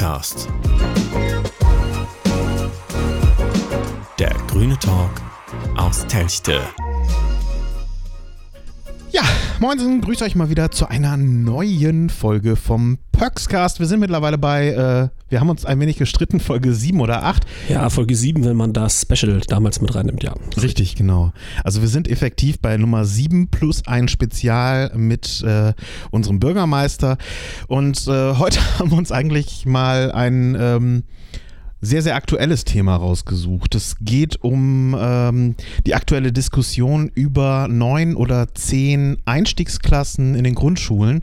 Pöxcast. 0.00 0.48
Der 4.18 4.34
grüne 4.46 4.78
Talk 4.78 5.10
aus 5.76 6.06
Telchte. 6.06 6.58
Ja, 9.10 9.20
moin, 9.58 10.00
grüßt 10.00 10.22
euch 10.22 10.34
mal 10.36 10.48
wieder 10.48 10.70
zu 10.70 10.88
einer 10.88 11.18
neuen 11.18 12.08
Folge 12.08 12.56
vom 12.56 12.96
Pöxcast. 13.12 13.78
Wir 13.78 13.86
sind 13.86 14.00
mittlerweile 14.00 14.38
bei, 14.38 14.68
äh, 14.68 15.08
wir 15.30 15.40
haben 15.40 15.48
uns 15.48 15.64
ein 15.64 15.78
wenig 15.80 15.96
gestritten, 15.96 16.40
Folge 16.40 16.74
7 16.74 17.00
oder 17.00 17.22
8. 17.24 17.44
Ja, 17.68 17.88
Folge 17.88 18.16
7, 18.16 18.44
wenn 18.44 18.56
man 18.56 18.72
das 18.72 19.02
Special 19.02 19.40
damals 19.46 19.80
mit 19.80 19.94
reinnimmt, 19.94 20.24
ja. 20.24 20.34
Richtig, 20.60 20.96
genau. 20.96 21.32
Also 21.62 21.80
wir 21.80 21.88
sind 21.88 22.08
effektiv 22.08 22.58
bei 22.58 22.76
Nummer 22.76 23.04
7 23.04 23.48
plus 23.48 23.86
ein 23.86 24.08
Spezial 24.08 24.90
mit 24.96 25.42
äh, 25.42 25.72
unserem 26.10 26.40
Bürgermeister. 26.40 27.16
Und 27.68 28.08
äh, 28.08 28.34
heute 28.38 28.60
haben 28.78 28.90
wir 28.90 28.98
uns 28.98 29.12
eigentlich 29.12 29.64
mal 29.64 30.12
ein... 30.12 30.56
Ähm, 30.58 31.04
sehr, 31.82 32.02
sehr 32.02 32.14
aktuelles 32.14 32.66
Thema 32.66 32.94
rausgesucht. 32.96 33.74
Es 33.74 33.96
geht 34.02 34.42
um 34.42 34.94
ähm, 35.00 35.54
die 35.86 35.94
aktuelle 35.94 36.30
Diskussion 36.30 37.10
über 37.14 37.68
neun 37.68 38.16
oder 38.16 38.54
zehn 38.54 39.16
Einstiegsklassen 39.24 40.34
in 40.34 40.44
den 40.44 40.54
Grundschulen. 40.54 41.22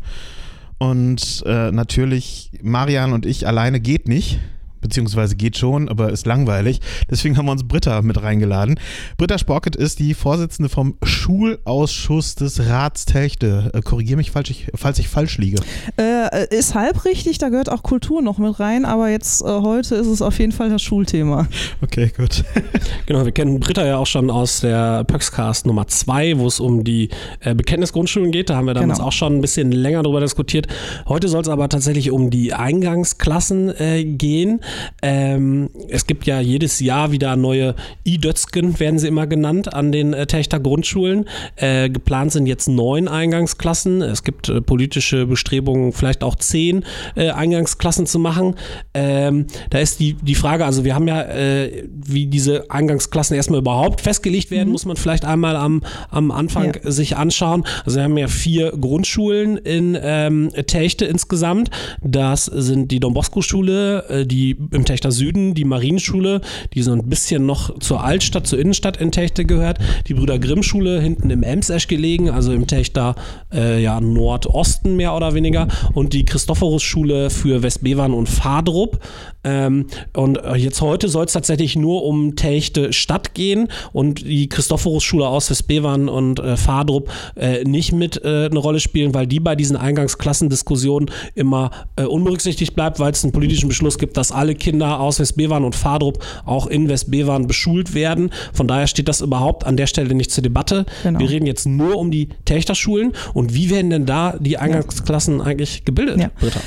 Und 0.79 1.43
äh, 1.45 1.71
natürlich, 1.71 2.51
Marian 2.61 3.13
und 3.13 3.25
ich 3.25 3.47
alleine 3.47 3.79
geht 3.79 4.07
nicht 4.07 4.39
beziehungsweise 4.87 5.35
geht 5.35 5.57
schon, 5.57 5.89
aber 5.89 6.11
ist 6.11 6.25
langweilig. 6.25 6.79
Deswegen 7.09 7.37
haben 7.37 7.45
wir 7.45 7.51
uns 7.51 7.67
Britta 7.67 8.01
mit 8.01 8.21
reingeladen. 8.21 8.79
Britta 9.17 9.37
Sporket 9.37 9.75
ist 9.75 9.99
die 9.99 10.13
Vorsitzende 10.13 10.69
vom 10.69 10.95
Schulausschuss 11.03 12.35
des 12.35 12.67
Rats 12.67 13.05
Techte. 13.05 13.71
Äh, 13.73 13.81
Korrigiere 13.81 14.17
mich, 14.17 14.31
falls 14.31 14.49
ich, 14.49 14.67
falls 14.73 14.99
ich 14.99 15.07
falsch 15.07 15.37
liege. 15.37 15.61
Äh, 15.97 16.55
ist 16.55 16.75
halb 16.75 17.05
richtig, 17.05 17.37
da 17.37 17.49
gehört 17.49 17.69
auch 17.69 17.83
Kultur 17.83 18.21
noch 18.21 18.37
mit 18.37 18.59
rein, 18.59 18.85
aber 18.85 19.09
jetzt 19.09 19.41
äh, 19.41 19.45
heute 19.45 19.95
ist 19.95 20.07
es 20.07 20.21
auf 20.21 20.39
jeden 20.39 20.51
Fall 20.51 20.69
das 20.69 20.81
Schulthema. 20.81 21.47
Okay, 21.81 22.11
gut. 22.15 22.43
genau, 23.05 23.25
wir 23.25 23.31
kennen 23.31 23.59
Britta 23.59 23.85
ja 23.85 23.97
auch 23.97 24.07
schon 24.07 24.29
aus 24.29 24.61
der 24.61 25.03
Pöxcast 25.03 25.65
Nummer 25.65 25.87
2, 25.87 26.37
wo 26.37 26.47
es 26.47 26.59
um 26.59 26.83
die 26.83 27.09
äh, 27.41 27.53
Bekenntnisgrundschulen 27.53 28.31
geht. 28.31 28.49
Da 28.49 28.55
haben 28.55 28.67
wir 28.67 28.73
damals 28.73 28.99
genau. 28.99 29.09
auch 29.09 29.11
schon 29.11 29.35
ein 29.35 29.41
bisschen 29.41 29.71
länger 29.71 30.03
darüber 30.03 30.19
diskutiert. 30.19 30.67
Heute 31.07 31.27
soll 31.27 31.41
es 31.41 31.49
aber 31.49 31.69
tatsächlich 31.69 32.11
um 32.11 32.29
die 32.29 32.53
Eingangsklassen 32.53 33.69
äh, 33.79 34.03
gehen. 34.03 34.61
Ähm, 35.01 35.69
es 35.89 36.07
gibt 36.07 36.25
ja 36.25 36.39
jedes 36.39 36.79
Jahr 36.79 37.11
wieder 37.11 37.35
neue 37.35 37.75
I-Dötzken, 38.05 38.79
werden 38.79 38.99
sie 38.99 39.07
immer 39.07 39.27
genannt, 39.27 39.73
an 39.73 39.91
den 39.91 40.13
äh, 40.13 40.25
Techter 40.27 40.59
Grundschulen. 40.59 41.25
Äh, 41.55 41.89
geplant 41.89 42.31
sind 42.31 42.47
jetzt 42.47 42.67
neun 42.67 43.07
Eingangsklassen. 43.07 44.01
Es 44.01 44.23
gibt 44.23 44.49
äh, 44.49 44.61
politische 44.61 45.25
Bestrebungen, 45.25 45.93
vielleicht 45.93 46.23
auch 46.23 46.35
zehn 46.35 46.85
äh, 47.15 47.29
Eingangsklassen 47.29 48.05
zu 48.05 48.19
machen. 48.19 48.55
Ähm, 48.93 49.47
da 49.69 49.79
ist 49.79 49.99
die, 49.99 50.13
die 50.13 50.35
Frage, 50.35 50.65
also 50.65 50.83
wir 50.83 50.95
haben 50.95 51.07
ja, 51.07 51.21
äh, 51.21 51.87
wie 51.89 52.27
diese 52.27 52.69
Eingangsklassen 52.69 53.35
erstmal 53.35 53.59
überhaupt 53.59 54.01
festgelegt 54.01 54.51
werden, 54.51 54.67
mhm. 54.67 54.73
muss 54.73 54.85
man 54.85 54.97
vielleicht 54.97 55.25
einmal 55.25 55.55
am, 55.55 55.83
am 56.09 56.31
Anfang 56.31 56.75
ja. 56.83 56.91
sich 56.91 57.17
anschauen. 57.17 57.65
Also 57.85 57.97
wir 57.97 58.03
haben 58.03 58.17
ja 58.17 58.27
vier 58.27 58.71
Grundschulen 58.71 59.57
in 59.57 59.97
ähm, 60.01 60.51
Techte 60.67 61.05
insgesamt. 61.05 61.69
Das 62.01 62.45
sind 62.45 62.91
die 62.91 62.99
Don 62.99 63.13
Bosco-Schule, 63.13 64.05
äh, 64.09 64.25
die 64.25 64.56
im 64.71 64.85
Techter 64.85 65.11
Süden, 65.11 65.53
die 65.53 65.65
Marienschule, 65.65 66.41
die 66.73 66.81
so 66.81 66.91
ein 66.91 67.07
bisschen 67.09 67.45
noch 67.45 67.77
zur 67.79 68.03
Altstadt, 68.03 68.47
zur 68.47 68.59
Innenstadt 68.59 68.97
in 68.97 69.11
Techte 69.11 69.45
gehört, 69.45 69.79
die 70.07 70.13
Brüder 70.13 70.39
Grimm 70.39 70.63
Schule 70.63 70.99
hinten 70.99 71.29
im 71.29 71.43
Emsesch 71.43 71.87
gelegen, 71.87 72.29
also 72.29 72.51
im 72.51 72.67
Techter 72.67 73.15
äh, 73.53 73.81
ja, 73.81 73.99
Nordosten 74.01 74.95
mehr 74.95 75.15
oder 75.15 75.33
weniger 75.33 75.67
und 75.93 76.13
die 76.13 76.25
Christophorus 76.25 76.83
Schule 76.83 77.29
für 77.29 77.63
Westbevern 77.63 78.13
und 78.13 78.27
Fadrup. 78.27 78.99
Ähm, 79.43 79.87
und 80.13 80.37
äh, 80.43 80.55
jetzt 80.55 80.81
heute 80.81 81.07
soll 81.07 81.25
es 81.25 81.33
tatsächlich 81.33 81.75
nur 81.75 82.03
um 82.03 82.35
Techte 82.35 82.91
Stadt 82.93 83.33
gehen 83.33 83.69
und 83.93 84.25
die 84.25 84.49
Christophorus 84.49 85.03
Schule 85.03 85.27
aus 85.27 85.49
Westbevern 85.49 86.09
und 86.09 86.39
äh, 86.39 86.57
Fadrup 86.57 87.09
äh, 87.35 87.63
nicht 87.63 87.93
mit 87.93 88.23
äh, 88.23 88.49
eine 88.49 88.59
Rolle 88.59 88.79
spielen, 88.79 89.13
weil 89.13 89.27
die 89.27 89.39
bei 89.39 89.55
diesen 89.55 89.77
Eingangsklassendiskussionen 89.77 91.09
immer 91.35 91.71
äh, 91.95 92.03
unberücksichtigt 92.03 92.75
bleibt, 92.75 92.99
weil 92.99 93.11
es 93.11 93.23
einen 93.23 93.31
politischen 93.31 93.69
Beschluss 93.69 93.97
gibt, 93.97 94.17
dass 94.17 94.31
alle 94.31 94.46
alle 94.47 94.55
Kinder 94.55 95.01
aus 95.01 95.19
Westbevern 95.19 95.65
und 95.65 95.75
Fadrup 95.75 96.23
auch 96.45 96.67
in 96.67 96.87
Westbevern 96.87 97.47
beschult 97.47 97.93
werden. 97.93 98.31
Von 98.53 98.65
daher 98.65 98.87
steht 98.87 99.09
das 99.09 99.19
überhaupt 99.19 99.65
an 99.65 99.75
der 99.75 99.87
Stelle 99.87 100.15
nicht 100.15 100.31
zur 100.31 100.41
Debatte. 100.41 100.85
Genau. 101.03 101.19
Wir 101.19 101.29
reden 101.29 101.45
jetzt 101.45 101.65
nur 101.65 101.97
um 101.97 102.11
die 102.11 102.29
Techterschulen 102.45 103.11
und 103.33 103.53
wie 103.53 103.69
werden 103.69 103.89
denn 103.89 104.05
da 104.05 104.37
die 104.39 104.57
Eingangsklassen 104.57 105.39
ja. 105.39 105.43
eigentlich 105.43 105.83
gebildet, 105.83 106.19
ja. 106.19 106.29
Britta? 106.39 106.61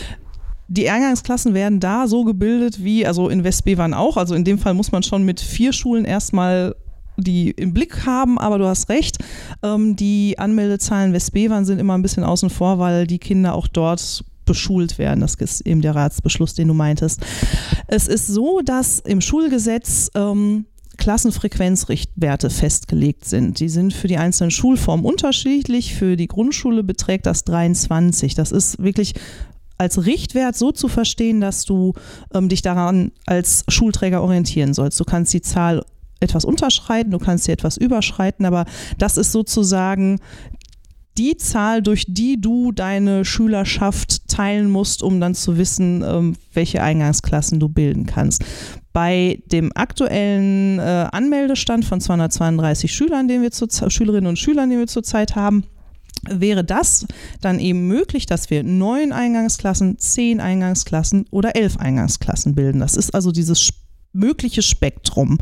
Die 0.68 0.90
Eingangsklassen 0.90 1.54
werden 1.54 1.80
da 1.80 2.06
so 2.06 2.24
gebildet 2.24 2.84
wie, 2.84 3.06
also 3.06 3.30
in 3.30 3.44
Westbevern 3.44 3.94
auch. 3.94 4.18
Also 4.18 4.34
in 4.34 4.44
dem 4.44 4.58
Fall 4.58 4.74
muss 4.74 4.92
man 4.92 5.02
schon 5.02 5.24
mit 5.24 5.40
vier 5.40 5.72
Schulen 5.72 6.04
erstmal 6.04 6.76
die 7.16 7.50
im 7.50 7.74
Blick 7.74 8.06
haben, 8.06 8.38
aber 8.38 8.58
du 8.58 8.66
hast 8.66 8.88
recht, 8.88 9.18
ähm, 9.62 9.96
die 9.96 10.38
Anmeldezahlen 10.38 11.12
Westbevern 11.12 11.64
sind 11.64 11.78
immer 11.78 11.96
ein 11.96 12.02
bisschen 12.02 12.24
außen 12.24 12.50
vor, 12.50 12.78
weil 12.78 13.06
die 13.06 13.18
Kinder 13.18 13.54
auch 13.54 13.66
dort 13.68 14.24
beschult 14.50 14.98
werden. 14.98 15.20
Das 15.20 15.36
ist 15.36 15.60
eben 15.60 15.80
der 15.80 15.94
Ratsbeschluss, 15.94 16.54
den 16.54 16.66
du 16.66 16.74
meintest. 16.74 17.20
Es 17.86 18.08
ist 18.08 18.26
so, 18.26 18.62
dass 18.64 18.98
im 18.98 19.20
Schulgesetz 19.20 20.10
ähm, 20.16 20.66
Klassenfrequenzrichtwerte 20.96 22.50
festgelegt 22.50 23.24
sind. 23.24 23.60
Die 23.60 23.68
sind 23.68 23.94
für 23.94 24.08
die 24.08 24.18
einzelnen 24.18 24.50
Schulformen 24.50 25.06
unterschiedlich. 25.06 25.94
Für 25.94 26.16
die 26.16 26.26
Grundschule 26.26 26.82
beträgt 26.82 27.26
das 27.26 27.44
23. 27.44 28.34
Das 28.34 28.50
ist 28.50 28.82
wirklich 28.82 29.14
als 29.78 30.04
Richtwert 30.04 30.56
so 30.56 30.72
zu 30.72 30.88
verstehen, 30.88 31.40
dass 31.40 31.64
du 31.64 31.94
ähm, 32.34 32.48
dich 32.48 32.60
daran 32.60 33.12
als 33.24 33.64
Schulträger 33.68 34.20
orientieren 34.20 34.74
sollst. 34.74 34.98
Du 34.98 35.04
kannst 35.04 35.32
die 35.32 35.42
Zahl 35.42 35.84
etwas 36.18 36.44
unterschreiten, 36.44 37.12
du 37.12 37.18
kannst 37.18 37.44
sie 37.44 37.52
etwas 37.52 37.76
überschreiten, 37.76 38.44
aber 38.44 38.66
das 38.98 39.16
ist 39.16 39.30
sozusagen 39.30 40.18
die 41.20 41.36
Zahl, 41.36 41.82
durch 41.82 42.06
die 42.08 42.40
du 42.40 42.72
deine 42.72 43.26
Schülerschaft 43.26 44.26
teilen 44.26 44.70
musst, 44.70 45.02
um 45.02 45.20
dann 45.20 45.34
zu 45.34 45.58
wissen, 45.58 46.02
ähm, 46.02 46.34
welche 46.54 46.82
Eingangsklassen 46.82 47.60
du 47.60 47.68
bilden 47.68 48.06
kannst. 48.06 48.42
Bei 48.94 49.42
dem 49.44 49.70
aktuellen 49.74 50.78
äh, 50.78 51.08
Anmeldestand 51.12 51.84
von 51.84 52.00
232 52.00 52.94
Schülern, 52.94 53.28
den 53.28 53.42
wir 53.42 53.50
zu, 53.50 53.68
Schülerinnen 53.90 54.28
und 54.28 54.38
Schülern, 54.38 54.70
den 54.70 54.78
wir 54.78 54.86
zurzeit 54.86 55.36
haben, 55.36 55.64
wäre 56.26 56.64
das 56.64 57.06
dann 57.42 57.58
eben 57.58 57.86
möglich, 57.86 58.24
dass 58.24 58.48
wir 58.48 58.62
neun 58.62 59.12
Eingangsklassen, 59.12 59.98
zehn 59.98 60.40
Eingangsklassen 60.40 61.26
oder 61.30 61.54
elf 61.54 61.76
Eingangsklassen 61.76 62.54
bilden. 62.54 62.80
Das 62.80 62.96
ist 62.96 63.14
also 63.14 63.30
dieses 63.30 63.70
mögliche 64.14 64.62
Spektrum. 64.62 65.36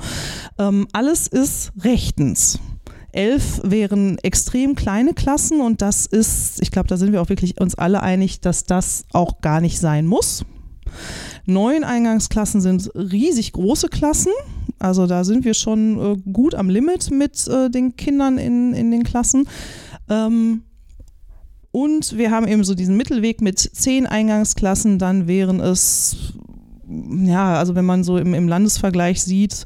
Ähm, 0.59 0.89
alles 0.93 1.29
ist 1.29 1.71
rechtens. 1.81 2.59
Elf 3.13 3.61
wären 3.65 4.19
extrem 4.19 4.75
kleine 4.75 5.15
Klassen 5.15 5.61
und 5.61 5.81
das 5.81 6.07
ist, 6.07 6.61
ich 6.61 6.71
glaube, 6.71 6.89
da 6.89 6.97
sind 6.97 7.13
wir 7.13 7.23
auch 7.23 7.31
wirklich 7.31 7.61
uns 7.61 7.75
alle 7.75 8.03
einig, 8.03 8.41
dass 8.41 8.65
das 8.65 9.05
auch 9.13 9.41
gar 9.41 9.61
nicht 9.61 9.79
sein 9.79 10.07
muss. 10.07 10.45
Neun 11.47 11.85
Eingangsklassen 11.85 12.61
sind 12.61 12.91
riesig 12.95 13.53
große 13.53 13.89
Klassen. 13.89 14.33
Also 14.79 15.07
da 15.07 15.25
sind 15.25 15.45
wir 15.45 15.55
schon 15.55 15.99
äh, 15.99 16.31
gut 16.31 16.55
am 16.55 16.69
Limit 16.69 17.11
mit 17.11 17.49
äh, 17.49 17.71
den 17.71 17.97
Kindern 17.97 18.39
in, 18.39 18.75
in 18.75 18.91
den 18.91 19.03
Klassen. 19.03 19.49
Ähm, 20.09 20.63
und 21.71 22.17
wir 22.17 22.31
haben 22.31 22.47
eben 22.49 22.65
so 22.65 22.75
diesen 22.75 22.97
Mittelweg 22.97 23.41
mit 23.41 23.59
zehn 23.59 24.07
Eingangsklassen, 24.07 24.99
dann 24.99 25.27
wären 25.27 25.61
es, 25.61 26.35
ja, 26.87 27.55
also 27.55 27.75
wenn 27.75 27.85
man 27.85 28.05
so 28.05 28.19
im, 28.19 28.35
im 28.35 28.49
Landesvergleich 28.49 29.23
sieht, 29.23 29.65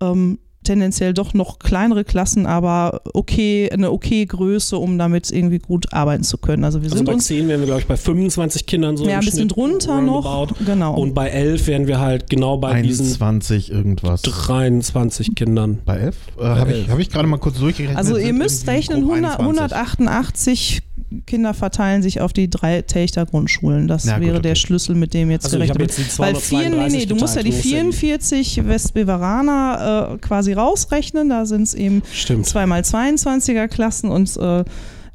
ähm, 0.00 0.38
tendenziell 0.68 1.14
doch 1.14 1.32
noch 1.32 1.58
kleinere 1.58 2.04
Klassen, 2.04 2.44
aber 2.44 3.00
okay, 3.14 3.70
eine 3.72 3.90
okay 3.90 4.26
Größe, 4.26 4.76
um 4.76 4.98
damit 4.98 5.30
irgendwie 5.30 5.58
gut 5.58 5.92
arbeiten 5.94 6.24
zu 6.24 6.36
können. 6.36 6.62
Also 6.64 6.82
wir 6.82 6.86
also 6.86 6.96
sind 6.96 7.06
bei 7.06 7.14
uns 7.14 7.26
10 7.26 7.48
wären 7.48 7.60
wir, 7.60 7.66
glaube 7.66 7.80
ich, 7.80 7.86
bei 7.86 7.96
25 7.96 8.66
Kindern 8.66 8.96
so. 8.98 9.08
Ja, 9.08 9.18
ein 9.18 9.24
bisschen 9.24 9.48
drunter 9.48 10.02
noch. 10.02 10.52
Genau. 10.64 10.94
Und 10.94 11.14
bei 11.14 11.28
11 11.28 11.66
wären 11.66 11.86
wir 11.86 12.00
halt 12.00 12.28
genau 12.28 12.58
bei 12.58 12.72
21 12.72 13.66
diesen 13.66 13.76
irgendwas. 13.76 14.22
23 14.22 15.34
Kindern. 15.34 15.78
Bei 15.86 15.96
11? 15.96 16.16
Äh, 16.38 16.42
Habe 16.44 16.72
ich, 16.72 16.90
hab 16.90 16.98
ich 16.98 17.08
gerade 17.08 17.28
mal 17.28 17.38
kurz 17.38 17.58
durchgerechnet. 17.58 17.96
Also 17.96 18.18
ihr 18.18 18.34
müsst 18.34 18.68
rechnen, 18.68 19.08
100, 19.08 19.40
188 19.40 20.82
Kinder 21.26 21.54
verteilen 21.54 22.02
sich 22.02 22.20
auf 22.20 22.32
die 22.32 22.50
drei 22.50 22.82
Techter 22.82 23.24
Grundschulen. 23.24 23.88
Das 23.88 24.04
ja, 24.04 24.20
wäre 24.20 24.34
gut, 24.34 24.44
der 24.44 24.54
Schlüssel, 24.54 24.94
mit 24.94 25.14
dem 25.14 25.30
jetzt 25.30 25.46
also 25.46 25.56
gerechnet 25.56 25.96
wird. 25.96 26.18
Weil 26.18 26.34
vier, 26.34 26.68
nee, 26.68 26.88
nee, 26.88 27.06
du 27.06 27.14
musst 27.14 27.36
ja 27.36 27.42
die 27.42 27.52
44 27.52 28.66
Westbeveraner 28.66 30.12
äh, 30.14 30.18
quasi 30.18 30.52
rausrechnen. 30.52 31.30
Da 31.30 31.46
sind 31.46 31.62
es 31.62 31.74
eben 31.74 32.02
Stimmt. 32.12 32.46
zweimal 32.46 32.82
22er 32.82 33.68
Klassen 33.68 34.10
und 34.10 34.36
äh, 34.36 34.64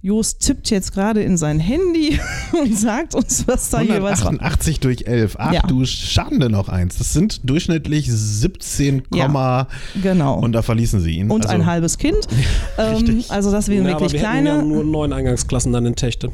Jost 0.03 0.41
tippt 0.41 0.69
jetzt 0.69 0.91
gerade 0.91 1.23
in 1.23 1.37
sein 1.37 1.61
Handy 1.61 2.19
und 2.51 2.77
sagt 2.77 3.15
uns, 3.15 3.47
was 3.47 3.69
da 3.69 3.81
jeweils 3.81 4.21
war. 4.25 4.33
88 4.33 4.81
durch 4.81 5.07
11. 5.07 5.37
Ach 5.39 5.53
ja. 5.53 5.61
du 5.61 5.85
Schande 5.85 6.49
noch 6.49 6.67
eins. 6.67 6.97
Das 6.97 7.13
sind 7.13 7.49
durchschnittlich 7.49 8.11
17, 8.11 9.03
ja, 9.13 9.67
genau. 10.01 10.39
und 10.39 10.51
da 10.51 10.61
verließen 10.61 10.99
sie 10.99 11.11
ihn. 11.11 11.31
Und 11.31 11.45
also, 11.45 11.55
ein 11.55 11.65
halbes 11.65 11.97
Kind. 11.97 12.27
ähm, 12.77 13.23
also 13.29 13.49
das 13.49 13.69
wären 13.69 13.85
ja, 13.85 13.91
wirklich 13.91 14.09
aber 14.09 14.13
wir 14.13 14.19
kleine. 14.19 14.49
Ja 14.49 14.61
nur 14.61 14.83
neun 14.83 15.13
Eingangsklassen 15.13 15.71
dann 15.71 15.85
in 15.85 15.95
Techte. 15.95 16.33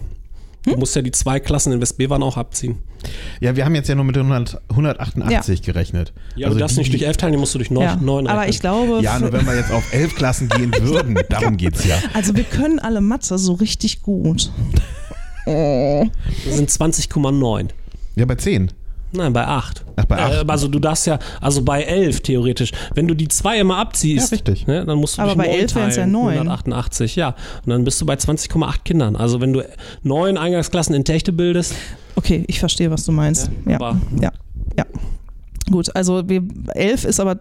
Du 0.65 0.75
musst 0.77 0.95
ja 0.95 1.01
die 1.01 1.11
zwei 1.11 1.39
Klassen 1.39 1.71
in 1.73 1.81
Westbevern 1.81 2.21
auch 2.21 2.37
abziehen. 2.37 2.79
Ja, 3.39 3.55
wir 3.55 3.63
haben 3.65 3.75
jetzt 3.75 3.87
ja 3.87 3.95
nur 3.95 4.03
mit 4.03 4.17
100, 4.17 4.61
188 4.69 5.61
gerechnet. 5.61 6.11
Ja, 6.35 6.47
also 6.47 6.55
du 6.57 6.59
darfst 6.59 6.77
nicht 6.77 6.91
durch 6.91 7.03
elf 7.03 7.15
teilen, 7.17 7.31
die 7.33 7.39
musst 7.39 7.53
du 7.53 7.59
durch 7.59 7.71
neun, 7.71 7.83
Ja, 7.83 7.95
neun 7.95 8.27
aber 8.27 8.41
rechnen. 8.41 8.53
ich 8.53 8.59
glaube, 8.59 8.99
Ja, 9.01 9.17
nur 9.19 9.31
wenn 9.31 9.45
wir 9.45 9.55
jetzt 9.55 9.71
auf 9.71 9.93
elf 9.93 10.15
Klassen 10.15 10.49
gehen 10.49 10.73
würden, 10.81 11.17
darum 11.29 11.55
geht's 11.55 11.85
ja. 11.85 11.95
also 12.13 12.35
wir 12.35 12.43
können 12.43 12.79
alle 12.79 12.99
Mathe 13.01 13.37
so 13.37 13.53
richtig 13.53 14.01
gut. 14.01 14.51
Das 15.45 16.55
sind 16.55 16.69
20,9. 16.69 17.69
Ja, 18.15 18.25
bei 18.25 18.35
zehn. 18.35 18.71
Nein, 19.11 19.33
bei 19.33 19.45
8. 19.45 19.85
Ach, 19.95 20.05
bei 20.05 20.17
acht. 20.17 20.49
also 20.49 20.67
du 20.67 20.79
darfst 20.79 21.07
ja, 21.07 21.19
also 21.41 21.63
bei 21.63 21.83
11 21.83 22.21
theoretisch. 22.21 22.71
Wenn 22.93 23.07
du 23.07 23.15
die 23.15 23.27
zwei 23.27 23.59
immer 23.59 23.77
abziehst, 23.77 24.31
Ja, 24.31 24.35
richtig. 24.35 24.67
Ne, 24.67 24.85
dann 24.85 24.97
musst 24.97 25.17
du 25.17 25.21
Aber 25.23 25.35
bei 25.35 25.47
neun 25.47 25.55
11 25.55 25.75
wären's 25.75 25.95
ja 25.95 26.03
teilen, 26.03 26.11
neun. 26.11 26.33
188, 26.33 27.15
ja. 27.15 27.35
Und 27.65 27.69
dann 27.71 27.83
bist 27.83 27.99
du 27.99 28.05
bei 28.05 28.13
20,8 28.13 28.83
Kindern. 28.83 29.15
Also 29.15 29.41
wenn 29.41 29.53
du 29.53 29.63
neun 30.03 30.37
Eingangsklassen 30.37 30.93
in 30.95 31.03
Techte 31.03 31.33
bildest, 31.33 31.73
Okay, 32.19 32.43
ich 32.47 32.59
verstehe, 32.59 32.91
was 32.91 33.05
du 33.05 33.13
meinst. 33.13 33.49
Ja, 33.65 33.75
aber 33.75 33.97
ja, 34.19 34.31
ja. 34.77 34.85
Gut, 35.71 35.95
also 35.95 36.27
wir, 36.27 36.43
elf 36.73 37.05
ist 37.05 37.21
aber 37.21 37.39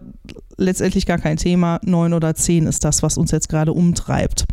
letztendlich 0.55 1.05
gar 1.05 1.17
kein 1.17 1.35
Thema. 1.35 1.81
Neun 1.83 2.13
oder 2.13 2.33
zehn 2.33 2.65
ist 2.65 2.85
das, 2.85 3.03
was 3.03 3.17
uns 3.17 3.31
jetzt 3.31 3.49
gerade 3.49 3.73
umtreibt. 3.73 4.45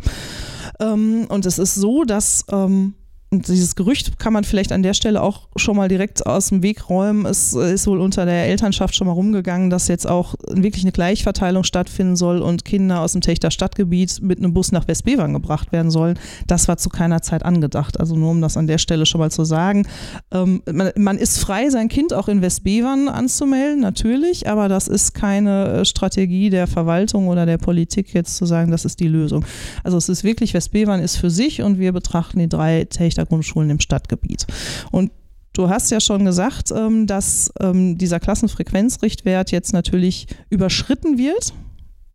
Ähm, 0.81 1.27
und 1.29 1.45
es 1.45 1.59
ist 1.59 1.75
so, 1.75 2.03
dass 2.03 2.43
ähm, 2.51 2.95
und 3.29 3.49
dieses 3.49 3.75
Gerücht 3.75 4.19
kann 4.19 4.31
man 4.31 4.45
vielleicht 4.45 4.71
an 4.71 4.83
der 4.83 4.93
Stelle 4.93 5.21
auch 5.21 5.49
schon 5.57 5.75
mal 5.75 5.89
direkt 5.89 6.25
aus 6.25 6.47
dem 6.47 6.63
Weg 6.63 6.89
räumen. 6.89 7.25
Es 7.25 7.53
ist 7.53 7.85
wohl 7.85 7.99
unter 7.99 8.25
der 8.25 8.45
Elternschaft 8.45 8.95
schon 8.95 9.05
mal 9.05 9.13
rumgegangen, 9.13 9.69
dass 9.69 9.89
jetzt 9.89 10.07
auch 10.07 10.35
wirklich 10.49 10.85
eine 10.85 10.93
Gleichverteilung 10.93 11.65
stattfinden 11.65 12.15
soll 12.15 12.41
und 12.41 12.63
Kinder 12.63 13.01
aus 13.01 13.11
dem 13.11 13.21
Techter 13.21 13.51
Stadtgebiet 13.51 14.21
mit 14.21 14.37
einem 14.37 14.53
Bus 14.53 14.71
nach 14.71 14.87
Westbevern 14.87 15.33
gebracht 15.33 15.73
werden 15.73 15.91
sollen. 15.91 16.17
Das 16.47 16.69
war 16.69 16.77
zu 16.77 16.87
keiner 16.87 17.21
Zeit 17.21 17.43
angedacht. 17.43 17.99
Also 17.99 18.15
nur 18.15 18.31
um 18.31 18.39
das 18.39 18.55
an 18.55 18.65
der 18.65 18.77
Stelle 18.77 19.05
schon 19.05 19.19
mal 19.19 19.31
zu 19.31 19.43
sagen. 19.43 19.85
Ähm, 20.31 20.61
man, 20.71 20.91
man 20.95 21.17
ist 21.17 21.39
frei, 21.39 21.69
sein 21.69 21.89
Kind 21.89 22.13
auch 22.13 22.29
in 22.29 22.41
Westbevern 22.41 23.09
anzumelden, 23.09 23.81
natürlich, 23.81 24.47
aber 24.47 24.69
das 24.69 24.87
ist 24.87 25.13
keine 25.13 25.81
äh, 25.81 25.85
Strategie 25.85 26.49
der 26.49 26.67
Verwaltung 26.67 27.27
oder 27.27 27.45
der 27.45 27.57
Politik, 27.57 28.13
jetzt 28.13 28.37
zu 28.37 28.45
sagen, 28.45 28.71
das 28.71 28.85
ist 28.85 29.01
die 29.01 29.07
Lösung. 29.09 29.43
Also 29.83 29.97
es 29.97 30.07
ist 30.07 30.23
wirklich, 30.23 30.53
Westbevern 30.53 31.01
ist 31.01 31.17
für 31.17 31.29
sich 31.29 31.61
und 31.61 31.77
wir 31.77 31.91
betrachten 31.91 32.39
die 32.39 32.47
drei 32.47 32.85
Techter 32.85 33.16
Grundschulen 33.25 33.69
im 33.69 33.79
Stadtgebiet. 33.79 34.45
Und 34.91 35.11
Du 35.53 35.69
hast 35.69 35.89
ja 35.89 35.99
schon 35.99 36.23
gesagt, 36.23 36.71
ähm, 36.71 37.07
dass 37.07 37.51
ähm, 37.59 37.97
dieser 37.97 38.19
Klassenfrequenzrichtwert 38.19 39.49
jetzt 39.51 39.73
natürlich 39.73 40.27
überschritten 40.51 41.17
wird 41.17 41.51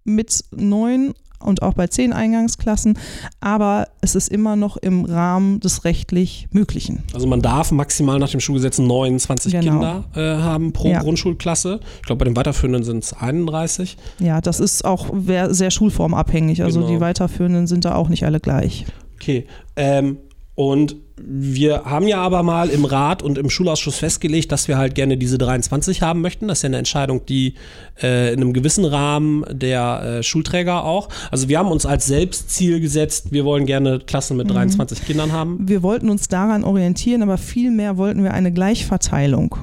mit 0.04 0.44
neun 0.52 1.12
und 1.40 1.60
auch 1.62 1.74
bei 1.74 1.88
zehn 1.88 2.12
Eingangsklassen, 2.12 2.96
aber 3.40 3.88
es 4.00 4.14
ist 4.14 4.28
immer 4.28 4.54
noch 4.54 4.76
im 4.76 5.04
Rahmen 5.06 5.58
des 5.58 5.84
rechtlich 5.84 6.46
Möglichen. 6.52 7.02
also 7.14 7.26
man 7.26 7.42
darf 7.42 7.72
maximal 7.72 8.20
nach 8.20 8.30
dem 8.30 8.38
Schulgesetz 8.38 8.78
29 8.78 9.52
Genau. 9.52 9.72
Kinder 9.72 10.04
äh, 10.14 10.40
haben 10.40 10.72
pro 10.72 10.90
Ja. 10.90 11.00
Grundschulklasse. 11.00 11.80
Ich 11.96 12.02
glaube, 12.06 12.20
bei 12.20 12.26
den 12.26 12.36
weiterführenden 12.36 12.84
sind 12.84 13.02
es 13.02 13.12
31. 13.12 13.96
Ja, 14.20 14.40
das 14.40 14.60
ist 14.60 14.84
auch 14.84 15.12
sehr 15.48 15.72
schulformabhängig. 15.72 16.62
Also 16.62 16.80
Genau. 16.82 16.92
die 16.92 17.00
weiterführenden 17.00 17.66
sind 17.66 17.84
da 17.86 17.96
auch 17.96 18.08
nicht 18.08 18.24
alle 18.24 18.38
gleich. 18.38 18.84
Okay. 19.16 19.46
Ähm, 19.74 20.18
und 20.54 20.96
wir 21.16 21.84
haben 21.84 22.08
ja 22.08 22.20
aber 22.20 22.42
mal 22.42 22.68
im 22.68 22.84
Rat 22.84 23.22
und 23.22 23.38
im 23.38 23.48
Schulausschuss 23.48 23.96
festgelegt, 23.96 24.52
dass 24.52 24.68
wir 24.68 24.76
halt 24.76 24.94
gerne 24.94 25.16
diese 25.16 25.38
23 25.38 26.02
haben 26.02 26.20
möchten. 26.20 26.48
Das 26.48 26.58
ist 26.58 26.62
ja 26.62 26.68
eine 26.68 26.78
Entscheidung, 26.78 27.24
die 27.26 27.54
äh, 28.02 28.32
in 28.32 28.40
einem 28.40 28.52
gewissen 28.52 28.84
Rahmen 28.84 29.44
der 29.50 30.18
äh, 30.18 30.22
Schulträger 30.22 30.84
auch. 30.84 31.08
Also 31.30 31.48
wir 31.48 31.58
haben 31.58 31.70
uns 31.70 31.86
als 31.86 32.06
Selbstziel 32.06 32.80
gesetzt, 32.80 33.32
wir 33.32 33.44
wollen 33.44 33.66
gerne 33.66 34.00
Klassen 34.00 34.36
mit 34.36 34.50
23 34.50 35.06
Kindern 35.06 35.32
haben. 35.32 35.68
Wir 35.68 35.82
wollten 35.82 36.10
uns 36.10 36.28
daran 36.28 36.64
orientieren, 36.64 37.22
aber 37.22 37.38
vielmehr 37.38 37.96
wollten 37.96 38.22
wir 38.22 38.34
eine 38.34 38.52
Gleichverteilung. 38.52 39.56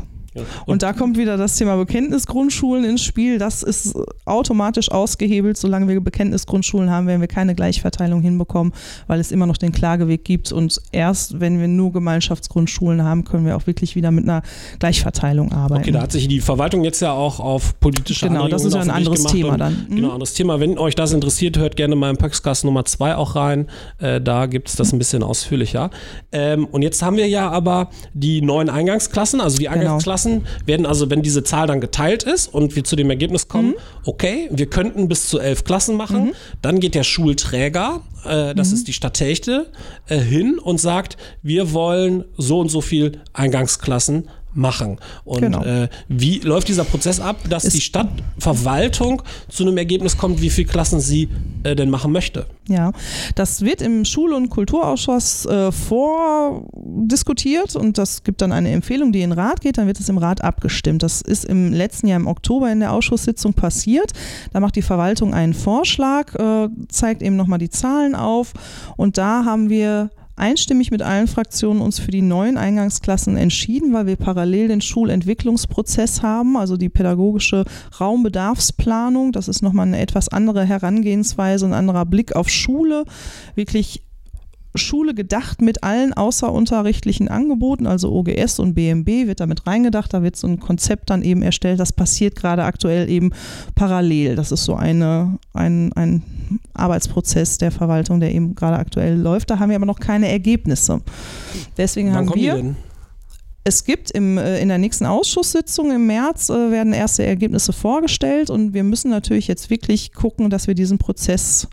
Und 0.65 0.83
da 0.83 0.93
kommt 0.93 1.17
wieder 1.17 1.37
das 1.37 1.55
Thema 1.55 1.75
Bekenntnisgrundschulen 1.77 2.83
ins 2.83 3.03
Spiel. 3.03 3.39
Das 3.39 3.63
ist 3.63 3.95
automatisch 4.25 4.91
ausgehebelt. 4.91 5.57
Solange 5.57 5.87
wir 5.87 5.99
Bekenntnisgrundschulen 6.01 6.89
haben, 6.89 7.07
werden 7.07 7.21
wir 7.21 7.27
keine 7.27 7.55
Gleichverteilung 7.55 8.21
hinbekommen, 8.21 8.73
weil 9.07 9.19
es 9.19 9.31
immer 9.31 9.45
noch 9.45 9.57
den 9.57 9.71
Klageweg 9.71 10.23
gibt. 10.23 10.51
Und 10.51 10.81
erst 10.91 11.39
wenn 11.39 11.59
wir 11.59 11.67
nur 11.67 11.91
Gemeinschaftsgrundschulen 11.91 13.03
haben, 13.03 13.23
können 13.23 13.45
wir 13.45 13.57
auch 13.57 13.67
wirklich 13.67 13.95
wieder 13.95 14.11
mit 14.11 14.23
einer 14.23 14.41
Gleichverteilung 14.79 15.51
arbeiten. 15.51 15.81
Okay, 15.81 15.91
da 15.91 16.01
hat 16.01 16.11
sich 16.11 16.27
die 16.27 16.41
Verwaltung 16.41 16.83
jetzt 16.83 17.01
ja 17.01 17.11
auch 17.11 17.39
auf 17.39 17.79
politische 17.79 18.27
Genau, 18.27 18.47
das 18.47 18.65
ist 18.65 18.73
ja 18.73 18.81
ein 18.81 18.89
anderes 18.89 19.23
Thema 19.23 19.57
dann. 19.57 19.87
Mhm. 19.89 19.95
Genau, 19.95 20.11
anderes 20.11 20.33
Thema. 20.33 20.59
Wenn 20.59 20.77
euch 20.77 20.95
das 20.95 21.13
interessiert, 21.13 21.57
hört 21.57 21.75
gerne 21.75 21.95
mal 21.95 22.09
im 22.09 22.17
Paxcast 22.17 22.65
Nummer 22.65 22.85
2 22.85 23.15
auch 23.15 23.35
rein. 23.35 23.67
Äh, 23.97 24.21
da 24.21 24.45
gibt 24.45 24.69
es 24.69 24.75
das 24.75 24.93
ein 24.93 24.99
bisschen 24.99 25.23
ausführlicher. 25.23 25.89
Ähm, 26.31 26.65
und 26.65 26.81
jetzt 26.81 27.01
haben 27.01 27.17
wir 27.17 27.27
ja 27.27 27.49
aber 27.49 27.89
die 28.13 28.41
neuen 28.41 28.69
Eingangsklassen. 28.69 29.41
Also 29.41 29.57
die 29.57 29.69
Genau. 29.79 29.99
Eingangsklassen 30.25 30.45
werden 30.65 30.85
also, 30.85 31.09
wenn 31.09 31.21
diese 31.21 31.43
Zahl 31.43 31.67
dann 31.67 31.81
geteilt 31.81 32.23
ist 32.23 32.53
und 32.53 32.75
wir 32.75 32.83
zu 32.83 32.95
dem 32.95 33.09
Ergebnis 33.09 33.47
kommen, 33.47 33.69
Mhm. 33.69 33.75
okay, 34.05 34.49
wir 34.51 34.65
könnten 34.67 35.07
bis 35.07 35.29
zu 35.29 35.39
elf 35.39 35.63
Klassen 35.63 35.95
machen, 35.95 36.33
dann 36.61 36.79
geht 36.79 36.95
der 36.95 37.03
Schulträger, 37.03 38.01
äh, 38.25 38.51
Mhm. 38.53 38.57
das 38.57 38.71
ist 38.71 38.87
die 38.87 38.93
Stadt 38.93 39.13
Techte, 39.15 39.67
äh, 40.07 40.17
hin 40.19 40.59
und 40.59 40.79
sagt, 40.79 41.17
wir 41.41 41.73
wollen 41.73 42.25
so 42.37 42.59
und 42.59 42.69
so 42.69 42.81
viel 42.81 43.19
Eingangsklassen 43.33 44.29
machen. 44.53 44.97
Und 45.25 45.41
Genau. 45.41 45.63
äh, 45.63 45.87
wie 46.07 46.39
läuft 46.39 46.67
dieser 46.67 46.83
Prozess 46.83 47.19
ab, 47.19 47.37
dass 47.49 47.65
Es- 47.65 47.73
die 47.73 47.81
Stadtverwaltung 47.81 49.21
zu 49.47 49.63
einem 49.63 49.77
Ergebnis 49.77 50.17
kommt, 50.17 50.41
wie 50.41 50.49
viele 50.49 50.67
Klassen 50.67 50.99
sie 50.99 51.29
äh, 51.63 51.75
denn 51.75 51.89
machen 51.89 52.11
möchte? 52.11 52.45
Ja, 52.67 52.91
das 53.35 53.61
wird 53.61 53.81
im 53.81 54.05
Schul- 54.05 54.33
und 54.33 54.49
Kulturausschuss 54.49 55.45
äh, 55.45 55.71
vordiskutiert 55.71 57.75
und 57.75 57.97
das 57.97 58.23
gibt 58.23 58.41
dann 58.41 58.51
eine 58.51 58.71
Empfehlung, 58.71 59.11
die 59.11 59.21
in 59.21 59.31
den 59.31 59.39
Rat 59.39 59.61
geht, 59.61 59.77
dann 59.77 59.87
wird 59.87 59.99
es 59.99 60.09
im 60.09 60.17
Rat 60.17 60.43
abgestimmt. 60.43 61.03
Das 61.03 61.21
ist 61.21 61.45
im 61.45 61.73
letzten 61.73 62.07
Jahr 62.07 62.19
im 62.19 62.27
Oktober 62.27 62.71
in 62.71 62.79
der 62.79 62.93
Ausschusssitzung 62.93 63.53
passiert. 63.53 64.11
Da 64.53 64.59
macht 64.59 64.75
die 64.75 64.81
Verwaltung 64.81 65.33
einen 65.33 65.53
Vorschlag, 65.53 66.35
äh, 66.35 66.69
zeigt 66.89 67.21
eben 67.21 67.35
nochmal 67.35 67.59
die 67.59 67.69
Zahlen 67.69 68.15
auf 68.15 68.53
und 68.97 69.17
da 69.17 69.45
haben 69.45 69.69
wir 69.69 70.09
einstimmig 70.39 70.91
mit 70.91 71.01
allen 71.01 71.27
Fraktionen 71.27 71.81
uns 71.81 71.99
für 71.99 72.11
die 72.11 72.21
neuen 72.21 72.57
Eingangsklassen 72.57 73.37
entschieden, 73.37 73.93
weil 73.93 74.07
wir 74.07 74.15
parallel 74.15 74.69
den 74.69 74.81
Schulentwicklungsprozess 74.81 76.21
haben, 76.21 76.57
also 76.57 76.77
die 76.77 76.89
pädagogische 76.89 77.65
Raumbedarfsplanung. 77.99 79.31
Das 79.31 79.47
ist 79.47 79.61
nochmal 79.61 79.87
eine 79.87 79.99
etwas 79.99 80.29
andere 80.29 80.65
Herangehensweise, 80.65 81.65
ein 81.65 81.73
anderer 81.73 82.05
Blick 82.05 82.35
auf 82.35 82.49
Schule. 82.49 83.05
Wirklich 83.55 84.03
Schule 84.75 85.15
gedacht 85.15 85.61
mit 85.61 85.83
allen 85.83 86.13
außerunterrichtlichen 86.13 87.27
Angeboten, 87.27 87.87
also 87.87 88.11
OGS 88.11 88.59
und 88.59 88.75
BMB 88.75 89.27
wird 89.27 89.39
damit 89.39 89.65
reingedacht. 89.65 90.13
Da 90.13 90.21
wird 90.21 90.35
so 90.35 90.47
ein 90.47 90.59
Konzept 90.59 91.09
dann 91.09 91.23
eben 91.23 91.41
erstellt. 91.41 91.79
Das 91.79 91.91
passiert 91.91 92.35
gerade 92.35 92.63
aktuell 92.63 93.09
eben 93.09 93.31
parallel. 93.73 94.35
Das 94.35 94.51
ist 94.51 94.65
so 94.65 94.75
eine, 94.75 95.39
ein, 95.53 95.91
ein 95.93 96.23
Arbeitsprozess 96.73 97.57
der 97.57 97.71
Verwaltung, 97.71 98.19
der 98.19 98.33
eben 98.33 98.53
gerade 98.53 98.77
aktuell 98.77 99.19
läuft. 99.19 99.49
Da 99.49 99.59
haben 99.59 99.69
wir 99.69 99.75
aber 99.75 99.87
noch 99.87 99.99
keine 99.99 100.29
Ergebnisse. 100.29 101.01
Deswegen 101.77 102.09
Wann 102.09 102.29
haben 102.29 102.35
wir. 102.35 102.75
Es 103.63 103.83
gibt 103.83 104.11
im, 104.11 104.37
äh, 104.37 104.59
in 104.59 104.69
der 104.69 104.77
nächsten 104.77 105.05
Ausschusssitzung 105.05 105.91
im 105.91 106.07
März 106.07 106.49
äh, 106.49 106.71
werden 106.71 106.93
erste 106.93 107.25
Ergebnisse 107.25 107.73
vorgestellt 107.73 108.49
und 108.49 108.73
wir 108.73 108.83
müssen 108.83 109.11
natürlich 109.11 109.47
jetzt 109.47 109.69
wirklich 109.69 110.13
gucken, 110.13 110.49
dass 110.49 110.67
wir 110.67 110.75
diesen 110.75 110.97
Prozess 110.97 111.67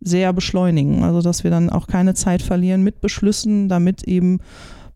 sehr 0.00 0.32
beschleunigen. 0.32 1.04
Also 1.04 1.22
dass 1.22 1.44
wir 1.44 1.50
dann 1.50 1.70
auch 1.70 1.86
keine 1.86 2.14
Zeit 2.14 2.42
verlieren 2.42 2.82
mit 2.82 3.00
Beschlüssen, 3.00 3.68
damit 3.68 4.04
eben 4.04 4.40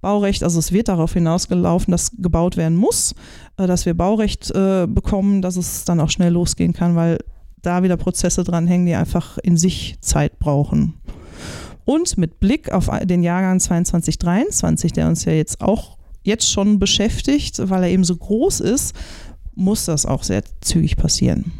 Baurecht, 0.00 0.42
also 0.42 0.59
es 0.59 0.73
wird 0.73 0.88
darauf 0.88 1.12
hinausgelaufen, 1.12 1.92
dass 1.92 2.12
gebaut 2.16 2.57
werden 2.57 2.76
muss, 2.76 3.14
äh, 3.59 3.66
dass 3.66 3.87
wir 3.87 3.95
Baurecht 3.95 4.50
äh, 4.50 4.87
bekommen, 4.87 5.42
dass 5.42 5.57
es 5.57 5.85
dann 5.85 6.00
auch 6.00 6.11
schnell 6.11 6.33
losgehen 6.33 6.73
kann, 6.73 6.97
weil 6.97 7.19
da 7.62 7.83
wieder 7.83 7.99
Prozesse 7.99 8.42
dranhängen, 8.42 8.87
die 8.87 8.95
einfach 8.95 9.37
in 9.38 9.59
sich 9.59 9.99
Zeit 10.00 10.38
brauchen. 10.38 10.95
Und 11.85 12.16
mit 12.16 12.40
Blick 12.40 12.73
auf 12.73 12.88
den 13.02 13.23
Jahrgang 13.23 13.61
2023, 13.61 14.92
der 14.92 15.09
uns 15.09 15.25
ja 15.25 15.33
jetzt 15.33 15.61
auch 15.61 15.99
jetzt 16.23 16.50
schon 16.50 16.78
beschäftigt, 16.78 17.61
weil 17.69 17.83
er 17.83 17.90
eben 17.90 18.04
so 18.04 18.16
groß 18.16 18.61
ist, 18.61 18.95
muss 19.54 19.87
das 19.87 20.07
auch 20.07 20.23
sehr 20.23 20.42
zügig 20.61 20.97
passieren. 20.97 21.52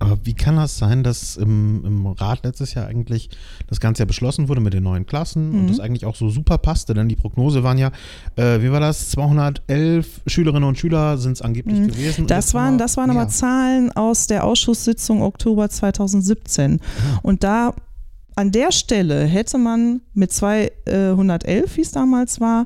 Aber 0.00 0.18
wie 0.24 0.34
kann 0.34 0.56
das 0.56 0.78
sein, 0.78 1.02
dass 1.04 1.36
im, 1.36 1.84
im 1.84 2.06
Rat 2.06 2.42
letztes 2.42 2.74
Jahr 2.74 2.86
eigentlich 2.86 3.28
das 3.68 3.80
Ganze 3.80 4.02
ja 4.02 4.06
beschlossen 4.06 4.48
wurde 4.48 4.60
mit 4.62 4.72
den 4.72 4.82
neuen 4.82 5.04
Klassen 5.06 5.52
und 5.52 5.62
Mhm. 5.64 5.68
das 5.68 5.78
eigentlich 5.78 6.06
auch 6.06 6.16
so 6.16 6.30
super 6.30 6.56
passte? 6.58 6.94
Denn 6.94 7.08
die 7.08 7.16
Prognose 7.16 7.62
waren 7.62 7.76
ja, 7.78 7.92
äh, 8.36 8.62
wie 8.62 8.72
war 8.72 8.80
das? 8.80 9.10
211 9.10 10.22
Schülerinnen 10.26 10.66
und 10.68 10.78
Schüler 10.78 11.18
sind 11.18 11.32
es 11.32 11.42
angeblich 11.42 11.78
Mhm. 11.80 11.88
gewesen. 11.88 12.20
und 12.22 12.30
Das 12.30 12.54
waren, 12.54 12.78
das 12.78 12.96
waren 12.96 13.10
aber. 13.10 13.28
Zahlen 13.28 13.92
aus 13.92 14.26
der 14.26 14.44
Ausschusssitzung 14.44 15.22
Oktober 15.22 15.68
2017. 15.68 16.80
Und 17.22 17.44
da 17.44 17.74
an 18.36 18.52
der 18.52 18.72
Stelle 18.72 19.24
hätte 19.26 19.58
man 19.58 20.00
mit 20.14 20.32
211, 20.32 21.76
wie 21.76 21.82
es 21.82 21.92
damals 21.92 22.40
war, 22.40 22.64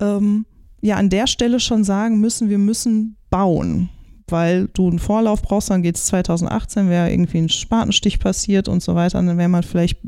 ähm, 0.00 0.46
ja 0.82 0.96
an 0.96 1.10
der 1.10 1.26
Stelle 1.26 1.58
schon 1.58 1.82
sagen 1.84 2.20
müssen, 2.20 2.48
wir 2.48 2.58
müssen 2.58 3.16
bauen. 3.30 3.88
Weil 4.28 4.68
du 4.72 4.88
einen 4.88 4.98
Vorlauf 4.98 5.42
brauchst, 5.42 5.70
dann 5.70 5.82
geht 5.82 5.96
es 5.96 6.06
2018, 6.06 6.88
wäre 6.88 7.10
irgendwie 7.10 7.38
ein 7.38 7.48
Spatenstich 7.48 8.18
passiert 8.18 8.68
und 8.68 8.82
so 8.82 8.94
weiter. 8.94 9.22
Dann 9.22 9.38
wäre 9.38 9.48
man 9.48 9.62
vielleicht 9.62 9.98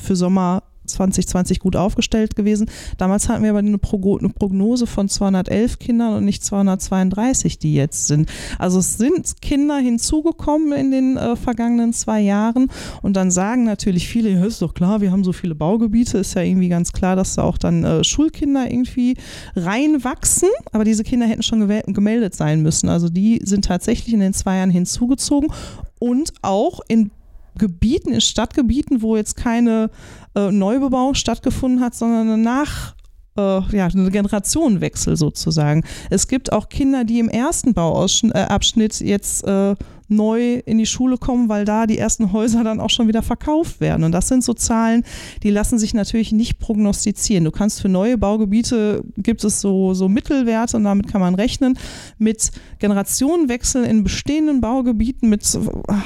für 0.00 0.14
Sommer 0.14 0.62
2020 0.86 1.60
gut 1.60 1.76
aufgestellt 1.76 2.36
gewesen. 2.36 2.70
Damals 2.98 3.28
hatten 3.28 3.42
wir 3.42 3.50
aber 3.50 3.60
eine, 3.60 3.78
Prognose 3.78 4.86
von 4.86 5.08
211 5.08 5.78
Kindern 5.78 6.14
und 6.14 6.24
nicht 6.24 6.44
232, 6.44 7.58
die 7.58 7.74
jetzt 7.74 8.06
sind. 8.06 8.30
Also 8.58 8.78
es 8.78 8.96
sind 8.98 9.40
Kinder 9.40 9.78
hinzugekommen 9.78 10.72
in 10.72 10.90
den 10.90 11.16
äh, 11.16 11.36
vergangenen 11.36 11.92
zwei 11.92 12.20
Jahren 12.20 12.70
und 13.02 13.14
dann 13.14 13.30
sagen 13.30 13.64
natürlich 13.64 14.08
viele, 14.08 14.30
ja, 14.30 14.44
ist 14.44 14.62
doch 14.62 14.74
klar, 14.74 15.00
wir 15.00 15.10
haben 15.10 15.24
so 15.24 15.32
viele 15.32 15.54
Baugebiete, 15.54 16.18
ist 16.18 16.34
ja 16.34 16.42
irgendwie 16.42 16.68
ganz 16.68 16.92
klar, 16.92 17.16
dass 17.16 17.34
da 17.34 17.42
auch 17.42 17.58
dann 17.58 17.84
äh, 17.84 18.04
Schulkinder 18.04 18.70
irgendwie 18.70 19.16
reinwachsen, 19.56 20.48
aber 20.72 20.84
diese 20.84 21.04
Kinder 21.04 21.26
hätten 21.26 21.42
schon 21.42 21.66
gemeldet 21.86 22.34
sein 22.34 22.62
müssen. 22.62 22.88
Also 22.88 23.08
die 23.08 23.40
sind 23.44 23.64
tatsächlich 23.64 24.14
in 24.14 24.20
den 24.20 24.34
zwei 24.34 24.58
Jahren 24.58 24.70
hinzugezogen 24.70 25.50
und 25.98 26.32
auch 26.42 26.80
in 26.88 27.10
Gebieten, 27.58 28.12
in 28.12 28.20
Stadtgebieten, 28.20 29.02
wo 29.02 29.16
jetzt 29.16 29.36
keine 29.36 29.90
äh, 30.34 30.50
Neubebauung 30.50 31.14
stattgefunden 31.14 31.80
hat, 31.80 31.94
sondern 31.94 32.28
eine 32.28 32.38
Nach- 32.38 32.94
äh, 33.36 33.76
ja, 33.76 33.86
eine 33.86 34.10
Generationenwechsel 34.10 35.16
sozusagen. 35.16 35.84
Es 36.10 36.28
gibt 36.28 36.52
auch 36.52 36.68
Kinder, 36.68 37.04
die 37.04 37.18
im 37.18 37.28
ersten 37.28 37.74
Bauabschnitt 37.74 39.00
äh, 39.00 39.04
jetzt 39.04 39.44
äh, 39.44 39.74
neu 40.08 40.56
in 40.66 40.78
die 40.78 40.86
Schule 40.86 41.16
kommen, 41.16 41.48
weil 41.48 41.64
da 41.64 41.86
die 41.86 41.98
ersten 41.98 42.32
Häuser 42.32 42.64
dann 42.64 42.80
auch 42.80 42.90
schon 42.90 43.08
wieder 43.08 43.22
verkauft 43.22 43.80
werden. 43.80 44.04
Und 44.04 44.12
das 44.12 44.28
sind 44.28 44.44
so 44.44 44.54
Zahlen, 44.54 45.04
die 45.42 45.50
lassen 45.50 45.78
sich 45.78 45.94
natürlich 45.94 46.32
nicht 46.32 46.58
prognostizieren. 46.58 47.44
Du 47.44 47.50
kannst 47.50 47.80
für 47.80 47.88
neue 47.88 48.18
Baugebiete 48.18 49.02
gibt 49.16 49.44
es 49.44 49.60
so, 49.60 49.94
so 49.94 50.08
Mittelwerte 50.08 50.76
und 50.76 50.84
damit 50.84 51.08
kann 51.08 51.20
man 51.20 51.34
rechnen. 51.34 51.78
Mit 52.18 52.50
Generationenwechsel 52.78 53.84
in 53.84 54.02
bestehenden 54.02 54.60
Baugebieten, 54.60 55.28
mit 55.28 55.44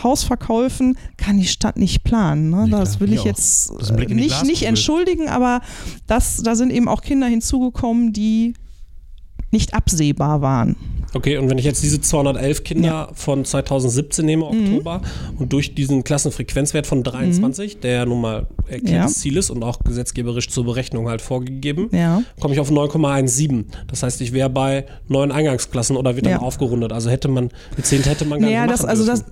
Hausverkäufen 0.02 0.96
kann 1.16 1.38
die 1.38 1.46
Stadt 1.46 1.76
nicht 1.76 2.04
planen. 2.04 2.50
Ne? 2.50 2.68
Das 2.70 3.00
will 3.00 3.12
ich 3.12 3.24
jetzt 3.24 3.72
nicht, 3.98 4.44
nicht 4.44 4.62
entschuldigen, 4.62 5.28
aber 5.28 5.60
das, 6.06 6.42
da 6.42 6.54
sind 6.54 6.70
eben 6.70 6.88
auch 6.88 7.02
Kinder 7.02 7.26
hinzugekommen, 7.26 8.12
die 8.12 8.54
nicht 9.50 9.74
absehbar 9.74 10.40
waren. 10.40 10.76
Okay, 11.14 11.38
und 11.38 11.48
wenn 11.48 11.56
ich 11.56 11.64
jetzt 11.64 11.82
diese 11.82 12.00
211 12.00 12.64
Kinder 12.64 12.88
ja. 12.88 13.08
von 13.14 13.44
2017 13.44 14.26
nehme, 14.26 14.44
mhm. 14.44 14.74
Oktober, 14.74 14.98
mhm. 14.98 15.38
und 15.38 15.52
durch 15.52 15.74
diesen 15.74 16.04
Klassenfrequenzwert 16.04 16.86
von 16.86 17.02
23, 17.02 17.76
mhm. 17.76 17.80
der 17.80 17.92
ja 17.92 18.04
nun 18.04 18.20
mal 18.20 18.46
erklärtes 18.66 19.16
ja. 19.16 19.20
Ziel 19.22 19.36
ist 19.38 19.48
und 19.48 19.62
auch 19.62 19.80
gesetzgeberisch 19.80 20.48
zur 20.48 20.64
Berechnung 20.64 21.08
halt 21.08 21.22
vorgegeben, 21.22 21.88
ja. 21.92 22.22
komme 22.40 22.54
ich 22.54 22.60
auf 22.60 22.70
9,17. 22.70 23.64
Das 23.86 24.02
heißt, 24.02 24.20
ich 24.20 24.32
wäre 24.32 24.50
bei 24.50 24.84
neun 25.08 25.32
Eingangsklassen 25.32 25.96
oder 25.96 26.14
wird 26.14 26.26
dann 26.26 26.40
aufgerundet. 26.40 26.92
Also 26.92 27.08
hätte 27.08 27.28
man, 27.28 27.50
10 27.80 28.02
hätte 28.02 28.26
man 28.26 28.40
gar 28.40 28.46
naja, 28.46 28.66
nicht 28.66 28.74
das, 28.74 28.84
also 28.84 29.06
das 29.06 29.24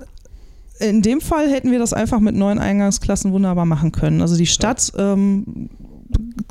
in 0.79 1.03
dem 1.03 1.21
Fall 1.21 1.51
hätten 1.51 1.71
wir 1.71 1.79
das 1.79 1.93
einfach 1.93 2.21
mit 2.21 2.35
neun 2.35 2.59
Eingangsklassen 2.59 3.33
wunderbar 3.33 3.65
machen 3.65 3.93
können. 3.93 4.21
Also 4.21 4.37
die 4.37 4.47
Stadt, 4.47 4.93
ähm, 4.99 5.71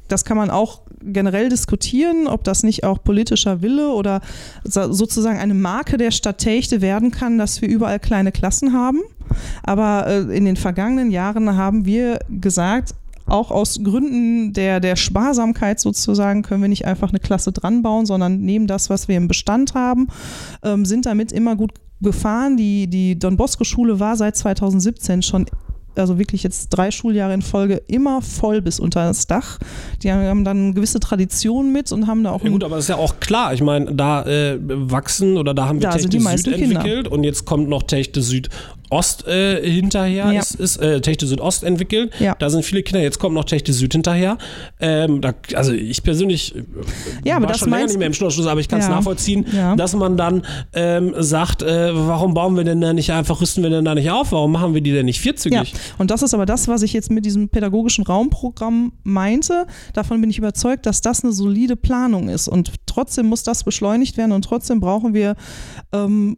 das 0.07 0.25
kann 0.25 0.37
man 0.37 0.49
auch 0.49 0.81
generell 1.05 1.49
diskutieren, 1.49 2.27
ob 2.27 2.43
das 2.43 2.63
nicht 2.63 2.83
auch 2.83 3.03
politischer 3.03 3.61
Wille 3.61 3.89
oder 3.89 4.21
sozusagen 4.63 5.39
eine 5.39 5.53
Marke 5.53 5.97
der 5.97 6.11
Stadt 6.11 6.39
Techte 6.39 6.81
werden 6.81 7.11
kann, 7.11 7.37
dass 7.37 7.61
wir 7.61 7.69
überall 7.69 7.99
kleine 7.99 8.31
Klassen 8.31 8.73
haben. 8.73 8.99
Aber 9.63 10.07
äh, 10.07 10.37
in 10.37 10.45
den 10.45 10.55
vergangenen 10.55 11.11
Jahren 11.11 11.55
haben 11.55 11.85
wir 11.85 12.19
gesagt, 12.29 12.93
auch 13.27 13.49
aus 13.49 13.79
Gründen 13.83 14.53
der, 14.53 14.79
der 14.79 14.95
Sparsamkeit 14.95 15.79
sozusagen 15.79 16.43
können 16.43 16.61
wir 16.61 16.69
nicht 16.69 16.85
einfach 16.85 17.09
eine 17.09 17.19
Klasse 17.19 17.51
dran 17.51 17.81
bauen, 17.81 18.05
sondern 18.05 18.41
nehmen 18.41 18.67
das, 18.67 18.89
was 18.89 19.07
wir 19.07 19.17
im 19.17 19.27
Bestand 19.27 19.73
haben, 19.73 20.07
ähm, 20.63 20.85
sind 20.85 21.05
damit 21.07 21.31
immer 21.31 21.55
gut 21.55 21.71
gefahren. 22.01 22.55
Die, 22.57 22.87
die 22.87 23.17
Don 23.17 23.37
Bosco 23.37 23.63
Schule 23.63 23.99
war 23.99 24.15
seit 24.15 24.35
2017 24.35 25.23
schon 25.23 25.45
also 25.99 26.17
wirklich 26.17 26.43
jetzt 26.43 26.69
drei 26.69 26.91
Schuljahre 26.91 27.33
in 27.33 27.41
Folge 27.41 27.81
immer 27.87 28.21
voll 28.21 28.61
bis 28.61 28.79
unter 28.79 29.05
das 29.05 29.27
Dach. 29.27 29.59
Die 30.03 30.11
haben 30.11 30.43
dann 30.43 30.57
eine 30.57 30.73
gewisse 30.73 30.99
Tradition 30.99 31.71
mit 31.71 31.91
und 31.91 32.07
haben 32.07 32.23
da 32.23 32.31
auch. 32.31 32.43
Ja, 32.43 32.49
gut, 32.49 32.63
aber 32.63 32.75
das 32.75 32.85
ist 32.85 32.89
ja 32.89 32.97
auch 32.97 33.19
klar. 33.19 33.53
Ich 33.53 33.61
meine, 33.61 33.93
da 33.93 34.23
äh, 34.25 34.57
wachsen 34.61 35.37
oder 35.37 35.53
da 35.53 35.67
haben 35.67 35.79
wir 35.79 35.89
da 35.89 35.97
Techte 35.97 36.19
Süd 36.19 36.47
entwickelt 36.47 36.83
Kinder. 36.83 37.11
und 37.11 37.23
jetzt 37.23 37.45
kommt 37.45 37.69
noch 37.69 37.83
Techte 37.83 38.21
Süd 38.21 38.49
Ost 38.95 39.27
äh, 39.27 39.61
hinterher, 39.69 40.31
ja. 40.31 40.39
ist, 40.39 40.55
ist 40.55 40.77
äh, 40.77 41.01
Techte 41.01 41.27
Südost 41.27 41.63
entwickelt. 41.63 42.13
Ja. 42.19 42.35
Da 42.39 42.49
sind 42.49 42.63
viele 42.63 42.81
Kinder, 42.83 43.01
jetzt 43.01 43.19
kommt 43.19 43.35
noch 43.35 43.43
Techte 43.43 43.73
Süd 43.73 43.91
hinterher. 43.91 44.37
Ähm, 44.79 45.21
da, 45.21 45.33
also 45.53 45.73
ich 45.73 46.01
persönlich 46.03 46.55
äh, 46.55 46.63
ja, 47.23 47.35
aber 47.35 47.45
war 47.45 47.51
das 47.51 47.59
schon 47.59 47.69
länger 47.69 47.87
nicht 47.87 47.97
mehr 47.97 48.07
im 48.07 48.13
Schluss, 48.13 48.45
aber 48.45 48.59
ich 48.59 48.69
kann 48.69 48.79
es 48.79 48.87
ja. 48.87 48.95
nachvollziehen, 48.95 49.45
dass 49.77 49.93
man 49.95 50.17
dann 50.17 50.43
ähm, 50.73 51.13
sagt, 51.17 51.61
äh, 51.61 51.91
warum 51.93 52.33
bauen 52.33 52.55
wir 52.55 52.63
denn 52.63 52.81
da 52.81 52.93
nicht 52.93 53.11
einfach, 53.11 53.41
rüsten 53.41 53.63
wir 53.63 53.69
denn 53.69 53.85
da 53.85 53.95
nicht 53.95 54.09
auf? 54.09 54.31
Warum 54.31 54.51
machen 54.51 54.73
wir 54.73 54.81
die 54.81 54.91
denn 54.91 55.05
nicht 55.05 55.19
vierzügig? 55.19 55.73
Ja. 55.73 55.79
Und 55.97 56.11
das 56.11 56.21
ist 56.21 56.33
aber 56.33 56.45
das, 56.45 56.67
was 56.67 56.81
ich 56.81 56.93
jetzt 56.93 57.11
mit 57.11 57.25
diesem 57.25 57.49
pädagogischen 57.49 58.05
Raumprogramm 58.05 58.93
meinte. 59.03 59.65
Davon 59.93 60.21
bin 60.21 60.29
ich 60.29 60.37
überzeugt, 60.37 60.85
dass 60.85 61.01
das 61.01 61.23
eine 61.23 61.33
solide 61.33 61.75
Planung 61.75 62.29
ist. 62.29 62.47
Und 62.47 62.71
trotzdem 62.85 63.27
muss 63.27 63.43
das 63.43 63.63
beschleunigt 63.63 64.17
werden 64.17 64.31
und 64.31 64.43
trotzdem 64.43 64.79
brauchen 64.79 65.13
wir 65.13 65.35
ähm, 65.91 66.37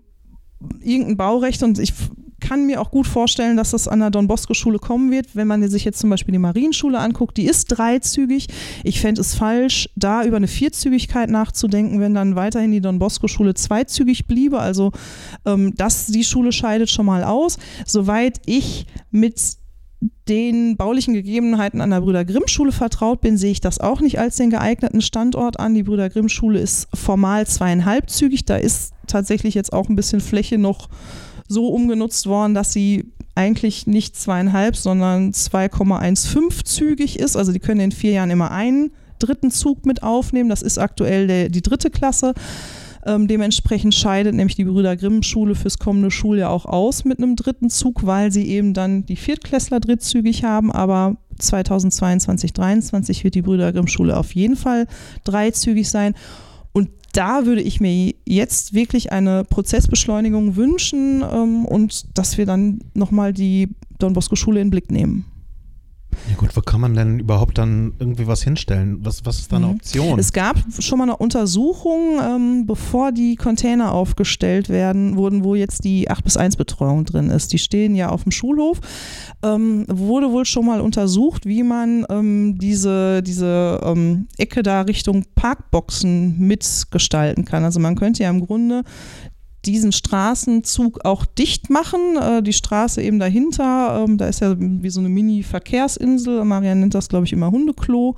irgendein 0.82 1.18
Baurecht 1.18 1.64
und 1.64 1.80
ich 1.80 1.94
kann 2.40 2.66
mir 2.66 2.82
auch 2.82 2.92
gut 2.92 3.08
vorstellen, 3.08 3.58
dass 3.58 3.72
das 3.72 3.88
an 3.88 4.00
der 4.00 4.12
Don 4.12 4.28
Bosco 4.28 4.54
Schule 4.54 4.80
kommen 4.80 5.12
wird. 5.12 5.36
Wenn 5.36 5.48
man 5.48 5.68
sich 5.68 5.86
jetzt 5.86 6.00
zum 6.00 6.10
Beispiel 6.10 6.32
die 6.32 6.40
Marienschule 6.40 7.00
anguckt, 7.00 7.38
die 7.38 7.46
ist 7.46 7.68
dreizügig. 7.68 8.48
Ich 8.84 9.02
fände 9.02 9.22
es 9.22 9.36
falsch, 9.36 9.90
da 9.96 10.24
über 10.24 10.38
eine 10.38 10.48
Vierzügigkeit 10.48 11.30
nachzudenken, 11.30 12.00
wenn 12.00 12.14
dann 12.14 12.36
weiterhin 12.36 12.72
die 12.72 12.82
Don 12.82 13.00
Bosco 13.00 13.28
Schule 13.28 13.54
zweizügig 13.54 14.28
bliebe. 14.28 14.60
Also 14.60 14.92
ähm, 15.46 15.74
das, 15.76 16.08
die 16.08 16.24
Schule 16.24 16.52
scheidet 16.52 16.90
schon 16.90 17.06
mal 17.06 17.24
aus. 17.24 17.58
Soweit 17.86 18.40
ich 18.46 18.86
mit 19.10 19.58
den 20.28 20.78
baulichen 20.78 21.14
Gegebenheiten 21.14 21.82
an 21.82 21.90
der 21.90 22.02
Brüder 22.02 22.24
Grimm 22.24 22.48
Schule 22.48 22.72
vertraut 22.72 23.22
bin, 23.22 23.38
sehe 23.38 23.52
ich 23.52 23.62
das 23.62 23.80
auch 23.80 24.00
nicht 24.00 24.20
als 24.20 24.36
den 24.36 24.50
geeigneten 24.50 25.02
Standort 25.02 25.60
an. 25.60 25.74
Die 25.74 25.84
Brüder 25.84 26.10
Grimm 26.10 26.30
Schule 26.30 26.60
ist 26.60 26.88
formal 26.94 27.48
zweieinhalbzügig. 27.48 28.46
Da 28.46 28.58
ist 28.58 28.94
tatsächlich 29.08 29.56
jetzt 29.56 29.74
auch 29.74 29.90
ein 29.90 29.96
bisschen 29.96 30.22
Fläche 30.22 30.58
noch 30.58 30.90
so 31.48 31.68
umgenutzt 31.70 32.28
worden, 32.28 32.54
dass 32.54 32.74
sie 32.74 33.12
eigentlich 33.36 33.88
nicht 33.88 34.16
zweieinhalb, 34.16 34.76
sondern 34.76 35.32
2,15 35.32 36.66
zügig 36.66 37.20
ist. 37.20 37.36
Also 37.36 37.52
die 37.52 37.60
können 37.60 37.80
in 37.80 37.92
vier 37.92 38.12
Jahren 38.12 38.32
immer 38.32 38.52
einen 38.52 38.92
dritten 39.20 39.52
Zug 39.52 39.86
mit 39.86 40.04
aufnehmen. 40.04 40.50
Das 40.50 40.62
ist 40.62 40.78
aktuell 40.78 41.28
der, 41.28 41.50
die 41.50 41.62
dritte 41.62 41.90
Klasse. 41.90 42.34
Ähm, 43.06 43.28
dementsprechend 43.28 43.94
scheidet 43.94 44.36
nämlich 44.36 44.56
die 44.56 44.66
Brüder 44.66 44.98
Grimm 44.98 45.24
Schule 45.24 45.56
fürs 45.56 45.80
kommende 45.80 46.12
Schuljahr 46.12 46.50
auch 46.50 46.66
aus 46.66 47.06
mit 47.06 47.20
einem 47.20 47.36
dritten 47.36 47.70
Zug, 47.70 48.06
weil 48.06 48.32
sie 48.32 48.48
eben 48.48 48.74
dann 48.74 49.06
die 49.06 49.16
Viertklässler 49.16 49.80
drittzügig 49.80 50.44
haben. 50.44 50.72
Aber 50.72 51.16
2022, 51.40 52.54
2023 52.54 53.24
wird 53.24 53.36
die 53.36 53.44
Brüder 53.44 53.72
Grimm 53.72 53.88
Schule 53.88 54.18
auf 54.18 54.34
jeden 54.34 54.58
Fall 54.58 54.88
dreizügig 55.24 55.90
sein 55.90 56.16
da 57.18 57.48
würde 57.48 57.62
ich 57.62 57.82
mir 57.82 58.14
jetzt 58.26 58.76
wirklich 58.76 59.12
eine 59.12 59.44
Prozessbeschleunigung 59.44 60.56
wünschen 60.56 61.24
ähm, 61.24 61.66
und 61.66 62.06
dass 62.16 62.38
wir 62.38 62.46
dann 62.46 62.80
nochmal 62.94 63.34
die 63.34 63.70
Don 63.98 64.14
Bosco 64.14 64.36
Schule 64.36 64.62
in 64.62 64.70
Blick 64.70 64.92
nehmen. 64.92 65.26
Ja 66.30 66.36
gut, 66.36 66.56
wo 66.56 66.62
kann 66.62 66.82
man 66.82 66.94
denn 66.94 67.20
überhaupt 67.20 67.58
dann 67.58 67.94
irgendwie 68.00 68.28
was 68.28 68.44
hinstellen? 68.44 68.98
Was, 69.02 69.26
was 69.26 69.40
ist 69.40 69.52
da 69.52 69.58
eine 69.58 69.68
mhm. 69.68 69.76
Option? 69.76 70.20
Es 70.20 70.34
gab 70.34 70.58
schon 70.80 70.98
mal 70.98 71.06
eine 71.06 71.18
Untersuchung, 71.18 72.20
ähm, 72.22 72.66
bevor 72.66 73.12
die 73.12 73.36
Container 73.36 73.92
aufgestellt 73.92 74.70
werden, 74.70 75.16
wurden, 75.16 75.44
wo 75.44 75.56
jetzt 75.56 75.84
die 75.84 76.10
8 76.10 76.24
bis 76.24 76.38
1 76.38 76.58
Betreuung 76.58 77.06
drin 77.06 77.30
ist. 77.30 77.54
Die 77.54 77.60
stehen 77.60 77.96
ja 77.96 78.10
auf 78.10 78.24
dem 78.24 78.32
Schulhof. 78.32 78.80
Ähm, 79.44 79.86
wurde 79.88 80.32
wohl 80.32 80.46
schon 80.46 80.66
mal 80.66 80.82
untersucht, 80.82 81.46
wie 81.46 81.64
man 81.64 82.06
ähm, 82.10 82.58
diese, 82.58 83.22
diese 83.24 83.80
ähm, 83.84 84.28
Ecke 84.38 84.64
da 84.64 84.82
Richtung 84.82 85.26
Parkboxen 85.36 86.38
mitgestalten 86.40 87.46
kann. 87.46 87.64
Also 87.64 87.80
man 87.80 87.96
könnte 87.96 88.24
ja 88.24 88.30
im 88.30 88.46
Grunde 88.46 88.84
diesen 89.66 89.92
Straßenzug 89.92 91.04
auch 91.06 91.26
dicht 91.26 91.70
machen. 91.70 92.18
Äh, 92.18 92.44
die 92.44 92.54
Straße 92.54 93.02
eben 93.02 93.20
dahinter, 93.20 94.06
ähm, 94.06 94.18
da 94.18 94.28
ist 94.28 94.42
ja 94.42 94.56
wie 94.58 94.90
so 94.90 95.00
eine 95.00 95.10
Mini-Verkehrsinsel. 95.10 96.44
Marianne 96.46 96.82
nennt 96.82 96.96
das, 96.96 97.10
glaube 97.10 97.26
ich, 97.26 97.34
immer 97.34 97.52
Hundeklo. 97.52 98.16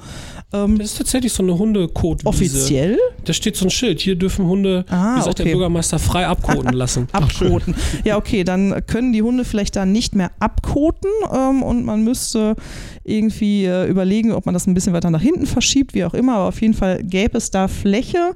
Ähm, 0.53 0.77
das 0.77 0.91
ist 0.91 0.97
tatsächlich 0.97 1.33
so 1.33 1.43
eine 1.43 1.57
Hundekotwiese. 1.57 2.27
Offiziell? 2.27 2.97
Da 3.25 3.33
steht 3.33 3.55
so 3.55 3.65
ein 3.65 3.71
Schild. 3.71 3.99
Hier 3.99 4.15
dürfen 4.15 4.45
Hunde, 4.45 4.85
ah, 4.89 5.17
wie 5.17 5.21
sagt 5.21 5.39
okay. 5.39 5.43
der 5.45 5.51
Bürgermeister, 5.53 5.97
frei 5.99 6.27
abkoten 6.27 6.73
lassen. 6.73 7.07
abkoten. 7.11 7.75
ja, 8.03 8.17
okay, 8.17 8.43
dann 8.43 8.85
können 8.85 9.13
die 9.13 9.21
Hunde 9.21 9.45
vielleicht 9.45 9.75
da 9.75 9.85
nicht 9.85 10.15
mehr 10.15 10.31
abkoten 10.39 11.09
ähm, 11.33 11.63
und 11.63 11.85
man 11.85 12.03
müsste 12.03 12.55
irgendwie 13.03 13.65
äh, 13.65 13.87
überlegen, 13.87 14.31
ob 14.31 14.45
man 14.45 14.53
das 14.53 14.67
ein 14.67 14.73
bisschen 14.73 14.93
weiter 14.93 15.09
nach 15.09 15.21
hinten 15.21 15.45
verschiebt, 15.45 15.93
wie 15.93 16.05
auch 16.05 16.13
immer. 16.13 16.35
Aber 16.35 16.47
auf 16.49 16.61
jeden 16.61 16.73
Fall 16.73 17.03
gäbe 17.03 17.37
es 17.37 17.49
da 17.49 17.67
Fläche 17.67 18.33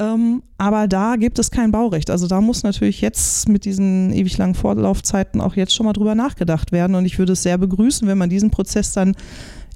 ähm, 0.00 0.42
aber 0.56 0.88
da 0.88 1.16
gibt 1.16 1.38
es 1.38 1.50
kein 1.50 1.70
Baurecht. 1.70 2.10
Also 2.10 2.26
da 2.26 2.40
muss 2.40 2.62
natürlich 2.62 3.02
jetzt 3.02 3.50
mit 3.50 3.66
diesen 3.66 4.12
ewig 4.14 4.38
langen 4.38 4.54
Vorlaufzeiten 4.54 5.42
auch 5.42 5.56
jetzt 5.56 5.74
schon 5.74 5.84
mal 5.84 5.92
drüber 5.92 6.14
nachgedacht 6.14 6.72
werden. 6.72 6.94
Und 6.94 7.04
ich 7.04 7.18
würde 7.18 7.34
es 7.34 7.42
sehr 7.42 7.58
begrüßen, 7.58 8.08
wenn 8.08 8.16
man 8.16 8.30
diesen 8.30 8.50
Prozess 8.50 8.94
dann 8.94 9.14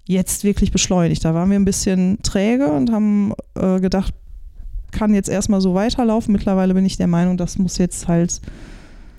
jetzt 0.06 0.42
wirklich 0.42 0.72
beschleunigt. 0.72 1.24
Da 1.26 1.34
waren 1.34 1.50
wir 1.50 1.58
ein 1.58 1.66
bisschen 1.66 2.22
träge 2.22 2.72
und 2.72 2.90
haben 2.90 3.34
äh, 3.54 3.80
gedacht, 3.80 4.14
kann 4.92 5.12
jetzt 5.12 5.28
erstmal 5.28 5.60
so 5.60 5.74
weiterlaufen. 5.74 6.32
Mittlerweile 6.32 6.72
bin 6.72 6.86
ich 6.86 6.96
der 6.96 7.06
Meinung, 7.06 7.36
das 7.36 7.58
muss 7.58 7.76
jetzt 7.76 8.08
halt 8.08 8.40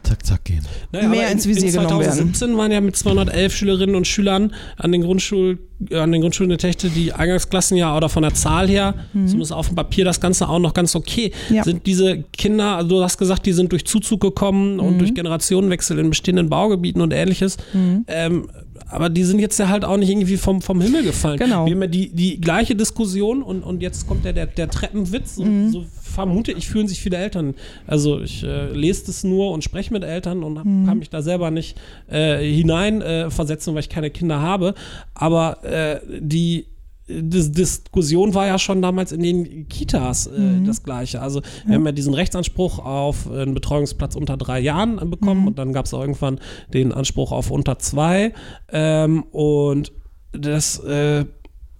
zack, 0.05 0.25
zack 0.25 0.45
gehen. 0.45 0.65
Naja, 0.91 1.07
Mehr 1.09 1.31
ins 1.31 1.47
Visier 1.47 1.63
in, 1.63 1.67
in 1.67 1.73
genommen 1.73 1.99
werden. 1.99 2.33
2017 2.33 2.57
waren 2.57 2.71
ja 2.71 2.81
mit 2.81 2.95
211 2.95 3.55
Schülerinnen 3.55 3.95
und 3.95 4.07
Schülern 4.07 4.53
an 4.77 4.91
den, 4.91 5.01
Grundschul, 5.01 5.59
an 5.91 6.11
den 6.11 6.21
Grundschulen 6.21 6.49
der 6.49 6.57
Techte 6.57 6.89
die 6.89 7.13
Eingangsklassen 7.13 7.77
ja 7.77 7.95
oder 7.95 8.09
von 8.09 8.23
der 8.23 8.33
Zahl 8.33 8.67
her, 8.67 8.95
mhm. 9.13 9.27
zumindest 9.27 9.53
auf 9.53 9.67
dem 9.67 9.75
Papier, 9.75 10.05
das 10.05 10.19
Ganze 10.19 10.47
auch 10.47 10.59
noch 10.59 10.73
ganz 10.73 10.95
okay. 10.95 11.31
Ja. 11.49 11.63
Sind 11.63 11.85
diese 11.85 12.23
Kinder, 12.33 12.77
also 12.77 12.89
du 12.89 13.03
hast 13.03 13.17
gesagt, 13.17 13.45
die 13.45 13.53
sind 13.53 13.71
durch 13.71 13.85
Zuzug 13.85 14.21
gekommen 14.21 14.75
mhm. 14.75 14.79
und 14.79 14.99
durch 14.99 15.13
Generationenwechsel 15.13 15.99
in 15.99 16.09
bestehenden 16.09 16.49
Baugebieten 16.49 17.01
und 17.01 17.13
ähnliches. 17.13 17.57
Mhm. 17.73 18.05
Ähm, 18.07 18.47
aber 18.87 19.09
die 19.09 19.23
sind 19.23 19.39
jetzt 19.39 19.57
ja 19.57 19.69
halt 19.69 19.85
auch 19.85 19.97
nicht 19.97 20.09
irgendwie 20.09 20.37
vom, 20.37 20.61
vom 20.61 20.81
Himmel 20.81 21.03
gefallen. 21.03 21.37
Genau. 21.37 21.65
Wir 21.65 21.73
haben 21.73 21.81
ja 21.81 21.87
die, 21.87 22.09
die 22.09 22.39
gleiche 22.39 22.75
Diskussion 22.75 23.41
und, 23.41 23.63
und 23.63 23.81
jetzt 23.81 24.07
kommt 24.07 24.25
ja 24.25 24.31
der, 24.31 24.47
der 24.47 24.69
Treppenwitz. 24.69 25.35
So, 25.35 25.45
mhm. 25.45 25.71
so 25.71 25.85
vermute 26.01 26.51
ich, 26.51 26.67
fühlen 26.67 26.87
sich 26.87 27.01
viele 27.01 27.17
Eltern. 27.17 27.55
Also 27.87 28.21
ich 28.21 28.43
äh, 28.43 28.71
lese 28.71 29.07
das 29.07 29.23
nur 29.23 29.51
und 29.51 29.63
spreche 29.63 29.91
mit 29.93 30.03
Eltern 30.03 30.43
und 30.43 30.63
mhm. 30.63 30.85
kann 30.85 30.99
mich 30.99 31.09
da 31.09 31.21
selber 31.21 31.51
nicht 31.51 31.77
äh, 32.09 32.37
hineinversetzen, 32.37 33.71
äh, 33.71 33.75
weil 33.75 33.81
ich 33.81 33.89
keine 33.89 34.09
Kinder 34.09 34.41
habe. 34.41 34.75
Aber 35.13 35.63
äh, 35.63 35.99
die 36.19 36.65
die 37.07 37.51
Diskussion 37.51 38.33
war 38.33 38.47
ja 38.47 38.57
schon 38.57 38.81
damals 38.81 39.11
in 39.11 39.21
den 39.21 39.67
Kitas 39.69 40.27
äh, 40.27 40.39
mhm. 40.39 40.65
das 40.65 40.83
gleiche. 40.83 41.21
Also 41.21 41.41
wir 41.41 41.71
ja. 41.71 41.75
haben 41.75 41.85
ja 41.85 41.91
diesen 41.91 42.13
Rechtsanspruch 42.13 42.79
auf 42.79 43.29
einen 43.29 43.53
Betreuungsplatz 43.53 44.15
unter 44.15 44.37
drei 44.37 44.59
Jahren 44.59 45.09
bekommen 45.09 45.41
mhm. 45.41 45.47
und 45.47 45.59
dann 45.59 45.73
gab 45.73 45.85
es 45.85 45.93
irgendwann 45.93 46.39
den 46.73 46.91
Anspruch 46.91 47.31
auf 47.31 47.51
unter 47.51 47.77
zwei. 47.77 48.33
Ähm, 48.71 49.23
und 49.31 49.91
das 50.31 50.79
äh, 50.79 51.25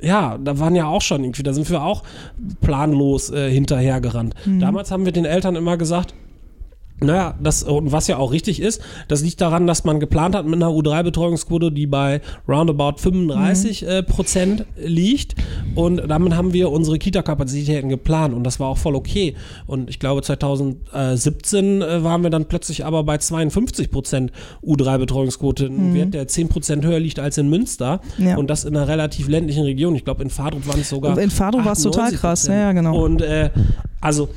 ja, 0.01 0.37
da 0.37 0.59
waren 0.59 0.75
ja 0.75 0.87
auch 0.87 1.01
schon 1.01 1.23
irgendwie, 1.23 1.43
da 1.43 1.53
sind 1.53 1.69
wir 1.69 1.81
auch 1.81 2.03
planlos 2.61 3.31
äh, 3.31 3.49
hinterhergerannt. 3.49 4.35
Mhm. 4.45 4.59
Damals 4.59 4.91
haben 4.91 5.05
wir 5.05 5.11
den 5.11 5.25
Eltern 5.25 5.55
immer 5.55 5.77
gesagt, 5.77 6.13
naja, 7.01 7.35
das, 7.41 7.63
und 7.63 7.91
was 7.91 8.07
ja 8.07 8.17
auch 8.17 8.31
richtig 8.31 8.61
ist, 8.61 8.81
das 9.09 9.21
liegt 9.21 9.41
daran, 9.41 9.67
dass 9.67 9.83
man 9.83 9.99
geplant 9.99 10.33
hat 10.33 10.45
mit 10.45 10.55
einer 10.55 10.69
U3-Betreuungsquote, 10.69 11.69
die 11.71 11.87
bei 11.87 12.21
roundabout 12.47 12.99
35 12.99 13.81
mhm. 13.81 13.87
äh, 13.87 14.03
Prozent 14.03 14.65
liegt. 14.77 15.35
Und 15.75 16.09
damit 16.09 16.35
haben 16.35 16.53
wir 16.53 16.71
unsere 16.71 16.97
Kita-Kapazitäten 16.97 17.89
geplant 17.89 18.33
und 18.33 18.45
das 18.45 18.61
war 18.61 18.69
auch 18.69 18.77
voll 18.77 18.95
okay. 18.95 19.35
Und 19.67 19.89
ich 19.89 19.99
glaube, 19.99 20.21
2017 20.21 21.81
äh, 21.81 22.03
waren 22.03 22.23
wir 22.23 22.29
dann 22.29 22.45
plötzlich 22.45 22.85
aber 22.85 23.03
bei 23.03 23.17
52 23.17 23.91
Prozent 23.91 24.31
U3-Betreuungsquote, 24.63 25.65
ein 25.65 25.89
mhm. 25.89 25.95
Wert, 25.95 26.13
der 26.13 26.27
10 26.29 26.47
Prozent 26.47 26.85
höher 26.85 26.99
liegt 26.99 27.19
als 27.19 27.37
in 27.37 27.49
Münster. 27.49 27.99
Ja. 28.17 28.37
Und 28.37 28.49
das 28.49 28.63
in 28.63 28.75
einer 28.75 28.87
relativ 28.87 29.27
ländlichen 29.27 29.63
Region. 29.63 29.95
Ich 29.95 30.05
glaube, 30.05 30.23
in 30.23 30.29
Fadrup 30.29 30.65
waren 30.65 30.79
es 30.79 30.89
sogar. 30.89 31.17
In 31.19 31.29
Fadrup 31.29 31.65
war 31.65 31.73
es 31.73 31.81
total 31.81 32.13
krass, 32.13 32.47
ja, 32.47 32.55
ja, 32.55 32.71
genau. 32.71 33.03
Und 33.03 33.21
äh, 33.21 33.49
also 33.99 34.29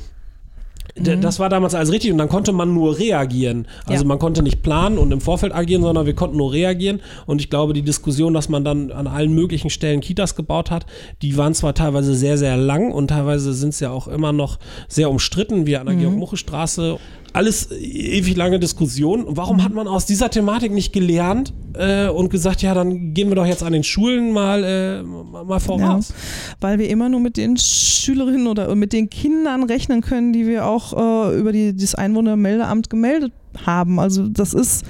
Mhm. 0.97 1.21
Das 1.21 1.39
war 1.39 1.49
damals 1.49 1.75
alles 1.75 1.91
richtig 1.91 2.11
und 2.11 2.17
dann 2.17 2.29
konnte 2.29 2.51
man 2.51 2.73
nur 2.73 2.97
reagieren. 2.97 3.67
Also 3.85 4.03
ja. 4.03 4.07
man 4.07 4.19
konnte 4.19 4.43
nicht 4.43 4.63
planen 4.63 4.97
und 4.97 5.11
im 5.11 5.21
Vorfeld 5.21 5.53
agieren, 5.53 5.81
sondern 5.81 6.05
wir 6.05 6.15
konnten 6.15 6.37
nur 6.37 6.51
reagieren. 6.51 7.01
Und 7.25 7.41
ich 7.41 7.49
glaube, 7.49 7.73
die 7.73 7.81
Diskussion, 7.81 8.33
dass 8.33 8.49
man 8.49 8.63
dann 8.63 8.91
an 8.91 9.07
allen 9.07 9.33
möglichen 9.33 9.69
Stellen 9.69 10.01
Kitas 10.01 10.35
gebaut 10.35 10.71
hat, 10.71 10.85
die 11.21 11.37
waren 11.37 11.53
zwar 11.53 11.73
teilweise 11.73 12.15
sehr, 12.15 12.37
sehr 12.37 12.57
lang 12.57 12.91
und 12.91 13.09
teilweise 13.09 13.53
sind 13.53 13.69
es 13.69 13.79
ja 13.79 13.91
auch 13.91 14.07
immer 14.07 14.31
noch 14.31 14.59
sehr 14.87 15.09
umstritten, 15.09 15.65
wie 15.65 15.77
an 15.77 15.85
der 15.85 15.95
mhm. 15.95 16.01
Georg-Muche-Straße 16.01 16.97
alles 17.33 17.71
ewig 17.71 18.35
lange 18.35 18.59
Diskussion. 18.59 19.25
Warum 19.27 19.63
hat 19.63 19.73
man 19.73 19.87
aus 19.87 20.05
dieser 20.05 20.29
Thematik 20.29 20.71
nicht 20.71 20.93
gelernt 20.93 21.53
äh, 21.73 22.07
und 22.07 22.29
gesagt, 22.29 22.61
ja, 22.61 22.73
dann 22.73 23.13
gehen 23.13 23.29
wir 23.29 23.35
doch 23.35 23.45
jetzt 23.45 23.63
an 23.63 23.73
den 23.73 23.83
Schulen 23.83 24.31
mal, 24.31 24.63
äh, 24.63 25.03
mal 25.03 25.59
voraus? 25.59 26.09
Ja, 26.09 26.15
weil 26.61 26.79
wir 26.79 26.89
immer 26.89 27.09
nur 27.09 27.19
mit 27.19 27.37
den 27.37 27.57
Schülerinnen 27.57 28.47
oder 28.47 28.73
mit 28.75 28.93
den 28.93 29.09
Kindern 29.09 29.63
rechnen 29.63 30.01
können, 30.01 30.33
die 30.33 30.47
wir 30.47 30.65
auch 30.65 30.93
äh, 31.31 31.37
über 31.37 31.51
die, 31.51 31.75
das 31.75 31.95
Einwohnermeldeamt 31.95 32.89
gemeldet 32.89 33.33
haben. 33.65 33.99
Also 33.99 34.27
das 34.27 34.53
ist 34.53 34.85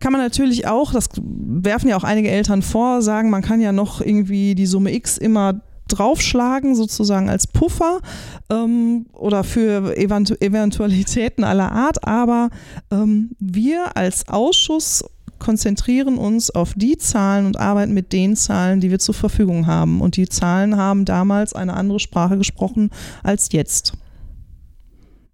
kann 0.00 0.12
man 0.12 0.20
natürlich 0.20 0.66
auch, 0.66 0.92
das 0.92 1.10
werfen 1.16 1.88
ja 1.88 1.96
auch 1.96 2.02
einige 2.02 2.28
Eltern 2.28 2.62
vor, 2.62 3.02
sagen, 3.02 3.30
man 3.30 3.40
kann 3.40 3.60
ja 3.60 3.70
noch 3.70 4.00
irgendwie 4.00 4.56
die 4.56 4.66
Summe 4.66 4.92
X 4.92 5.16
immer 5.16 5.60
draufschlagen, 5.96 6.74
sozusagen 6.74 7.28
als 7.28 7.46
Puffer 7.46 8.00
ähm, 8.50 9.06
oder 9.12 9.44
für 9.44 9.96
Eventu 9.96 10.34
Eventualitäten 10.40 11.44
aller 11.44 11.72
Art. 11.72 12.06
Aber 12.06 12.50
ähm, 12.90 13.30
wir 13.38 13.96
als 13.96 14.28
Ausschuss 14.28 15.04
konzentrieren 15.38 16.18
uns 16.18 16.50
auf 16.50 16.74
die 16.76 16.96
Zahlen 16.96 17.46
und 17.46 17.58
arbeiten 17.58 17.92
mit 17.92 18.12
den 18.12 18.36
Zahlen, 18.36 18.80
die 18.80 18.90
wir 18.90 19.00
zur 19.00 19.14
Verfügung 19.14 19.66
haben. 19.66 20.00
Und 20.00 20.16
die 20.16 20.28
Zahlen 20.28 20.76
haben 20.76 21.04
damals 21.04 21.52
eine 21.52 21.74
andere 21.74 21.98
Sprache 21.98 22.38
gesprochen 22.38 22.90
als 23.22 23.48
jetzt. 23.50 23.94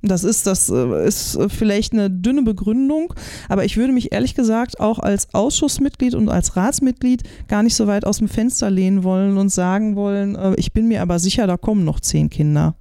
Das 0.01 0.23
ist, 0.23 0.47
das 0.47 0.69
äh, 0.71 1.09
ist 1.09 1.37
vielleicht 1.49 1.93
eine 1.93 2.09
dünne 2.09 2.43
Begründung, 2.43 3.13
aber 3.49 3.65
ich 3.65 3.77
würde 3.77 3.93
mich 3.93 4.13
ehrlich 4.13 4.37
gesagt 4.37 4.79
auch 4.79 5.01
als 5.01 5.35
Ausschussmitglied 5.35 6.15
und 6.15 6.29
als 6.29 6.55
Ratsmitglied 6.55 7.25
gar 7.49 7.65
nicht 7.65 7.75
so 7.75 7.89
weit 7.89 8.07
aus 8.07 8.19
dem 8.19 8.29
Fenster 8.29 8.71
lehnen 8.71 9.03
wollen 9.03 9.37
und 9.37 9.49
sagen 9.49 9.97
wollen, 9.97 10.37
äh, 10.37 10.55
ich 10.55 10.73
bin 10.73 10.87
mir 10.87 11.03
aber 11.03 11.19
sicher, 11.19 11.49
da 11.49 11.57
kommen 11.57 11.85
noch 11.85 11.99
zehn 11.99 12.31
Kinder. 12.31 12.77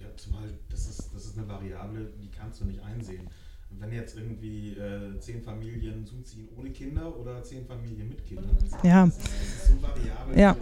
Ja, 0.00 0.08
zumal 0.16 0.42
das 0.68 0.88
ist, 0.88 1.10
das 1.14 1.24
ist 1.24 1.38
eine 1.38 1.46
Variable, 1.46 2.10
die 2.20 2.28
kannst 2.36 2.60
du 2.60 2.64
nicht 2.64 2.82
einsehen. 2.82 3.28
Wenn 3.78 3.92
jetzt 3.92 4.16
irgendwie 4.16 4.70
äh, 4.70 5.20
zehn 5.20 5.42
Familien 5.42 6.04
zuziehen 6.04 6.48
ohne 6.58 6.70
Kinder 6.70 7.16
oder 7.16 7.44
zehn 7.44 7.64
Familien 7.64 8.08
mit 8.08 8.26
Kindern. 8.26 8.50
Ja. 8.82 9.06
Das 9.06 9.14
ist, 9.14 9.68
so 9.68 9.80
variabel. 9.80 10.36
Ja. 10.36 10.56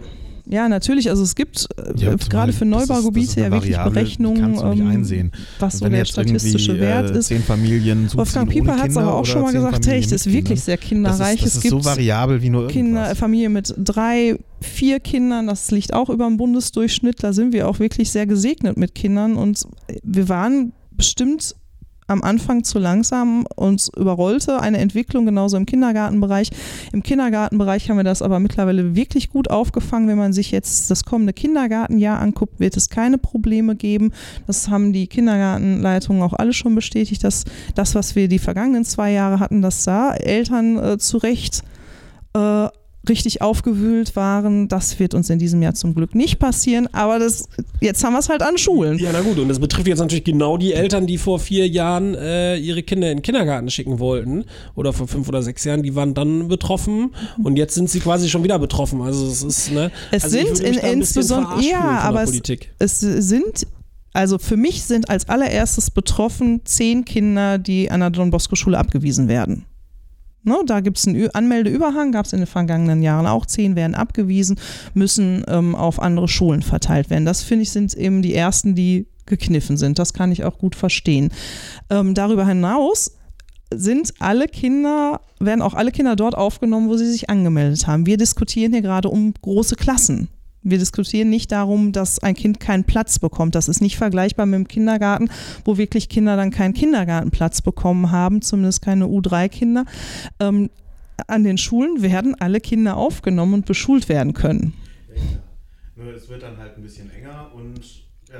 Ja, 0.51 0.67
natürlich. 0.67 1.09
Also 1.11 1.21
es 1.21 1.35
gibt 1.35 1.67
äh, 1.77 1.93
ja, 1.97 2.15
gerade 2.15 2.53
für 2.53 2.65
Neubaugebiete 2.65 3.39
ja 3.39 3.51
wirklich 3.51 3.77
Berechnungen, 3.77 4.41
kannst 4.41 4.63
du 4.63 4.67
nicht 4.69 4.79
ähm, 4.79 4.87
einsehen. 4.87 5.31
was 5.59 5.77
so 5.77 5.87
der 5.87 6.05
statistische 6.05 6.79
Wert 6.79 7.11
äh, 7.11 7.19
ist. 7.19 7.27
Zehn 7.27 7.43
Familien 7.43 8.11
Wolfgang 8.15 8.49
Pieper 8.49 8.75
hat 8.77 8.89
es 8.89 8.97
aber 8.97 9.13
auch 9.13 9.25
schon 9.25 9.43
mal 9.43 9.53
gesagt, 9.53 9.85
hey, 9.85 9.99
es 9.99 10.11
ist 10.11 10.31
wirklich 10.31 10.61
sehr 10.61 10.77
kinderreich. 10.77 11.41
Das 11.41 11.55
ist, 11.55 11.57
das 11.57 11.65
ist 11.65 11.69
so 11.69 11.85
variabel 11.85 12.41
wie 12.41 12.49
nur 12.49 12.63
irgendwas. 12.63 12.73
Kinder, 12.73 13.15
Familie 13.15 13.49
mit 13.49 13.75
drei, 13.77 14.39
vier 14.59 14.99
Kindern, 14.99 15.45
das 15.45 15.69
liegt 15.69 15.93
auch 15.93 16.09
über 16.09 16.25
dem 16.25 16.37
Bundesdurchschnitt. 16.37 17.21
Da 17.23 17.31
sind 17.31 17.53
wir 17.53 17.67
auch 17.67 17.77
wirklich 17.77 18.09
sehr 18.09 18.25
gesegnet 18.25 18.75
mit 18.75 18.95
Kindern 18.95 19.35
und 19.35 19.63
wir 20.01 20.29
waren 20.29 20.73
bestimmt 20.91 21.55
am 22.09 22.23
Anfang 22.23 22.63
zu 22.63 22.79
langsam 22.79 23.45
uns 23.55 23.89
überrollte. 23.95 24.59
Eine 24.59 24.79
Entwicklung 24.79 25.25
genauso 25.25 25.57
im 25.57 25.65
Kindergartenbereich. 25.65 26.49
Im 26.91 27.03
Kindergartenbereich 27.03 27.89
haben 27.89 27.97
wir 27.97 28.03
das 28.03 28.21
aber 28.21 28.39
mittlerweile 28.39 28.95
wirklich 28.95 29.29
gut 29.29 29.49
aufgefangen. 29.49 30.07
Wenn 30.07 30.17
man 30.17 30.33
sich 30.33 30.51
jetzt 30.51 30.89
das 30.91 31.05
kommende 31.05 31.33
Kindergartenjahr 31.33 32.19
anguckt, 32.19 32.59
wird 32.59 32.75
es 32.77 32.89
keine 32.89 33.17
Probleme 33.17 33.75
geben. 33.75 34.11
Das 34.47 34.69
haben 34.69 34.93
die 34.93 35.07
Kindergartenleitungen 35.07 36.21
auch 36.23 36.33
alle 36.33 36.53
schon 36.53 36.75
bestätigt, 36.75 37.23
dass 37.23 37.45
das, 37.75 37.95
was 37.95 38.15
wir 38.15 38.27
die 38.27 38.39
vergangenen 38.39 38.85
zwei 38.85 39.11
Jahre 39.11 39.39
hatten, 39.39 39.61
dass 39.61 39.83
da 39.83 40.13
Eltern 40.13 40.77
äh, 40.77 40.97
zu 40.97 41.17
Recht 41.17 41.63
äh, 42.35 42.67
richtig 43.07 43.41
aufgewühlt 43.41 44.15
waren. 44.15 44.67
Das 44.67 44.99
wird 44.99 45.13
uns 45.13 45.29
in 45.29 45.39
diesem 45.39 45.61
Jahr 45.61 45.73
zum 45.73 45.95
Glück 45.95 46.15
nicht 46.15 46.39
passieren, 46.39 46.87
aber 46.91 47.19
das, 47.19 47.47
jetzt 47.79 48.03
haben 48.03 48.13
wir 48.13 48.19
es 48.19 48.29
halt 48.29 48.41
an 48.41 48.57
Schulen. 48.57 48.97
Ja, 48.97 49.11
na 49.13 49.21
gut, 49.21 49.39
und 49.39 49.47
das 49.47 49.59
betrifft 49.59 49.87
jetzt 49.87 49.99
natürlich 49.99 50.25
genau 50.25 50.57
die 50.57 50.73
Eltern, 50.73 51.07
die 51.07 51.17
vor 51.17 51.39
vier 51.39 51.67
Jahren 51.67 52.15
äh, 52.15 52.57
ihre 52.57 52.83
Kinder 52.83 53.09
in 53.09 53.17
den 53.17 53.23
Kindergarten 53.23 53.69
schicken 53.69 53.99
wollten 53.99 54.45
oder 54.75 54.91
vor 54.91 55.07
fünf 55.07 55.29
oder 55.29 55.41
sechs 55.41 55.63
Jahren, 55.63 55.83
die 55.83 55.95
waren 55.95 56.13
dann 56.13 56.47
betroffen 56.47 57.15
und 57.41 57.57
jetzt 57.57 57.75
sind 57.75 57.89
sie 57.89 57.99
quasi 57.99 58.29
schon 58.29 58.43
wieder 58.43 58.59
betroffen. 58.59 59.01
Also 59.01 59.27
es 59.27 59.43
ist, 59.43 59.71
ne? 59.71 59.91
Es 60.11 60.25
also 60.25 60.37
sind 60.37 60.59
in, 60.59 60.77
insbesondere, 60.77 61.61
ja, 61.61 61.99
aber 61.99 62.23
es, 62.23 62.41
es 62.79 62.99
sind 62.99 63.67
also 64.11 64.39
für 64.39 64.57
mich 64.57 64.83
sind 64.83 65.09
als 65.09 65.29
allererstes 65.29 65.91
betroffen 65.91 66.61
zehn 66.65 67.05
Kinder, 67.05 67.57
die 67.59 67.91
an 67.91 67.99
der 67.99 68.09
Don 68.09 68.31
Bosco 68.31 68.55
Schule 68.55 68.77
abgewiesen 68.77 69.27
werden. 69.27 69.65
Ne, 70.43 70.57
da 70.65 70.79
gibt 70.79 70.97
es 70.97 71.07
einen 71.07 71.29
Anmeldeüberhang, 71.31 72.11
gab 72.11 72.25
es 72.25 72.33
in 72.33 72.39
den 72.39 72.47
vergangenen 72.47 73.01
Jahren 73.01 73.27
auch. 73.27 73.45
Zehn 73.45 73.75
werden 73.75 73.93
abgewiesen, 73.93 74.57
müssen 74.93 75.43
ähm, 75.47 75.75
auf 75.75 76.01
andere 76.01 76.27
Schulen 76.27 76.61
verteilt 76.61 77.09
werden. 77.09 77.25
Das 77.25 77.43
finde 77.43 77.63
ich 77.63 77.71
sind 77.71 77.93
eben 77.93 78.21
die 78.21 78.33
ersten, 78.33 78.73
die 78.73 79.07
gekniffen 79.25 79.77
sind. 79.77 79.99
Das 79.99 80.13
kann 80.13 80.31
ich 80.31 80.43
auch 80.43 80.57
gut 80.57 80.75
verstehen. 80.75 81.29
Ähm, 81.89 82.13
darüber 82.13 82.45
hinaus 82.47 83.11
sind 83.71 84.13
alle 84.19 84.47
Kinder, 84.47 85.21
werden 85.39 85.61
auch 85.61 85.73
alle 85.73 85.91
Kinder 85.91 86.15
dort 86.15 86.35
aufgenommen, 86.35 86.89
wo 86.89 86.97
sie 86.97 87.09
sich 87.09 87.29
angemeldet 87.29 87.85
haben. 87.85 88.05
Wir 88.05 88.17
diskutieren 88.17 88.71
hier 88.71 88.81
gerade 88.81 89.09
um 89.09 89.33
große 89.41 89.75
Klassen. 89.75 90.29
Wir 90.61 90.77
diskutieren 90.77 91.29
nicht 91.29 91.51
darum, 91.51 91.91
dass 91.91 92.19
ein 92.19 92.35
Kind 92.35 92.59
keinen 92.59 92.83
Platz 92.83 93.19
bekommt. 93.19 93.55
Das 93.55 93.69
ist 93.69 93.81
nicht 93.81 93.97
vergleichbar 93.97 94.45
mit 94.45 94.55
dem 94.55 94.67
Kindergarten, 94.67 95.29
wo 95.63 95.77
wirklich 95.77 96.09
Kinder 96.09 96.35
dann 96.35 96.51
keinen 96.51 96.73
Kindergartenplatz 96.73 97.61
bekommen 97.61 98.11
haben, 98.11 98.41
zumindest 98.41 98.81
keine 98.81 99.05
U3-Kinder. 99.05 99.85
Ähm, 100.39 100.69
an 101.27 101.43
den 101.43 101.57
Schulen 101.57 102.01
werden 102.01 102.35
alle 102.39 102.59
Kinder 102.59 102.97
aufgenommen 102.97 103.53
und 103.55 103.65
beschult 103.65 104.09
werden 104.09 104.33
können. 104.33 104.73
Nur 105.95 106.13
es 106.13 106.29
wird 106.29 106.43
dann 106.43 106.57
halt 106.57 106.77
ein 106.77 106.83
bisschen 106.83 107.11
enger 107.11 107.51
und 107.53 107.81
ja, 108.31 108.37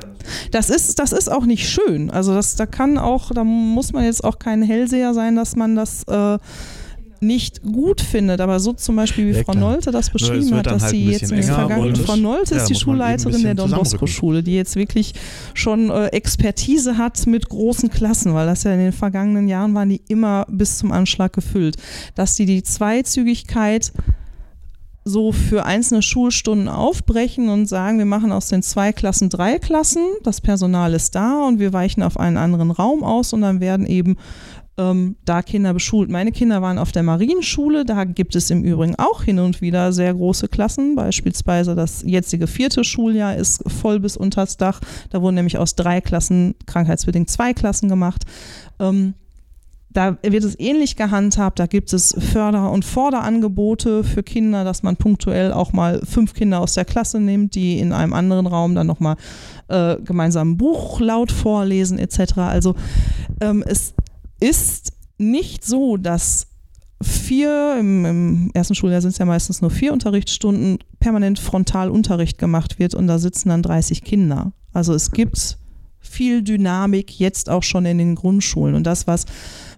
das 0.51 0.69
ist, 0.69 0.99
das 0.99 1.11
ist 1.11 1.31
auch 1.31 1.45
nicht 1.45 1.67
schön. 1.67 2.11
Also 2.11 2.33
das, 2.33 2.55
da 2.55 2.65
kann 2.65 2.97
auch, 2.97 3.31
da 3.31 3.43
muss 3.43 3.91
man 3.91 4.03
jetzt 4.03 4.23
auch 4.23 4.37
kein 4.37 4.61
Hellseher 4.61 5.13
sein, 5.13 5.35
dass 5.35 5.55
man 5.55 5.75
das 5.75 6.03
äh, 6.03 6.37
nicht 7.21 7.61
gut 7.63 8.01
findet, 8.01 8.41
aber 8.41 8.59
so 8.59 8.73
zum 8.73 8.95
Beispiel 8.95 9.27
wie 9.27 9.37
ja, 9.37 9.43
Frau 9.43 9.53
Nolte 9.53 9.91
das 9.91 10.09
beschrieben 10.09 10.55
hat, 10.55 10.67
dass 10.67 10.83
halt 10.83 10.91
sie 10.91 11.05
jetzt 11.05 11.31
in 11.31 11.37
den 11.37 11.43
vergangenen, 11.43 11.95
Frau 11.95 12.15
Nolte 12.15 12.55
ist 12.55 12.61
ja, 12.61 12.67
die 12.67 12.75
Schulleiterin 12.75 13.43
der 13.43 13.55
Don 13.55 13.71
Bosco 13.71 14.07
Schule, 14.07 14.43
die 14.43 14.55
jetzt 14.55 14.75
wirklich 14.75 15.13
schon 15.53 15.89
äh, 15.89 16.07
Expertise 16.07 16.97
hat 16.97 17.27
mit 17.27 17.49
großen 17.49 17.89
Klassen, 17.89 18.33
weil 18.33 18.47
das 18.47 18.63
ja 18.63 18.73
in 18.73 18.79
den 18.79 18.91
vergangenen 18.91 19.47
Jahren 19.47 19.73
waren 19.73 19.89
die 19.89 20.01
immer 20.07 20.45
bis 20.49 20.77
zum 20.77 20.91
Anschlag 20.91 21.33
gefüllt, 21.33 21.77
dass 22.15 22.35
die 22.35 22.45
die 22.45 22.63
Zweizügigkeit 22.63 23.91
so 25.09 25.31
für 25.31 25.65
einzelne 25.65 26.01
Schulstunden 26.01 26.67
aufbrechen 26.67 27.49
und 27.49 27.65
sagen, 27.65 27.97
wir 27.97 28.05
machen 28.05 28.31
aus 28.31 28.47
den 28.47 28.61
zwei 28.61 28.91
Klassen 28.93 29.29
drei 29.29 29.57
Klassen, 29.57 30.03
das 30.23 30.41
Personal 30.41 30.93
ist 30.93 31.15
da 31.15 31.45
und 31.47 31.59
wir 31.59 31.73
weichen 31.73 32.03
auf 32.03 32.19
einen 32.19 32.37
anderen 32.37 32.71
Raum 32.71 33.03
aus 33.03 33.33
und 33.33 33.41
dann 33.41 33.59
werden 33.59 33.85
eben 33.85 34.17
ähm, 34.79 35.17
da 35.25 35.41
Kinder 35.41 35.73
beschult. 35.73 36.09
Meine 36.09 36.31
Kinder 36.31 36.61
waren 36.61 36.77
auf 36.77 36.91
der 36.91 37.03
Marienschule, 37.03 37.83
da 37.83 38.05
gibt 38.05 38.35
es 38.35 38.49
im 38.49 38.63
Übrigen 38.63 38.95
auch 38.97 39.23
hin 39.23 39.39
und 39.39 39.61
wieder 39.61 39.91
sehr 39.91 40.13
große 40.13 40.47
Klassen, 40.47 40.95
beispielsweise 40.95 41.75
das 41.75 42.01
jetzige 42.05 42.47
vierte 42.47 42.83
Schuljahr 42.83 43.35
ist 43.35 43.61
voll 43.69 43.99
bis 43.99 44.15
unters 44.15 44.57
Dach, 44.57 44.79
da 45.09 45.21
wurden 45.21 45.35
nämlich 45.35 45.57
aus 45.57 45.75
drei 45.75 45.99
Klassen 45.99 46.55
krankheitsbedingt 46.65 47.29
zwei 47.29 47.53
Klassen 47.53 47.89
gemacht. 47.89 48.23
Ähm, 48.79 49.15
da 49.91 50.17
wird 50.21 50.43
es 50.43 50.57
ähnlich 50.59 50.95
gehandhabt. 50.95 51.57
Da 51.57 51.65
gibt 51.65 51.93
es 51.93 52.15
Förder- 52.19 52.71
und 52.71 52.85
Forderangebote 52.85 54.03
für 54.03 54.21
Kinder, 54.21 54.63
dass 54.63 54.83
man 54.83 54.97
punktuell 54.97 55.51
auch 55.51 55.73
mal 55.73 56.01
fünf 56.05 56.35
Kinder 56.35 56.59
aus 56.59 56.75
der 56.75 56.85
Klasse 56.85 57.19
nimmt, 57.19 57.55
die 57.55 57.79
in 57.79 57.91
einem 57.91 58.13
anderen 58.13 58.45
Raum 58.45 58.75
dann 58.75 58.85
nochmal 58.85 59.15
äh, 59.67 59.97
gemeinsam 59.97 60.51
ein 60.51 60.57
Buch 60.57 60.99
laut 60.99 61.31
vorlesen 61.31 61.97
etc. 61.97 62.37
Also 62.37 62.75
ähm, 63.41 63.63
es 63.65 63.95
ist 64.39 64.93
nicht 65.17 65.65
so, 65.65 65.97
dass 65.97 66.47
vier, 67.01 67.77
im, 67.79 68.05
im 68.05 68.51
ersten 68.53 68.75
Schuljahr 68.75 69.01
sind 69.01 69.11
es 69.11 69.17
ja 69.17 69.25
meistens 69.25 69.61
nur 69.61 69.71
vier 69.71 69.93
Unterrichtsstunden, 69.93 70.79
permanent 70.99 71.39
Frontalunterricht 71.39 72.37
gemacht 72.37 72.79
wird 72.79 72.93
und 72.93 73.07
da 73.07 73.19
sitzen 73.19 73.49
dann 73.49 73.63
30 73.63 74.03
Kinder. 74.03 74.51
Also 74.73 74.93
es 74.93 75.11
gibt 75.11 75.57
viel 75.99 76.41
Dynamik 76.41 77.19
jetzt 77.19 77.49
auch 77.49 77.63
schon 77.63 77.85
in 77.85 77.97
den 77.97 78.15
Grundschulen 78.15 78.75
und 78.75 78.85
das, 78.85 79.07
was 79.07 79.25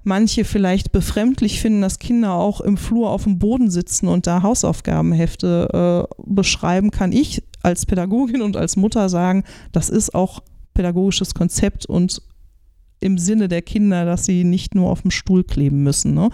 manche 0.04 0.46
vielleicht 0.46 0.92
befremdlich 0.92 1.60
finden, 1.60 1.82
dass 1.82 2.00
Kinder 2.00 2.34
auch 2.34 2.62
im 2.62 2.78
Flur 2.78 3.10
auf 3.10 3.24
dem 3.24 3.40
Boden 3.40 3.70
sitzen 3.70 4.08
und 4.08 4.28
da 4.28 4.42
Hausaufgabenhefte 4.42 6.08
äh, 6.10 6.24
beschreiben, 6.26 6.92
kann 6.92 7.12
ich 7.12 7.44
als 7.64 7.86
Pädagogin 7.86 8.42
und 8.42 8.58
als 8.58 8.76
Mutter 8.76 9.10
sagen, 9.10 9.44
das 9.72 9.90
ist 9.90 10.16
auch 10.16 10.42
pädagogisches 10.74 11.34
Konzept 11.34 11.86
und 11.86 12.22
im 13.02 13.18
Sinne 13.18 13.50
der 13.50 13.62
Kinder, 13.62 14.06
dass 14.06 14.26
sie 14.26 14.44
nicht 14.44 14.76
nur 14.76 14.90
auf 14.90 15.02
dem 15.02 15.12
Stuhl 15.12 15.44
kleben 15.44 15.84
müssen. 15.84 16.14
Ne? 16.14 16.30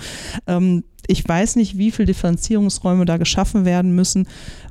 Ähm, 0.46 0.84
ich 1.08 1.28
weiß 1.28 1.56
nicht, 1.56 1.78
wie 1.78 1.92
viele 1.92 2.08
Differenzierungsräume 2.08 3.06
da 3.06 3.18
geschaffen 3.18 3.66
werden 3.66 3.96
müssen. 3.96 4.28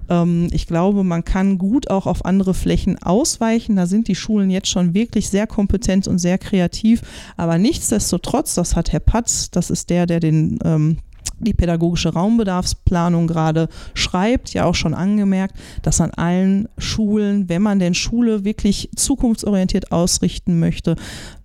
Ähm, 0.08 0.48
ich 0.52 0.66
glaube, 0.66 1.02
man 1.02 1.24
kann 1.24 1.58
gut 1.58 1.90
auch 1.90 2.06
auf 2.06 2.24
andere 2.24 2.54
Flächen 2.54 3.02
ausweichen. 3.02 3.76
Da 3.76 3.86
sind 3.86 4.08
die 4.08 4.14
Schulen 4.14 4.50
jetzt 4.50 4.68
schon 4.68 4.94
wirklich 4.94 5.30
sehr 5.30 5.46
kompetent 5.46 6.06
und 6.06 6.18
sehr 6.18 6.38
kreativ. 6.38 7.02
Aber 7.36 7.58
nichtsdestotrotz, 7.58 8.54
das 8.54 8.76
hat 8.76 8.92
Herr 8.92 9.00
Patz, 9.00 9.50
das 9.50 9.70
ist 9.70 9.88
der, 9.90 10.06
der 10.06 10.20
den 10.20 10.58
ähm, 10.64 10.98
die 11.38 11.54
pädagogische 11.54 12.12
Raumbedarfsplanung 12.12 13.26
gerade 13.26 13.68
schreibt, 13.94 14.52
ja 14.54 14.64
auch 14.64 14.74
schon 14.74 14.94
angemerkt, 14.94 15.56
dass 15.82 16.00
an 16.00 16.10
allen 16.12 16.68
Schulen, 16.78 17.48
wenn 17.48 17.62
man 17.62 17.78
denn 17.78 17.94
Schule 17.94 18.44
wirklich 18.44 18.90
zukunftsorientiert 18.96 19.92
ausrichten 19.92 20.58
möchte, 20.58 20.96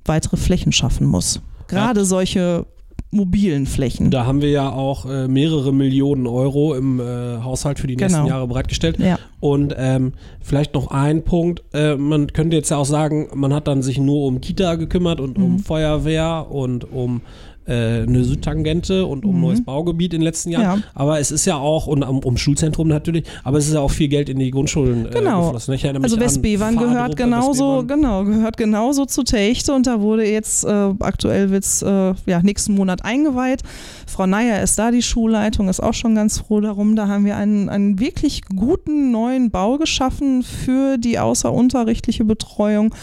weitere 0.05 0.37
Flächen 0.37 0.71
schaffen 0.71 1.05
muss. 1.07 1.41
Gerade 1.67 2.01
ja. 2.01 2.05
solche 2.05 2.65
mobilen 3.11 3.65
Flächen. 3.65 4.09
Da 4.09 4.25
haben 4.25 4.41
wir 4.41 4.49
ja 4.49 4.71
auch 4.71 5.05
äh, 5.05 5.27
mehrere 5.27 5.73
Millionen 5.73 6.27
Euro 6.27 6.73
im 6.73 6.99
äh, 6.99 7.03
Haushalt 7.43 7.77
für 7.77 7.87
die 7.87 7.97
nächsten 7.97 8.21
genau. 8.21 8.29
Jahre 8.29 8.47
bereitgestellt. 8.47 8.99
Ja. 8.99 9.19
Und 9.41 9.75
ähm, 9.77 10.13
vielleicht 10.39 10.73
noch 10.73 10.91
ein 10.91 11.23
Punkt, 11.23 11.61
äh, 11.73 11.95
man 11.95 12.31
könnte 12.31 12.55
jetzt 12.55 12.71
ja 12.71 12.77
auch 12.77 12.85
sagen, 12.85 13.27
man 13.33 13.53
hat 13.53 13.67
dann 13.67 13.81
sich 13.81 13.97
nur 13.97 14.25
um 14.25 14.39
Kita 14.39 14.75
gekümmert 14.75 15.19
und 15.19 15.37
mhm. 15.37 15.43
um 15.43 15.59
Feuerwehr 15.59 16.47
und 16.49 16.89
um 16.91 17.21
äh, 17.71 18.03
eine 18.03 18.23
Südtangente 18.23 19.05
und 19.05 19.23
um 19.23 19.35
mhm. 19.35 19.41
neues 19.41 19.63
Baugebiet 19.63 20.13
in 20.13 20.19
den 20.19 20.25
letzten 20.25 20.51
Jahren. 20.51 20.79
Ja. 20.79 20.85
Aber 20.93 21.19
es 21.19 21.31
ist 21.31 21.45
ja 21.45 21.55
auch, 21.55 21.87
und 21.87 22.03
um, 22.03 22.19
um, 22.19 22.37
Schulzentrum 22.37 22.87
natürlich, 22.87 23.25
aber 23.43 23.57
es 23.59 23.67
ist 23.67 23.73
ja 23.73 23.79
auch 23.79 23.91
viel 23.91 24.09
Geld 24.09 24.27
in 24.27 24.39
die 24.39 24.51
Grundschulen 24.51 25.05
äh, 25.05 25.09
genau. 25.09 25.45
geflossen. 25.45 25.73
Ich 25.75 25.87
also 25.87 26.19
Westbevern 26.19 26.75
gehört 26.75 27.15
genauso, 27.15 27.83
genau, 27.85 28.25
gehört 28.25 28.57
genauso 28.57 29.05
zu 29.05 29.23
Techte 29.23 29.73
und 29.73 29.87
da 29.87 30.01
wurde 30.01 30.25
jetzt, 30.25 30.65
äh, 30.65 30.93
aktuell 30.99 31.49
wird 31.49 31.63
es 31.63 31.81
äh, 31.81 32.13
ja, 32.25 32.41
nächsten 32.41 32.75
Monat 32.75 33.05
eingeweiht. 33.05 33.61
Frau 34.05 34.25
Neier 34.25 34.61
ist 34.61 34.77
da, 34.77 34.91
die 34.91 35.01
Schulleitung 35.01 35.69
ist 35.69 35.81
auch 35.81 35.93
schon 35.93 36.15
ganz 36.15 36.39
froh 36.39 36.59
darum. 36.59 36.95
Da 36.95 37.07
haben 37.07 37.25
wir 37.25 37.37
einen, 37.37 37.69
einen 37.69 37.99
wirklich 37.99 38.41
guten 38.53 39.11
neuen 39.11 39.51
Bau 39.51 39.77
geschaffen 39.77 40.43
für 40.43 40.97
die 40.97 41.19
außerunterrichtliche 41.19 42.25
Betreuung. 42.25 42.93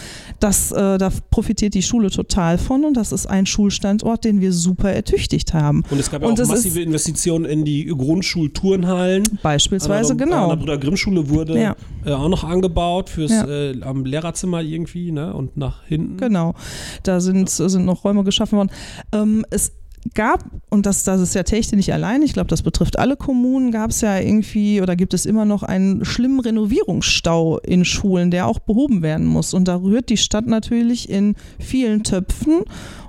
Das, 0.40 0.70
äh, 0.72 0.98
da 0.98 1.10
profitiert 1.30 1.74
die 1.74 1.82
Schule 1.82 2.10
total 2.10 2.58
von 2.58 2.84
und 2.84 2.96
das 2.96 3.12
ist 3.12 3.26
ein 3.26 3.46
Schulstandort, 3.46 4.24
den 4.24 4.40
wir 4.40 4.52
super 4.52 4.92
ertüchtigt 4.92 5.52
haben. 5.54 5.82
Und 5.90 5.98
es 5.98 6.10
gab 6.10 6.22
ja 6.22 6.28
auch 6.28 6.36
massive 6.36 6.80
Investitionen 6.80 7.44
in 7.44 7.64
die 7.64 7.86
Grundschulturnhallen. 7.86 9.24
Beispielsweise, 9.42 10.12
an 10.12 10.18
der, 10.18 10.26
genau. 10.26 10.44
An 10.44 10.48
der 10.50 10.56
Bruder 10.56 10.78
Grimm 10.78 10.96
Schule 10.96 11.28
wurde 11.28 11.60
ja. 11.60 11.76
äh, 12.04 12.12
auch 12.12 12.28
noch 12.28 12.44
angebaut 12.44 13.10
fürs 13.10 13.32
ja. 13.32 13.48
äh, 13.48 13.82
am 13.82 14.04
Lehrerzimmer 14.04 14.62
irgendwie, 14.62 15.12
ne? 15.12 15.34
Und 15.34 15.56
nach 15.56 15.84
hinten. 15.84 16.18
Genau. 16.18 16.54
Da 17.02 17.20
sind, 17.20 17.50
sind 17.50 17.84
noch 17.84 18.04
Räume 18.04 18.24
geschaffen 18.24 18.58
worden. 18.58 18.70
Ähm, 19.12 19.44
es 19.50 19.72
gab, 20.14 20.44
und 20.70 20.86
das, 20.86 21.04
das 21.04 21.20
ist 21.20 21.34
ja 21.34 21.42
Techte 21.42 21.76
nicht 21.76 21.92
allein, 21.92 22.22
ich 22.22 22.32
glaube, 22.32 22.48
das 22.48 22.62
betrifft 22.62 22.98
alle 22.98 23.16
Kommunen, 23.16 23.70
gab 23.70 23.90
es 23.90 24.00
ja 24.00 24.18
irgendwie 24.18 24.80
oder 24.80 24.96
gibt 24.96 25.14
es 25.14 25.26
immer 25.26 25.44
noch 25.44 25.62
einen 25.62 26.04
schlimmen 26.04 26.40
Renovierungsstau 26.40 27.58
in 27.58 27.84
Schulen, 27.84 28.30
der 28.30 28.46
auch 28.46 28.58
behoben 28.58 29.02
werden 29.02 29.26
muss. 29.26 29.54
Und 29.54 29.68
da 29.68 29.76
rührt 29.76 30.08
die 30.08 30.16
Stadt 30.16 30.46
natürlich 30.46 31.08
in 31.08 31.36
vielen 31.58 32.04
Töpfen. 32.04 32.62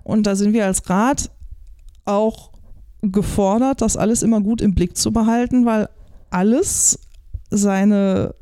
Und 0.03 0.27
da 0.27 0.35
sind 0.35 0.53
wir 0.53 0.65
als 0.65 0.89
Rat 0.89 1.31
auch 2.05 2.51
gefordert, 3.01 3.81
das 3.81 3.97
alles 3.97 4.23
immer 4.23 4.41
gut 4.41 4.61
im 4.61 4.75
Blick 4.75 4.97
zu 4.97 5.11
behalten, 5.11 5.65
weil 5.65 5.89
alles 6.29 6.99
seine 7.49 8.35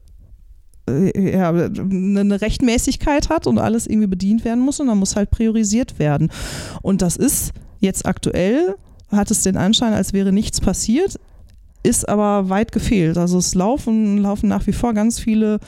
äh, 0.90 1.38
ja, 1.38 1.50
eine 1.50 2.42
Rechtmäßigkeit 2.42 3.30
hat 3.30 3.48
und 3.48 3.60
alles 3.60 3.88
irgendwie 3.88 4.08
bedient 4.08 4.46
werden 4.46 4.64
muss 4.64 4.80
und 4.80 4.88
dann 4.88 4.98
muss 4.98 5.16
halt 5.16 5.32
priorisiert 5.32 6.00
werden. 6.00 6.32
Und 6.82 7.02
das 7.02 7.18
ist 7.18 7.54
Jetzt 7.80 8.06
aktuell 8.06 8.76
hat 9.12 9.32
es 9.32 9.42
den 9.44 9.58
Anschein, 9.58 9.94
als 9.94 10.14
wäre 10.14 10.32
nichts 10.32 10.62
passiert, 10.62 11.20
ist 11.84 12.08
aber 12.10 12.50
weit 12.50 12.72
gefehlt. 12.72 13.18
Also 13.18 13.38
es 13.38 13.56
laufen, 13.56 14.18
laufen 14.18 14.50
nach 14.50 14.68
wie 14.68 14.74
vor 14.74 14.94
ganz 14.94 15.20
viele 15.20 15.60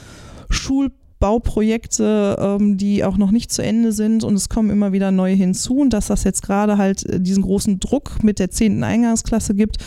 Schulbauprojekte, 0.49 2.37
ähm, 2.39 2.77
die 2.77 3.03
auch 3.03 3.17
noch 3.17 3.31
nicht 3.31 3.51
zu 3.51 3.63
Ende 3.63 3.91
sind 3.91 4.23
und 4.23 4.35
es 4.35 4.49
kommen 4.49 4.69
immer 4.69 4.91
wieder 4.91 5.11
neue 5.11 5.35
hinzu. 5.35 5.77
Und 5.77 5.91
dass 5.91 6.07
das 6.07 6.23
jetzt 6.23 6.41
gerade 6.41 6.77
halt 6.77 7.05
äh, 7.05 7.19
diesen 7.21 7.43
großen 7.43 7.79
Druck 7.79 8.23
mit 8.23 8.39
der 8.39 8.51
zehnten 8.51 8.83
Eingangsklasse 8.83 9.55
gibt, 9.55 9.77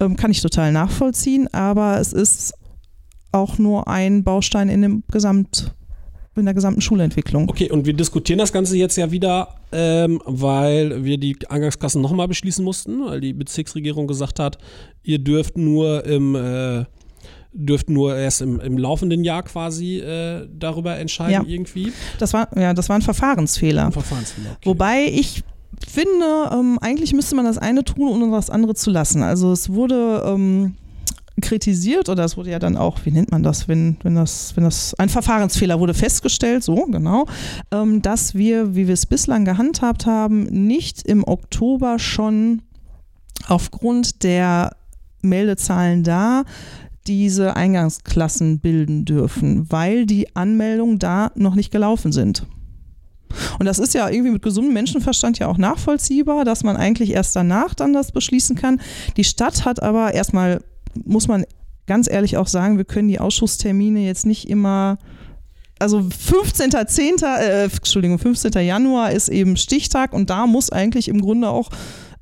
ähm, 0.00 0.16
kann 0.16 0.30
ich 0.30 0.40
total 0.40 0.72
nachvollziehen. 0.72 1.52
Aber 1.52 1.98
es 1.98 2.12
ist 2.12 2.54
auch 3.32 3.58
nur 3.58 3.88
ein 3.88 4.22
Baustein 4.22 4.68
in 4.68 4.82
dem 4.82 5.02
Gesamt 5.10 5.74
in 6.36 6.44
der 6.44 6.54
gesamten 6.54 6.80
Schulentwicklung. 6.80 7.48
Okay, 7.48 7.70
und 7.70 7.84
wir 7.84 7.92
diskutieren 7.92 8.38
das 8.38 8.52
Ganze 8.52 8.76
jetzt 8.76 8.96
ja 8.96 9.10
wieder, 9.10 9.48
ähm, 9.70 10.20
weil 10.24 11.04
wir 11.04 11.18
die 11.18 11.36
Eingangsklassen 11.48 12.00
nochmal 12.00 12.28
beschließen 12.28 12.64
mussten, 12.64 13.04
weil 13.04 13.20
die 13.20 13.32
Bezirksregierung 13.32 14.06
gesagt 14.06 14.38
hat, 14.38 14.58
ihr 15.02 15.18
dürft 15.18 15.58
nur 15.58 16.04
im 16.04 16.34
äh, 16.34 16.84
dürft 17.54 17.90
nur 17.90 18.16
erst 18.16 18.40
im, 18.40 18.60
im 18.60 18.78
laufenden 18.78 19.24
Jahr 19.24 19.42
quasi 19.42 19.98
äh, 19.98 20.48
darüber 20.58 20.96
entscheiden 20.96 21.46
ja. 21.46 21.54
irgendwie. 21.54 21.92
Das 22.18 22.32
war 22.32 22.48
ja, 22.58 22.72
das 22.72 22.88
war 22.88 22.96
ein 22.96 23.02
Verfahrensfehler. 23.02 23.86
Ein 23.86 23.92
Verfahrensfehler. 23.92 24.52
Okay. 24.52 24.68
Wobei 24.70 25.04
ich 25.04 25.42
finde, 25.86 26.50
ähm, 26.52 26.78
eigentlich 26.80 27.12
müsste 27.12 27.34
man 27.36 27.44
das 27.44 27.58
eine 27.58 27.84
tun, 27.84 28.08
ohne 28.08 28.30
das 28.30 28.48
andere 28.48 28.74
zu 28.74 28.90
lassen. 28.90 29.22
Also 29.22 29.52
es 29.52 29.70
wurde 29.70 30.22
ähm, 30.26 30.76
kritisiert 31.40 32.08
oder 32.08 32.24
es 32.24 32.36
wurde 32.36 32.50
ja 32.50 32.58
dann 32.58 32.76
auch, 32.76 32.98
wie 33.04 33.10
nennt 33.10 33.30
man 33.30 33.42
das, 33.42 33.68
wenn, 33.68 33.96
wenn 34.02 34.14
das, 34.14 34.54
wenn 34.56 34.64
das 34.64 34.94
ein 34.94 35.08
Verfahrensfehler 35.08 35.80
wurde 35.80 35.94
festgestellt, 35.94 36.62
so 36.62 36.86
genau, 36.86 37.26
ähm, 37.70 38.02
dass 38.02 38.34
wir, 38.34 38.74
wie 38.74 38.86
wir 38.86 38.94
es 38.94 39.06
bislang 39.06 39.44
gehandhabt 39.44 40.06
haben, 40.06 40.44
nicht 40.44 41.02
im 41.02 41.26
Oktober 41.26 41.98
schon 41.98 42.62
aufgrund 43.46 44.22
der 44.22 44.76
Meldezahlen 45.22 46.02
da 46.02 46.44
diese 47.06 47.56
Eingangsklassen 47.56 48.60
bilden 48.60 49.04
dürfen, 49.04 49.70
weil 49.70 50.06
die 50.06 50.36
Anmeldungen 50.36 50.98
da 50.98 51.32
noch 51.34 51.54
nicht 51.54 51.72
gelaufen 51.72 52.12
sind. 52.12 52.46
Und 53.58 53.66
das 53.66 53.78
ist 53.78 53.94
ja 53.94 54.08
irgendwie 54.08 54.32
mit 54.32 54.42
gesundem 54.42 54.74
Menschenverstand 54.74 55.38
ja 55.38 55.46
auch 55.46 55.58
nachvollziehbar, 55.58 56.44
dass 56.44 56.64
man 56.64 56.76
eigentlich 56.76 57.12
erst 57.12 57.34
danach 57.34 57.74
dann 57.74 57.92
das 57.92 58.12
beschließen 58.12 58.56
kann. 58.56 58.80
Die 59.16 59.24
Stadt 59.24 59.64
hat 59.64 59.82
aber 59.82 60.12
erstmal 60.12 60.62
muss 61.04 61.28
man 61.28 61.44
ganz 61.86 62.10
ehrlich 62.10 62.36
auch 62.36 62.46
sagen, 62.46 62.76
wir 62.76 62.84
können 62.84 63.08
die 63.08 63.20
Ausschusstermine 63.20 64.00
jetzt 64.00 64.26
nicht 64.26 64.48
immer 64.48 64.98
also 65.78 65.98
15.10., 65.98 67.24
äh, 67.24 67.64
Entschuldigung, 67.64 68.18
15. 68.18 68.52
Januar 68.64 69.10
ist 69.10 69.28
eben 69.28 69.56
Stichtag 69.56 70.12
und 70.12 70.30
da 70.30 70.46
muss 70.46 70.70
eigentlich 70.70 71.08
im 71.08 71.20
Grunde 71.20 71.48
auch 71.48 71.70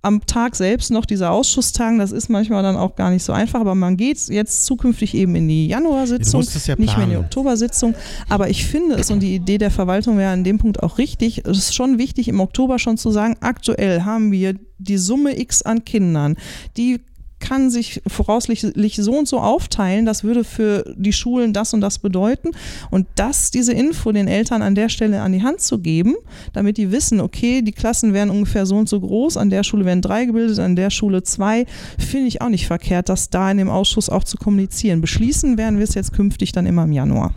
am 0.03 0.25
Tag 0.25 0.57
selbst 0.57 0.91
noch 0.91 1.05
diese 1.05 1.29
Ausschusstagen, 1.29 1.99
das 1.99 2.11
ist 2.11 2.31
manchmal 2.31 2.63
dann 2.63 2.77
auch 2.77 2.97
gar 2.97 3.11
nicht 3.11 3.23
so 3.23 3.35
einfach, 3.35 3.61
aber 3.61 3.75
man 3.75 3.99
geht 3.99 4.29
jetzt 4.29 4.65
zukünftig 4.65 5.15
eben 5.15 5.35
in 5.35 5.47
die 5.47 5.67
Januarsitzung, 5.67 6.43
ja 6.43 6.77
nicht 6.77 6.97
mehr 6.97 7.05
in 7.05 7.11
die 7.11 7.17
Oktobersitzung. 7.19 7.95
Aber 8.31 8.49
ich 8.49 8.65
finde 8.65 8.95
es 8.95 9.11
und 9.11 9.21
die 9.21 9.35
Idee 9.35 9.59
der 9.59 9.71
Verwaltung 9.71 10.17
wäre 10.17 10.33
an 10.33 10.43
dem 10.43 10.57
Punkt 10.57 10.83
auch 10.83 10.97
richtig. 10.97 11.45
Es 11.45 11.59
ist 11.59 11.75
schon 11.75 11.99
wichtig, 11.99 12.29
im 12.29 12.41
Oktober 12.41 12.79
schon 12.79 12.97
zu 12.97 13.11
sagen, 13.11 13.37
aktuell 13.41 14.03
haben 14.03 14.33
wir 14.33 14.55
die 14.79 14.97
Summe 14.97 15.39
X 15.39 15.61
an 15.61 15.85
Kindern, 15.85 16.37
die 16.79 17.01
kann 17.41 17.71
sich 17.71 18.03
voraussichtlich 18.07 18.97
so 18.97 19.19
und 19.19 19.27
so 19.27 19.41
aufteilen, 19.41 20.07
das 20.07 20.23
würde 20.23 20.45
für 20.45 20.95
die 20.97 21.13
Schulen 21.13 21.53
das 21.53 21.75
und 21.75 21.81
das 21.81 21.99
bedeuten. 21.99 22.51
Und 22.91 23.07
das, 23.17 23.51
diese 23.51 23.73
Info 23.73 24.13
den 24.13 24.29
Eltern 24.29 24.63
an 24.63 24.75
der 24.75 24.89
Stelle 24.89 25.23
an 25.23 25.33
die 25.33 25.43
Hand 25.43 25.61
zu 25.61 25.79
geben, 25.79 26.15
damit 26.53 26.77
die 26.77 26.93
wissen, 26.93 27.21
okay, 27.21 27.63
die 27.63 27.73
Klassen 27.73 28.13
wären 28.13 28.31
ungefähr 28.31 28.67
so 28.67 28.77
und 28.77 28.89
so 28.89 29.01
groß, 29.01 29.37
an 29.37 29.51
der 29.51 29.65
Schule 29.65 29.85
werden 29.85 30.03
drei 30.03 30.27
gebildet, 30.27 30.59
an 30.59 30.77
der 30.77 30.91
Schule 30.91 31.23
zwei, 31.23 31.67
finde 31.99 32.29
ich 32.29 32.43
auch 32.43 32.49
nicht 32.49 32.67
verkehrt, 32.67 33.09
das 33.09 33.31
da 33.31 33.51
in 33.51 33.59
dem 33.59 33.71
Ausschuss 33.71 34.09
auch 34.09 34.25
zu 34.25 34.37
kommunizieren. 34.37 35.01
Beschließen 35.01 35.59
werden 35.59 35.79
wir 35.79 35.85
es 35.85 35.95
jetzt 35.95 36.13
künftig 36.13 36.53
dann 36.53 36.67
immer 36.67 36.85
im 36.85 36.93
Januar. 36.93 37.35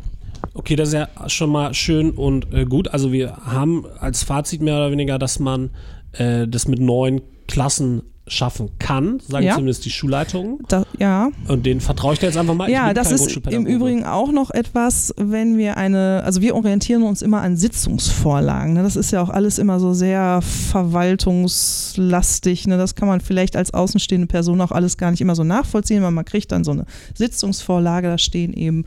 Okay, 0.54 0.76
das 0.76 0.90
ist 0.90 0.94
ja 0.94 1.08
schon 1.28 1.50
mal 1.50 1.74
schön 1.74 2.12
und 2.12 2.54
äh, 2.54 2.66
gut. 2.66 2.90
Also 2.90 3.12
wir 3.12 3.38
haben 3.38 3.86
als 4.00 4.24
Fazit 4.24 4.62
mehr 4.62 4.76
oder 4.76 4.92
weniger, 4.92 5.18
dass 5.18 5.40
man 5.40 5.72
äh, 6.12 6.48
das 6.48 6.68
mit 6.68 6.80
neun 6.80 7.22
Klassen 7.48 8.04
schaffen 8.26 8.72
kann, 8.80 9.20
sagen 9.28 9.46
ja. 9.46 9.56
zumindest 9.56 9.84
die 9.84 9.90
Schulleitungen. 9.90 10.60
Da, 10.70 10.86
ja. 10.98 11.30
Und 11.50 11.66
denen 11.66 11.82
vertraue 11.82 12.14
ich 12.14 12.20
dir 12.20 12.28
jetzt 12.28 12.38
einfach 12.38 12.54
mal. 12.54 12.70
Ja, 12.70 12.94
das 12.94 13.12
ist 13.12 13.36
im 13.48 13.66
Übrigen 13.66 14.06
auch 14.06 14.32
noch 14.32 14.50
etwas, 14.50 15.14
wenn 15.18 15.58
wir 15.58 15.76
eine, 15.76 16.22
also 16.24 16.40
wir 16.40 16.56
orientieren 16.56 17.04
uns 17.04 17.22
immer 17.22 17.42
an 17.42 17.58
Sitzungsvorlagen. 17.58 18.76
Ne? 18.76 18.84
Das 18.84 18.96
ist 18.96 19.12
ja 19.12 19.22
auch 19.22 19.30
alles 19.30 19.60
immer 19.60 19.82
so 19.82 19.94
sehr 19.94 20.40
verwaltungslastig. 20.42 22.66
Ne? 22.68 22.78
Das 22.78 22.96
kann 22.96 23.10
man 23.10 23.20
vielleicht 23.20 23.58
als 23.58 23.74
außenstehende 23.74 24.28
Person 24.28 24.62
auch 24.62 24.72
alles 24.72 24.96
gar 24.98 25.12
nicht 25.12 25.20
immer 25.20 25.36
so 25.36 25.44
nachvollziehen, 25.44 26.02
weil 26.02 26.12
man 26.12 26.24
kriegt 26.24 26.54
dann 26.54 26.64
so 26.64 26.72
eine 26.72 26.86
Sitzungsvorlage, 27.16 28.08
da 28.08 28.18
stehen 28.18 28.54
eben 28.54 28.86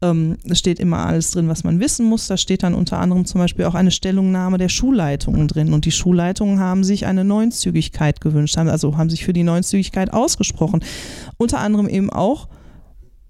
ähm, 0.00 0.36
es 0.44 0.58
steht 0.58 0.78
immer 0.78 0.98
alles 0.98 1.32
drin, 1.32 1.48
was 1.48 1.64
man 1.64 1.80
wissen 1.80 2.06
muss. 2.06 2.26
Da 2.28 2.36
steht 2.36 2.62
dann 2.62 2.74
unter 2.74 2.98
anderem 2.98 3.24
zum 3.24 3.40
Beispiel 3.40 3.64
auch 3.64 3.74
eine 3.74 3.90
Stellungnahme 3.90 4.58
der 4.58 4.68
Schulleitungen 4.68 5.48
drin. 5.48 5.72
Und 5.72 5.84
die 5.84 5.90
Schulleitungen 5.90 6.60
haben 6.60 6.84
sich 6.84 7.06
eine 7.06 7.24
Neunzügigkeit 7.24 8.20
gewünscht, 8.20 8.56
haben, 8.56 8.68
also 8.68 8.96
haben 8.96 9.10
sich 9.10 9.24
für 9.24 9.32
die 9.32 9.42
Neunzügigkeit 9.42 10.12
ausgesprochen. 10.12 10.84
Unter 11.36 11.58
anderem 11.58 11.88
eben 11.88 12.10
auch 12.10 12.48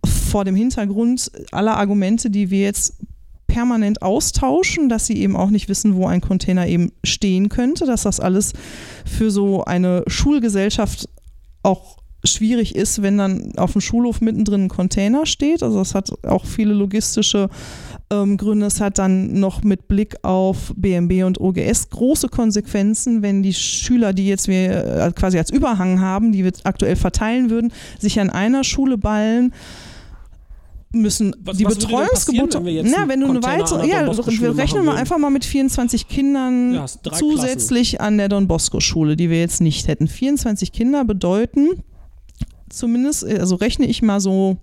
vor 0.05 0.45
dem 0.45 0.55
Hintergrund 0.55 1.31
aller 1.53 1.77
Argumente, 1.77 2.31
die 2.31 2.51
wir 2.51 2.61
jetzt 2.61 2.99
permanent 3.47 4.03
austauschen, 4.03 4.91
dass 4.91 5.07
sie 5.07 5.17
eben 5.17 5.37
auch 5.37 5.51
nicht 5.51 5.69
wissen, 5.69 5.97
wo 5.97 6.07
ein 6.07 6.21
Container 6.21 6.67
eben 6.67 6.93
stehen 7.03 7.49
könnte, 7.49 7.87
dass 7.87 8.03
das 8.03 8.21
alles 8.21 8.53
für 9.07 9.31
so 9.31 9.65
eine 9.65 10.05
Schulgesellschaft 10.07 11.09
auch 11.63 11.98
schwierig 12.25 12.75
ist, 12.75 13.03
wenn 13.03 13.19
dann 13.19 13.53
auf 13.57 13.73
dem 13.73 13.81
Schulhof 13.81 14.21
mittendrin 14.21 14.65
ein 14.65 14.69
Container 14.69 15.25
steht. 15.25 15.63
Also 15.63 15.79
das 15.79 15.95
hat 15.95 16.11
auch 16.25 16.45
viele 16.45 16.75
logistische 16.75 17.49
ähm, 18.11 18.37
Gründe. 18.37 18.67
Es 18.67 18.81
hat 18.81 18.99
dann 18.99 19.39
noch 19.39 19.63
mit 19.63 19.87
Blick 19.87 20.17
auf 20.23 20.73
BMB 20.77 21.25
und 21.25 21.41
OGS 21.41 21.91
große 21.91 22.29
Konsequenzen, 22.29 23.23
wenn 23.23 23.43
die 23.43 23.55
Schüler, 23.55 24.13
die 24.13 24.27
jetzt 24.27 24.49
wir 24.49 24.85
äh, 24.85 25.13
quasi 25.13 25.39
als 25.39 25.51
Überhang 25.51 26.01
haben, 26.01 26.33
die 26.33 26.45
wir 26.45 26.53
aktuell 26.65 26.97
verteilen 26.97 27.51
würden, 27.51 27.73
sich 27.99 28.19
an 28.19 28.31
einer 28.31 28.65
Schule 28.65 28.99
ballen 28.99 29.53
müssen 30.91 31.37
was, 31.41 31.59
die 31.59 31.67
was 31.67 31.77
Betreuungsgebote. 31.77 32.65
Wenn 32.65 32.91
na, 32.91 33.07
wenn 33.09 33.21
du 33.21 33.29
eine 33.29 33.43
weitere, 33.43 33.87
ja, 33.87 34.07
wir 34.07 34.57
rechnen 34.57 34.87
mal 34.87 34.97
einfach 34.97 35.19
mal 35.19 35.31
mit 35.31 35.45
24 35.45 36.09
Kindern 36.09 36.75
ja, 36.75 36.87
zusätzlich 36.87 37.91
Klassen. 37.91 38.07
an 38.07 38.19
der 38.19 38.29
Don 38.29 38.49
Bosco 38.49 38.81
Schule, 38.81 39.15
die 39.15 39.29
wir 39.31 39.39
jetzt 39.39 39.61
nicht 39.61 39.87
hätten. 39.87 40.09
24 40.09 40.73
Kinder 40.73 41.05
bedeuten 41.05 41.83
zumindest, 42.71 43.25
also 43.25 43.57
rechne 43.57 43.87
ich 43.87 44.03
mal 44.03 44.21
so, 44.21 44.59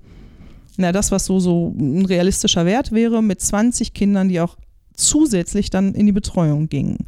na, 0.78 0.92
das, 0.92 1.12
was 1.12 1.26
so, 1.26 1.40
so 1.40 1.74
ein 1.78 2.06
realistischer 2.06 2.66
Wert 2.66 2.92
wäre, 2.92 3.24
mit 3.24 3.42
20 3.42 3.94
Kindern, 3.94 4.30
die 4.30 4.42
auch 4.42 4.58
zusätzlich 4.94 5.70
dann 5.70 5.94
in 5.94 6.06
die 6.06 6.12
Betreuung 6.12 6.70
gingen. 6.70 7.06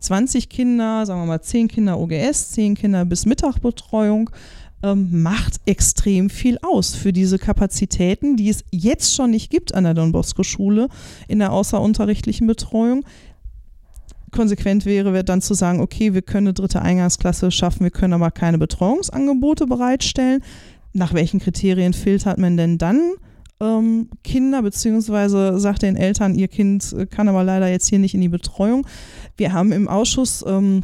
20 0.00 0.48
Kinder, 0.48 1.06
sagen 1.06 1.20
wir 1.22 1.26
mal 1.26 1.42
10 1.42 1.68
Kinder 1.68 1.98
OGS, 1.98 2.50
10 2.52 2.74
Kinder 2.74 3.04
bis 3.04 3.26
Mittagbetreuung, 3.26 4.30
ähm, 4.82 5.22
macht 5.22 5.60
extrem 5.66 6.30
viel 6.30 6.58
aus 6.62 6.94
für 6.94 7.12
diese 7.12 7.38
Kapazitäten, 7.38 8.36
die 8.36 8.48
es 8.48 8.64
jetzt 8.70 9.14
schon 9.14 9.30
nicht 9.30 9.50
gibt 9.50 9.74
an 9.74 9.84
der 9.84 9.94
Don 9.94 10.12
Bosco 10.12 10.42
Schule 10.42 10.88
in 11.28 11.38
der 11.38 11.52
außerunterrichtlichen 11.52 12.46
Betreuung 12.46 13.04
konsequent 14.30 14.86
wäre, 14.86 15.12
wäre 15.12 15.24
dann 15.24 15.42
zu 15.42 15.54
sagen, 15.54 15.80
okay, 15.80 16.14
wir 16.14 16.22
können 16.22 16.48
eine 16.48 16.54
dritte 16.54 16.82
Eingangsklasse 16.82 17.50
schaffen, 17.50 17.84
wir 17.84 17.90
können 17.90 18.14
aber 18.14 18.30
keine 18.30 18.58
Betreuungsangebote 18.58 19.66
bereitstellen. 19.66 20.42
Nach 20.92 21.14
welchen 21.14 21.40
Kriterien 21.40 21.92
filtert 21.92 22.38
man 22.38 22.56
denn 22.56 22.78
dann 22.78 23.12
ähm, 23.60 24.08
Kinder, 24.24 24.62
beziehungsweise 24.62 25.58
sagt 25.58 25.82
den 25.82 25.96
Eltern, 25.96 26.34
ihr 26.34 26.48
Kind 26.48 26.94
kann 27.10 27.28
aber 27.28 27.44
leider 27.44 27.68
jetzt 27.68 27.88
hier 27.88 27.98
nicht 27.98 28.14
in 28.14 28.20
die 28.20 28.28
Betreuung. 28.28 28.86
Wir 29.36 29.52
haben 29.52 29.72
im 29.72 29.86
Ausschuss 29.86 30.44
ähm, 30.46 30.82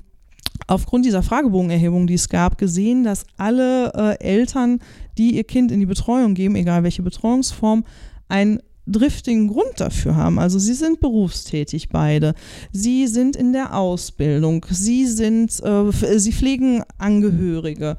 aufgrund 0.66 1.06
dieser 1.06 1.22
Fragebogenerhebung, 1.22 2.06
die 2.06 2.14
es 2.14 2.28
gab, 2.28 2.58
gesehen, 2.58 3.04
dass 3.04 3.24
alle 3.36 3.92
äh, 3.94 4.24
Eltern, 4.24 4.80
die 5.18 5.36
ihr 5.36 5.44
Kind 5.44 5.72
in 5.72 5.80
die 5.80 5.86
Betreuung 5.86 6.34
geben, 6.34 6.56
egal 6.56 6.82
welche 6.82 7.02
Betreuungsform, 7.02 7.84
ein 8.28 8.60
driftigen 8.86 9.48
Grund 9.48 9.72
dafür 9.78 10.16
haben. 10.16 10.38
Also 10.38 10.58
sie 10.58 10.74
sind 10.74 11.00
berufstätig 11.00 11.88
beide, 11.88 12.34
sie 12.72 13.06
sind 13.06 13.36
in 13.36 13.52
der 13.52 13.76
Ausbildung, 13.76 14.64
sie 14.70 15.06
sind, 15.06 15.62
äh, 15.62 16.18
sie 16.18 16.32
pflegen 16.32 16.82
Angehörige. 16.98 17.96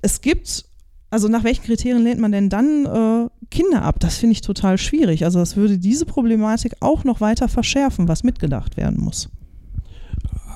Es 0.00 0.20
gibt, 0.20 0.64
also 1.10 1.28
nach 1.28 1.44
welchen 1.44 1.64
Kriterien 1.64 2.02
lehnt 2.02 2.20
man 2.20 2.32
denn 2.32 2.48
dann 2.48 2.86
äh, 2.86 3.28
Kinder 3.50 3.82
ab? 3.82 4.00
Das 4.00 4.16
finde 4.16 4.32
ich 4.32 4.40
total 4.40 4.78
schwierig. 4.78 5.24
Also 5.24 5.38
das 5.38 5.56
würde 5.56 5.78
diese 5.78 6.06
Problematik 6.06 6.74
auch 6.80 7.04
noch 7.04 7.20
weiter 7.20 7.48
verschärfen, 7.48 8.08
was 8.08 8.24
mitgedacht 8.24 8.76
werden 8.76 9.00
muss. 9.00 9.28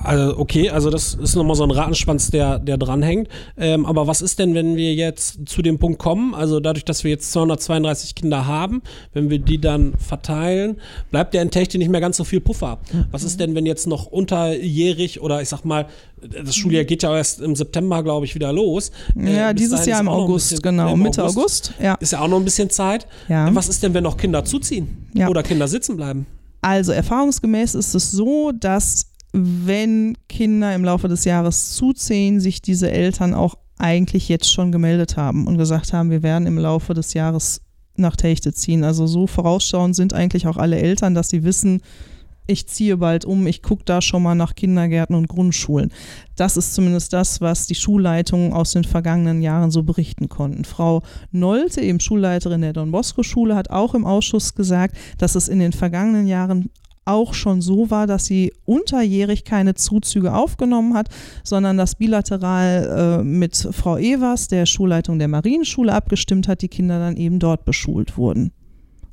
Also 0.03 0.37
okay, 0.37 0.69
also 0.69 0.89
das 0.89 1.13
ist 1.15 1.35
nochmal 1.35 1.55
so 1.55 1.63
ein 1.63 1.71
Ratenspanz, 1.71 2.29
der, 2.29 2.59
der 2.59 2.77
dranhängt. 2.77 3.27
Ähm, 3.57 3.85
aber 3.85 4.07
was 4.07 4.21
ist 4.21 4.39
denn, 4.39 4.53
wenn 4.53 4.75
wir 4.75 4.93
jetzt 4.93 5.47
zu 5.47 5.61
dem 5.61 5.79
Punkt 5.79 5.99
kommen, 5.99 6.33
also 6.33 6.59
dadurch, 6.59 6.85
dass 6.85 7.03
wir 7.03 7.11
jetzt 7.11 7.31
232 7.31 8.15
Kinder 8.15 8.47
haben, 8.47 8.81
wenn 9.13 9.29
wir 9.29 9.39
die 9.39 9.59
dann 9.59 9.93
verteilen, 9.97 10.77
bleibt 11.11 11.33
ja 11.33 11.41
in 11.41 11.51
Techte 11.51 11.77
nicht 11.77 11.89
mehr 11.89 12.01
ganz 12.01 12.17
so 12.17 12.23
viel 12.23 12.39
Puffer. 12.39 12.79
Was 13.11 13.23
ist 13.23 13.39
denn, 13.39 13.55
wenn 13.55 13.65
jetzt 13.65 13.87
noch 13.87 14.05
unterjährig 14.05 15.21
oder 15.21 15.41
ich 15.41 15.49
sag 15.49 15.65
mal, 15.65 15.87
das 16.21 16.55
Schuljahr 16.55 16.83
geht 16.83 17.03
ja 17.03 17.15
erst 17.15 17.41
im 17.41 17.55
September, 17.55 18.03
glaube 18.03 18.25
ich, 18.25 18.33
wieder 18.33 18.51
los. 18.51 18.91
Äh, 19.15 19.35
ja, 19.35 19.53
dieses 19.53 19.85
Jahr 19.85 19.99
im 19.99 20.09
August, 20.09 20.49
bisschen, 20.49 20.63
genau, 20.63 20.93
im 20.93 21.01
Mitte 21.01 21.23
August. 21.23 21.37
August. 21.37 21.73
ja. 21.81 21.93
Ist 21.95 22.11
ja 22.11 22.21
auch 22.21 22.27
noch 22.27 22.37
ein 22.37 22.45
bisschen 22.45 22.69
Zeit. 22.69 23.07
Ja. 23.27 23.53
Was 23.53 23.69
ist 23.69 23.83
denn, 23.83 23.93
wenn 23.93 24.03
noch 24.03 24.17
Kinder 24.17 24.43
zuziehen 24.43 25.07
ja. 25.13 25.27
oder 25.27 25.43
Kinder 25.43 25.67
sitzen 25.67 25.95
bleiben? 25.95 26.25
Also 26.61 26.91
erfahrungsgemäß 26.91 27.75
ist 27.75 27.93
es 27.93 28.11
so, 28.11 28.51
dass 28.51 29.07
wenn 29.33 30.17
Kinder 30.29 30.73
im 30.73 30.83
Laufe 30.83 31.07
des 31.07 31.25
Jahres 31.25 31.75
zuziehen, 31.75 32.39
sich 32.39 32.61
diese 32.61 32.91
Eltern 32.91 33.33
auch 33.33 33.55
eigentlich 33.77 34.29
jetzt 34.29 34.51
schon 34.51 34.71
gemeldet 34.71 35.17
haben 35.17 35.47
und 35.47 35.57
gesagt 35.57 35.93
haben, 35.93 36.09
wir 36.09 36.23
werden 36.23 36.47
im 36.47 36.57
Laufe 36.57 36.93
des 36.93 37.13
Jahres 37.13 37.61
nach 37.95 38.15
Techte 38.15 38.53
ziehen. 38.53 38.83
Also 38.83 39.07
so 39.07 39.27
vorausschauend 39.27 39.95
sind 39.95 40.13
eigentlich 40.13 40.47
auch 40.47 40.57
alle 40.57 40.77
Eltern, 40.79 41.13
dass 41.13 41.29
sie 41.29 41.43
wissen, 41.43 41.81
ich 42.47 42.67
ziehe 42.67 42.97
bald 42.97 43.25
um, 43.25 43.45
ich 43.45 43.61
gucke 43.61 43.83
da 43.83 44.01
schon 44.01 44.23
mal 44.23 44.33
nach 44.33 44.55
Kindergärten 44.55 45.15
und 45.15 45.27
Grundschulen. 45.27 45.91
Das 46.37 46.55
ist 46.55 46.73
zumindest 46.73 47.11
das, 47.11 47.41
was 47.41 47.67
die 47.67 47.75
Schulleitungen 47.75 48.53
aus 48.53 48.71
den 48.71 48.85
vergangenen 48.85 49.41
Jahren 49.41 49.69
so 49.69 49.83
berichten 49.83 50.29
konnten. 50.29 50.63
Frau 50.63 51.03
Nolte, 51.31 51.81
eben 51.81 51.99
Schulleiterin 51.99 52.61
der 52.61 52.73
Don 52.73 52.91
Bosco 52.91 53.21
Schule, 53.21 53.55
hat 53.55 53.69
auch 53.69 53.93
im 53.93 54.05
Ausschuss 54.05 54.55
gesagt, 54.55 54.95
dass 55.17 55.35
es 55.35 55.49
in 55.49 55.59
den 55.59 55.73
vergangenen 55.73 56.25
Jahren 56.25 56.69
auch 57.07 57.33
schon 57.33 57.61
so 57.61 57.89
war, 57.89 58.07
dass 58.07 58.25
sie 58.25 58.53
unterjährig 58.65 59.43
keine 59.43 59.75
Zuzüge 59.75 60.33
aufgenommen 60.33 60.93
hat, 60.93 61.09
sondern 61.43 61.77
das 61.77 61.95
bilateral 61.95 63.19
äh, 63.21 63.23
mit 63.23 63.55
Frau 63.71 63.97
Evers, 63.97 64.47
der 64.47 64.65
Schulleitung 64.65 65.19
der 65.19 65.27
Marienschule, 65.27 65.93
abgestimmt 65.93 66.47
hat, 66.47 66.61
die 66.61 66.67
Kinder 66.67 66.99
dann 66.99 67.17
eben 67.17 67.39
dort 67.39 67.65
beschult 67.65 68.17
wurden. 68.17 68.51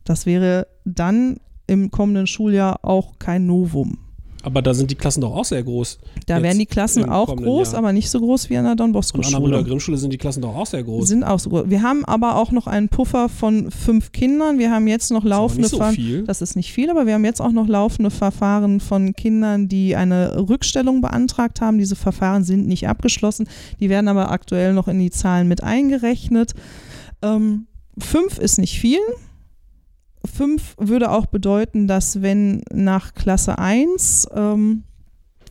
Das 0.05 0.27
wäre 0.27 0.67
dann 0.85 1.39
im 1.67 1.91
kommenden 1.91 2.27
Schuljahr 2.27 2.85
auch 2.85 3.19
kein 3.19 3.47
Novum. 3.47 3.99
Aber 4.45 4.61
da 4.61 4.75
sind 4.75 4.91
die 4.91 4.95
Klassen 4.95 5.23
doch 5.23 5.35
auch 5.35 5.45
sehr 5.45 5.63
groß. 5.63 5.99
Da 6.27 6.43
werden 6.43 6.59
die 6.59 6.67
Klassen 6.67 7.09
auch 7.09 7.35
groß, 7.35 7.73
Jahr. 7.73 7.79
aber 7.79 7.95
nicht 7.95 8.11
so 8.11 8.21
groß 8.21 8.51
wie 8.51 8.59
an 8.59 8.65
der 8.65 8.75
Don 8.75 8.93
Bosco 8.93 9.23
Schule. 9.23 9.39
Und 9.39 9.45
an 9.47 9.51
der 9.53 9.63
Grimmschule 9.63 9.97
sind 9.97 10.13
die 10.13 10.19
Klassen 10.19 10.43
doch 10.43 10.55
auch 10.55 10.67
sehr 10.67 10.83
groß. 10.83 11.09
Sind 11.09 11.25
auch 11.25 11.39
so 11.39 11.49
groß. 11.49 11.65
Wir 11.69 11.81
haben 11.81 12.05
aber 12.05 12.37
auch 12.37 12.53
noch 12.53 12.67
einen 12.67 12.91
Puffer 12.91 13.31
von 13.31 13.71
fünf 13.71 14.13
Kindern. 14.13 14.59
Wir 14.59 14.71
haben 14.71 14.87
jetzt 14.87 15.11
noch 15.11 15.25
laufende 15.25 15.71
Verfahren. 15.71 15.97
So 15.97 16.23
das 16.27 16.43
ist 16.43 16.57
nicht 16.57 16.73
viel, 16.73 16.91
aber 16.91 17.07
wir 17.07 17.15
haben 17.15 17.25
jetzt 17.25 17.41
auch 17.41 17.53
noch 17.53 17.67
laufende 17.67 18.11
Verfahren 18.11 18.81
von 18.81 19.15
Kindern, 19.15 19.69
die 19.69 19.97
eine 19.97 20.49
Rückstellung 20.49 21.01
beantragt 21.01 21.63
haben. 21.63 21.79
Diese 21.79 21.97
Verfahren 21.97 22.45
sind 22.45 22.67
nicht 22.67 22.87
abgeschlossen. 22.87 23.49
Die 23.81 23.89
werden 23.89 24.09
aber 24.09 24.31
aktuell 24.31 24.75
noch 24.75 24.89
in 24.89 24.99
die 24.99 25.11
Zahlen 25.11 25.49
mit 25.49 25.63
eingerechnet. 25.63 26.53
Ähm, 27.23 27.67
fünf 27.99 28.39
ist 28.39 28.59
nicht 28.59 28.79
viel. 28.79 29.01
5 30.25 30.77
würde 30.79 31.11
auch 31.11 31.27
bedeuten, 31.27 31.87
dass 31.87 32.23
wenn 32.23 32.63
nach 32.73 33.15
Klasse 33.15 33.59
1, 33.59 34.29
ähm, 34.35 34.85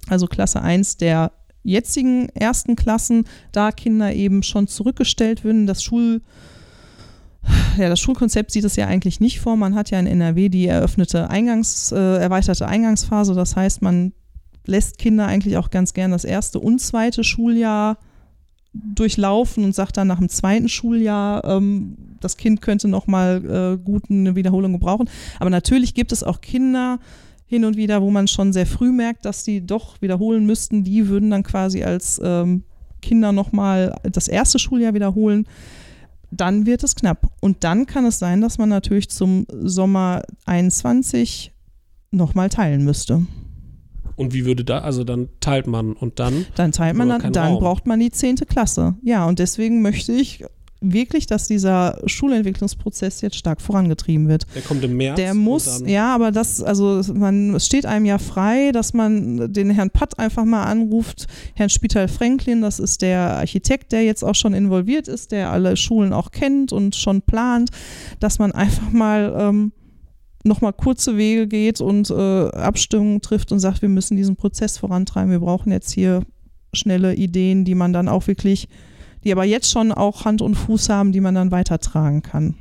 also 0.08 0.28
Klasse 0.28 0.62
1 0.62 0.98
der 0.98 1.32
jetzigen 1.64 2.30
ersten 2.30 2.76
Klassen, 2.76 3.26
da 3.52 3.72
Kinder 3.72 4.14
eben 4.14 4.44
schon 4.44 4.68
zurückgestellt 4.68 5.44
würden. 5.44 5.68
Das 5.68 5.84
Schul 5.84 6.22
ja, 7.78 7.90
das 7.90 8.00
Schulkonzept 8.00 8.52
sieht 8.52 8.64
es 8.64 8.76
ja 8.76 8.88
eigentlich 8.88 9.20
nicht 9.20 9.42
vor. 9.42 9.58
Man 9.58 9.76
hat 9.76 9.90
ja 9.90 10.00
in 10.00 10.08
NRW 10.08 10.50
die 10.50 10.68
eröffnete 10.68 11.30
Eingangs, 11.30 11.92
äh, 11.92 12.18
erweiterte 12.18 12.68
Eingangsphase. 12.68 13.34
Das 13.34 13.56
heißt, 13.56 13.82
man 13.82 14.14
lässt 14.66 14.98
Kinder 14.98 15.28
eigentlich 15.28 15.58
auch 15.58 15.70
ganz 15.70 15.94
gern 15.94 16.12
das 16.12 16.24
erste 16.24 16.60
und 16.60 16.80
zweite 16.80 17.24
Schuljahr 17.24 17.98
durchlaufen 18.74 19.64
und 19.64 19.76
sagt 19.76 19.98
dann 19.98 20.08
nach 20.08 20.20
dem 20.20 20.30
zweiten 20.30 20.68
Schuljahr, 20.68 21.44
ähm, 21.46 21.96
das 22.20 22.38
Kind 22.38 22.62
könnte 22.62 22.88
noch 22.88 23.08
mal 23.08 23.78
äh, 23.80 23.84
gut 23.84 24.10
eine 24.10 24.36
Wiederholung 24.36 24.74
gebrauchen. 24.74 25.10
Aber 25.40 25.50
natürlich 25.50 25.94
gibt 25.94 26.12
es 26.12 26.24
auch 26.24 26.42
Kinder 26.42 27.00
hin 27.46 27.66
und 27.66 27.78
wieder, 27.78 28.02
wo 28.02 28.10
man 28.10 28.28
schon 28.28 28.52
sehr 28.52 28.66
früh 28.66 28.92
merkt, 28.92 29.26
dass 29.26 29.44
die 29.44 29.66
doch 29.66 30.02
wiederholen 30.02 30.46
müssten. 30.46 30.84
Die 30.84 31.08
würden 31.08 31.30
dann 31.30 31.44
quasi 31.44 31.84
als 31.84 32.20
ähm, 32.24 32.64
Kinder 33.02 33.32
noch 33.32 33.52
mal 33.52 33.96
das 34.04 34.28
erste 34.28 34.58
Schuljahr 34.60 34.94
wiederholen 34.94 35.46
dann 36.38 36.66
wird 36.66 36.84
es 36.84 36.96
knapp. 36.96 37.32
Und 37.42 37.64
dann 37.64 37.86
kann 37.86 38.06
es 38.06 38.20
sein, 38.20 38.42
dass 38.42 38.58
man 38.58 38.70
natürlich 38.70 39.10
zum 39.10 39.46
Sommer 39.50 40.24
21 40.46 41.52
nochmal 42.12 42.50
teilen 42.50 42.84
müsste. 42.84 43.26
Und 44.16 44.34
wie 44.34 44.46
würde 44.46 44.64
da, 44.64 44.80
also 44.80 45.04
dann 45.04 45.30
teilt 45.40 45.68
man 45.68 45.94
und 45.94 46.20
dann? 46.20 46.46
Dann 46.56 46.72
teilt 46.72 46.96
man, 46.96 47.10
dann, 47.10 47.34
dann 47.34 47.58
braucht 47.58 47.88
man 47.88 48.00
die 48.00 48.12
10. 48.12 48.36
Klasse. 48.48 48.96
Ja, 49.02 49.26
und 49.26 49.40
deswegen 49.40 49.82
möchte 49.82 50.12
ich 50.12 50.44
wirklich, 50.84 51.26
dass 51.28 51.48
dieser 51.48 51.98
Schulentwicklungsprozess 52.06 53.22
jetzt 53.22 53.38
stark 53.38 53.62
vorangetrieben 53.62 54.28
wird. 54.28 54.46
Der 54.54 54.62
kommt 54.62 54.84
im 54.84 54.98
März. 54.98 55.16
Der 55.16 55.34
muss, 55.34 55.82
ja, 55.86 56.14
aber 56.14 56.32
das, 56.32 56.62
also 56.62 57.02
man, 57.14 57.56
es 57.56 57.66
steht 57.66 57.86
einem 57.86 58.06
ja 58.06 58.18
frei, 58.18 58.72
dass 58.72 58.94
man 58.94 59.52
den 59.52 59.70
Herrn 59.70 59.90
Patt 59.90 60.20
einfach 60.20 60.44
mal 60.44 60.66
anruft, 60.66 61.28
Herrn 61.56 61.70
Spital-Franklin, 61.70 62.62
das 62.62 62.80
ist 62.80 63.02
der 63.02 63.38
Architekt, 63.38 63.94
der 63.94 64.04
jetzt 64.04 64.24
auch 64.24 64.36
schon 64.36 64.54
involviert 64.54 65.08
ist, 65.08 65.32
der 65.32 65.52
alle 65.52 65.78
Schulen 65.78 66.12
auch 66.12 66.32
kennt 66.32 66.74
und 66.74 66.96
schon 66.96 67.22
plant, 67.22 67.70
dass 68.20 68.40
man 68.40 68.52
einfach 68.52 68.92
mal 68.92 69.34
ähm, 69.40 69.72
nochmal 70.44 70.74
kurze 70.74 71.18
Wege 71.18 71.48
geht 71.48 71.82
und 71.82 72.10
äh, 72.10 72.50
Abstimmungen 72.50 73.22
trifft 73.22 73.52
und 73.52 73.60
sagt, 73.60 73.82
wir 73.82 73.90
müssen 73.90 74.18
diesen 74.18 74.36
Prozess 74.36 74.78
vorantreiben, 74.78 75.32
wir 75.32 75.40
brauchen 75.40 75.72
jetzt 75.72 75.92
hier 75.92 76.24
schnelle 76.74 77.16
Ideen, 77.16 77.66
die 77.66 77.76
man 77.76 77.94
dann 77.94 78.10
auch 78.10 78.28
wirklich 78.28 78.68
die 79.24 79.32
aber 79.32 79.46
jetzt 79.46 79.72
schon 79.72 79.92
auch 79.92 80.26
Hand 80.26 80.42
und 80.42 80.56
Fuß 80.56 80.90
haben, 80.90 81.12
die 81.12 81.22
man 81.22 81.36
dann 81.36 81.52
weitertragen 81.52 82.22
kann. 82.22 82.56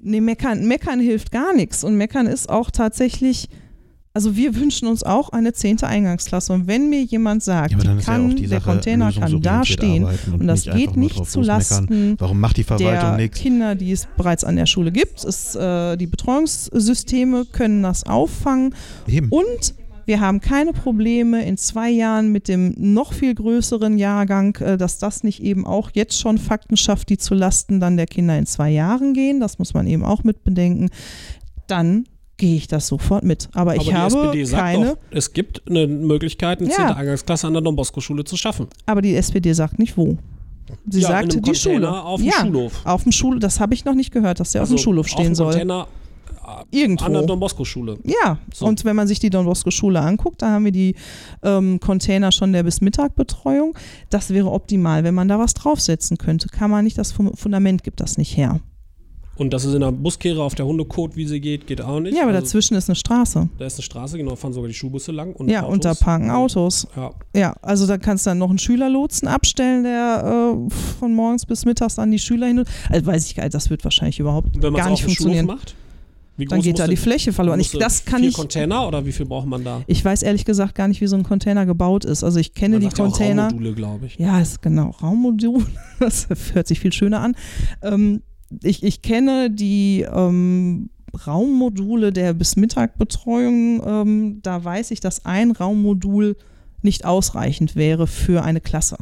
Nee, 0.00 0.20
meckern, 0.20 0.66
meckern 0.66 1.00
hilft 1.00 1.32
gar 1.32 1.54
nichts. 1.54 1.84
Und 1.84 1.96
meckern 1.96 2.26
ist 2.26 2.48
auch 2.48 2.70
tatsächlich, 2.70 3.48
also 4.14 4.36
wir 4.36 4.54
wünschen 4.56 4.88
uns 4.88 5.02
auch 5.02 5.30
eine 5.30 5.52
zehnte 5.52 5.86
Eingangsklasse. 5.86 6.52
Und 6.52 6.66
wenn 6.66 6.90
mir 6.90 7.02
jemand 7.02 7.42
sagt, 7.42 7.72
ja, 7.72 7.96
kann, 7.96 8.36
ja 8.36 8.48
der 8.48 8.60
Container 8.60 9.12
kann 9.12 9.40
da 9.40 9.64
stehen 9.64 10.04
und, 10.04 10.40
und 10.40 10.46
das 10.46 10.64
geht 10.64 10.96
nicht 10.96 11.24
zu 11.26 11.40
Lasten 11.40 12.16
der 12.16 13.16
nix? 13.16 13.38
Kinder, 13.38 13.74
die 13.74 13.92
es 13.92 14.08
bereits 14.16 14.44
an 14.44 14.56
der 14.56 14.66
Schule 14.66 14.92
gibt, 14.92 15.24
ist, 15.24 15.56
äh, 15.56 15.96
die 15.96 16.06
Betreuungssysteme 16.06 17.44
können 17.46 17.82
das 17.82 18.04
auffangen. 18.04 18.74
Eben. 19.06 19.28
Und 19.28 19.74
wir 20.08 20.20
haben 20.20 20.40
keine 20.40 20.72
Probleme 20.72 21.44
in 21.44 21.58
zwei 21.58 21.90
Jahren 21.90 22.32
mit 22.32 22.48
dem 22.48 22.74
noch 22.78 23.12
viel 23.12 23.34
größeren 23.34 23.98
Jahrgang, 23.98 24.56
äh, 24.56 24.78
dass 24.78 24.98
das 24.98 25.22
nicht 25.22 25.42
eben 25.42 25.66
auch 25.66 25.90
jetzt 25.92 26.18
schon 26.18 26.38
Fakten 26.38 26.78
schafft, 26.78 27.10
die 27.10 27.18
zu 27.18 27.34
Lasten 27.34 27.78
dann 27.78 27.98
der 27.98 28.06
Kinder 28.06 28.38
in 28.38 28.46
zwei 28.46 28.70
Jahren 28.70 29.12
gehen. 29.12 29.38
Das 29.38 29.58
muss 29.58 29.74
man 29.74 29.86
eben 29.86 30.04
auch 30.04 30.24
mit 30.24 30.44
bedenken. 30.44 30.88
Dann 31.66 32.06
gehe 32.38 32.56
ich 32.56 32.68
das 32.68 32.86
sofort 32.86 33.24
mit. 33.24 33.48
Aber, 33.52 33.72
Aber 33.72 33.82
ich 33.82 33.92
habe 33.92 34.06
SPD 34.06 34.44
keine. 34.44 34.86
Doch, 34.86 34.96
es 35.10 35.32
gibt 35.32 35.62
eine 35.68 35.86
Möglichkeit, 35.86 36.60
eine 36.60 36.70
ja. 36.70 36.76
10. 36.76 36.84
Eingangsklasse 36.86 37.46
an 37.46 37.52
der 37.52 37.62
Don 37.62 37.76
Bosco 37.76 38.00
Schule 38.00 38.24
zu 38.24 38.36
schaffen. 38.36 38.68
Aber 38.86 39.02
die 39.02 39.14
SPD 39.14 39.52
sagt 39.52 39.78
nicht 39.78 39.96
wo. 39.96 40.16
Sie 40.88 41.00
ja, 41.00 41.08
sagte 41.08 41.40
die 41.40 41.54
Schule. 41.54 41.90
Auf 41.90 42.20
dem 42.20 42.28
ja, 42.28 42.40
Schulhof. 42.40 42.72
Auf 42.84 43.02
dem 43.02 43.12
Schul, 43.12 43.38
das 43.38 43.60
habe 43.60 43.74
ich 43.74 43.84
noch 43.84 43.94
nicht 43.94 44.12
gehört, 44.12 44.40
dass 44.40 44.52
der 44.52 44.62
also 44.62 44.74
auf 44.74 44.80
dem 44.80 44.82
Schulhof 44.82 45.08
stehen 45.08 45.20
auf 45.20 45.26
dem 45.26 45.34
soll. 45.34 45.52
Container 45.52 45.88
Irgendwo. 46.70 47.04
An 47.04 47.12
der 47.12 47.22
Don 47.22 47.40
Bosco-Schule. 47.40 47.98
Ja, 48.04 48.38
so. 48.54 48.66
und 48.66 48.84
wenn 48.84 48.96
man 48.96 49.06
sich 49.06 49.18
die 49.18 49.30
Don 49.30 49.44
Bosco-Schule 49.44 50.00
anguckt, 50.00 50.42
da 50.42 50.50
haben 50.50 50.64
wir 50.64 50.72
die 50.72 50.94
ähm, 51.42 51.80
Container 51.80 52.32
schon 52.32 52.52
der 52.52 52.62
bis 52.62 52.80
Mittag 52.80 53.16
Betreuung. 53.16 53.76
Das 54.10 54.30
wäre 54.30 54.50
optimal, 54.50 55.04
wenn 55.04 55.14
man 55.14 55.28
da 55.28 55.38
was 55.38 55.54
draufsetzen 55.54 56.16
könnte. 56.16 56.48
Kann 56.48 56.70
man 56.70 56.84
nicht, 56.84 56.96
das 56.98 57.12
Fundament 57.12 57.84
gibt 57.84 58.00
das 58.00 58.18
nicht 58.18 58.36
her. 58.36 58.60
Und 59.38 59.52
dass 59.52 59.64
es 59.64 59.72
in 59.72 59.80
der 59.80 59.92
Buskehre 59.92 60.42
auf 60.42 60.56
der 60.56 60.66
Hundekotwiese 60.66 61.38
geht, 61.38 61.66
geht 61.66 61.80
auch 61.80 62.00
nicht. 62.00 62.16
Ja, 62.16 62.22
aber 62.22 62.32
also, 62.32 62.42
dazwischen 62.42 62.74
ist 62.74 62.88
eine 62.88 62.96
Straße. 62.96 63.48
Da 63.56 63.66
ist 63.66 63.76
eine 63.76 63.82
Straße, 63.84 64.18
genau, 64.18 64.34
fahren 64.34 64.52
sogar 64.52 64.68
die 64.68 64.74
Schulbusse 64.74 65.12
lang. 65.12 65.32
Und 65.32 65.48
ja, 65.48 65.62
Autos. 65.62 65.72
und 65.72 65.84
da 65.84 65.94
parken 65.94 66.30
Autos. 66.30 66.88
Ja. 66.96 67.10
ja, 67.34 67.56
also 67.62 67.86
da 67.86 67.98
kannst 67.98 68.26
du 68.26 68.30
dann 68.30 68.38
noch 68.38 68.50
einen 68.50 68.58
Schülerlotsen 68.58 69.28
abstellen, 69.28 69.84
der 69.84 70.56
äh, 70.68 70.74
von 70.98 71.14
morgens 71.14 71.46
bis 71.46 71.64
mittags 71.64 71.94
dann 71.94 72.10
die 72.10 72.18
Schüler 72.18 72.48
hin. 72.48 72.64
Also 72.90 73.06
weiß 73.06 73.26
ich 73.26 73.36
gar 73.36 73.44
nicht, 73.44 73.54
das 73.54 73.70
wird 73.70 73.84
wahrscheinlich 73.84 74.18
überhaupt 74.18 74.60
gar 74.60 74.90
nicht 74.90 75.04
funktionieren. 75.04 75.46
Macht? 75.46 75.76
dann 76.46 76.60
geht 76.60 76.78
da 76.78 76.86
die 76.86 76.96
Fläche 76.96 77.32
verloren. 77.32 77.58
Ich, 77.58 77.72
das 77.72 78.04
kann 78.04 78.20
vier 78.20 78.28
ich, 78.28 78.36
Container 78.36 78.86
oder 78.86 79.04
wie 79.04 79.12
viel 79.12 79.26
braucht 79.26 79.46
man 79.46 79.64
da? 79.64 79.82
Ich 79.86 80.04
weiß 80.04 80.22
ehrlich 80.22 80.44
gesagt 80.44 80.74
gar 80.74 80.86
nicht, 80.88 81.00
wie 81.00 81.06
so 81.06 81.16
ein 81.16 81.24
Container 81.24 81.66
gebaut 81.66 82.04
ist. 82.04 82.22
Also 82.22 82.38
ich 82.38 82.54
kenne 82.54 82.78
man 82.78 82.88
die 82.88 82.94
Container. 82.94 83.42
Ja 83.42 83.48
Raummodule, 83.48 83.74
glaube 83.74 84.06
ich. 84.06 84.18
Ja, 84.18 84.40
ist 84.40 84.62
genau 84.62 84.90
Raummodul. 85.02 85.64
Das 85.98 86.28
hört 86.52 86.68
sich 86.68 86.78
viel 86.78 86.92
schöner 86.92 87.18
an. 87.18 87.34
Ähm, 87.82 88.22
ich, 88.62 88.82
ich 88.82 89.02
kenne 89.02 89.50
die 89.50 90.06
ähm, 90.10 90.90
Raummodule 91.26 92.12
der 92.12 92.32
bis 92.34 92.56
Mittagbetreuung. 92.56 93.82
Ähm, 93.84 94.40
da 94.42 94.62
weiß 94.62 94.90
ich, 94.90 95.00
dass 95.00 95.24
ein 95.24 95.50
Raummodul 95.50 96.36
nicht 96.82 97.04
ausreichend 97.04 97.76
wäre 97.76 98.06
für 98.06 98.42
eine 98.42 98.60
Klasse. 98.60 98.98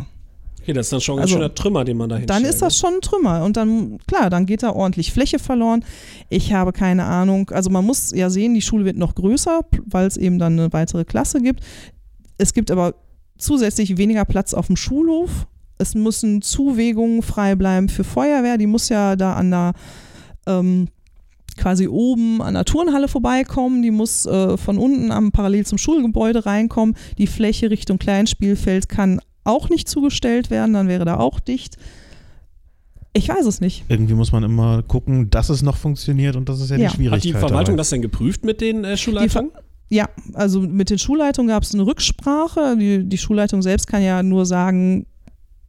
Okay, 0.67 0.73
das 0.73 0.87
ist 0.87 0.93
dann 0.93 1.01
schon 1.01 1.19
ein 1.19 1.23
also, 1.23 1.35
schöner 1.35 1.55
Trümmer, 1.55 1.85
den 1.85 1.97
man 1.97 2.09
da 2.09 2.17
hinstellt. 2.17 2.45
Dann 2.45 2.51
ist 2.51 2.61
das 2.61 2.77
schon 2.77 2.95
ein 2.95 3.01
Trümmer 3.01 3.45
und 3.45 3.57
dann, 3.57 3.99
klar, 4.09 4.31
dann 4.31 4.47
geht 4.47 4.65
da 4.65 4.73
ordentlich 4.73 5.13
Fläche 5.13 5.39
verloren. 5.39 5.85
Ich 6.29 6.53
habe 6.53 6.73
keine 6.73 7.05
Ahnung, 7.05 7.51
also 7.51 7.71
man 7.71 7.85
muss 7.85 8.11
ja 8.11 8.31
sehen, 8.31 8.55
die 8.55 8.63
Schule 8.63 8.85
wird 8.85 8.97
noch 8.97 9.15
größer, 9.15 9.61
weil 9.85 10.09
es 10.09 10.17
eben 10.17 10.41
dann 10.41 10.59
eine 10.59 10.73
weitere 10.73 11.05
Klasse 11.05 11.41
gibt. 11.41 11.61
Es 12.37 12.53
gibt 12.53 12.73
aber 12.73 12.97
zusätzlich 13.39 13.97
weniger 13.97 14.25
Platz 14.25 14.55
auf 14.55 14.67
dem 14.67 14.77
Schulhof. 14.77 15.47
Es 15.79 15.95
müssen 15.95 16.43
Zuwägungen 16.43 17.23
frei 17.23 17.55
bleiben 17.55 17.89
für 17.89 18.05
Feuerwehr, 18.05 18.59
die 18.59 18.67
muss 18.67 18.89
ja 18.89 19.17
da 19.17 19.35
an 19.35 19.51
der 19.51 19.73
ähm, 20.47 20.89
quasi 21.57 21.89
oben 21.89 22.43
an 22.43 22.55
der 22.55 22.65
Turnhalle 22.65 23.09
vorbeikommen, 23.09 23.83
die 23.83 23.91
muss 23.91 24.27
äh, 24.27 24.57
von 24.57 24.79
unten 24.79 25.11
am 25.11 25.33
parallel 25.33 25.67
zum 25.67 25.79
Schulgebäude 25.79 26.47
reinkommen. 26.47 26.97
Die 27.19 27.27
Fläche 27.27 27.71
Richtung 27.71 27.99
Kleinspielfeld 27.99 28.89
kann 28.89 29.21
auch 29.45 29.69
nicht 29.69 29.89
zugestellt 29.89 30.51
werden, 30.51 30.75
dann 30.75 30.89
wäre 30.89 31.05
da 31.05 31.19
auch 31.19 31.41
dicht. 31.41 31.77
Ich 33.13 33.29
weiß 33.29 33.47
es 33.47 33.61
nicht. 33.61 33.85
Irgendwie 33.89 34.13
muss 34.13 34.33
man 34.33 34.43
immer 34.43 34.83
gucken, 34.83 35.31
dass 35.31 35.49
es 35.49 35.63
noch 35.63 35.77
funktioniert 35.77 36.37
und 36.37 36.49
das 36.49 36.61
ist 36.61 36.71
ja, 36.71 36.77
ja. 36.77 36.89
die 36.89 36.97
Schwierigkeit. 36.97 37.19
Hat 37.19 37.25
die 37.25 37.33
Verwaltung 37.33 37.65
dabei. 37.65 37.77
das 37.77 37.91
denn 37.91 38.03
geprüft 38.03 38.45
mit 38.45 38.61
den 38.61 38.85
äh, 38.85 38.97
Schulleitungen? 38.97 39.53
Ja, 39.89 40.09
also 40.35 40.61
mit 40.61 40.91
den 40.91 40.99
Schulleitungen 40.99 41.49
gab 41.49 41.63
es 41.63 41.73
eine 41.73 41.87
Rücksprache. 41.87 42.77
Die, 42.77 43.09
die 43.09 43.19
Schulleitung 43.19 43.63
selbst 43.63 43.87
kann 43.87 44.03
ja 44.03 44.23
nur 44.23 44.45
sagen, 44.45 45.07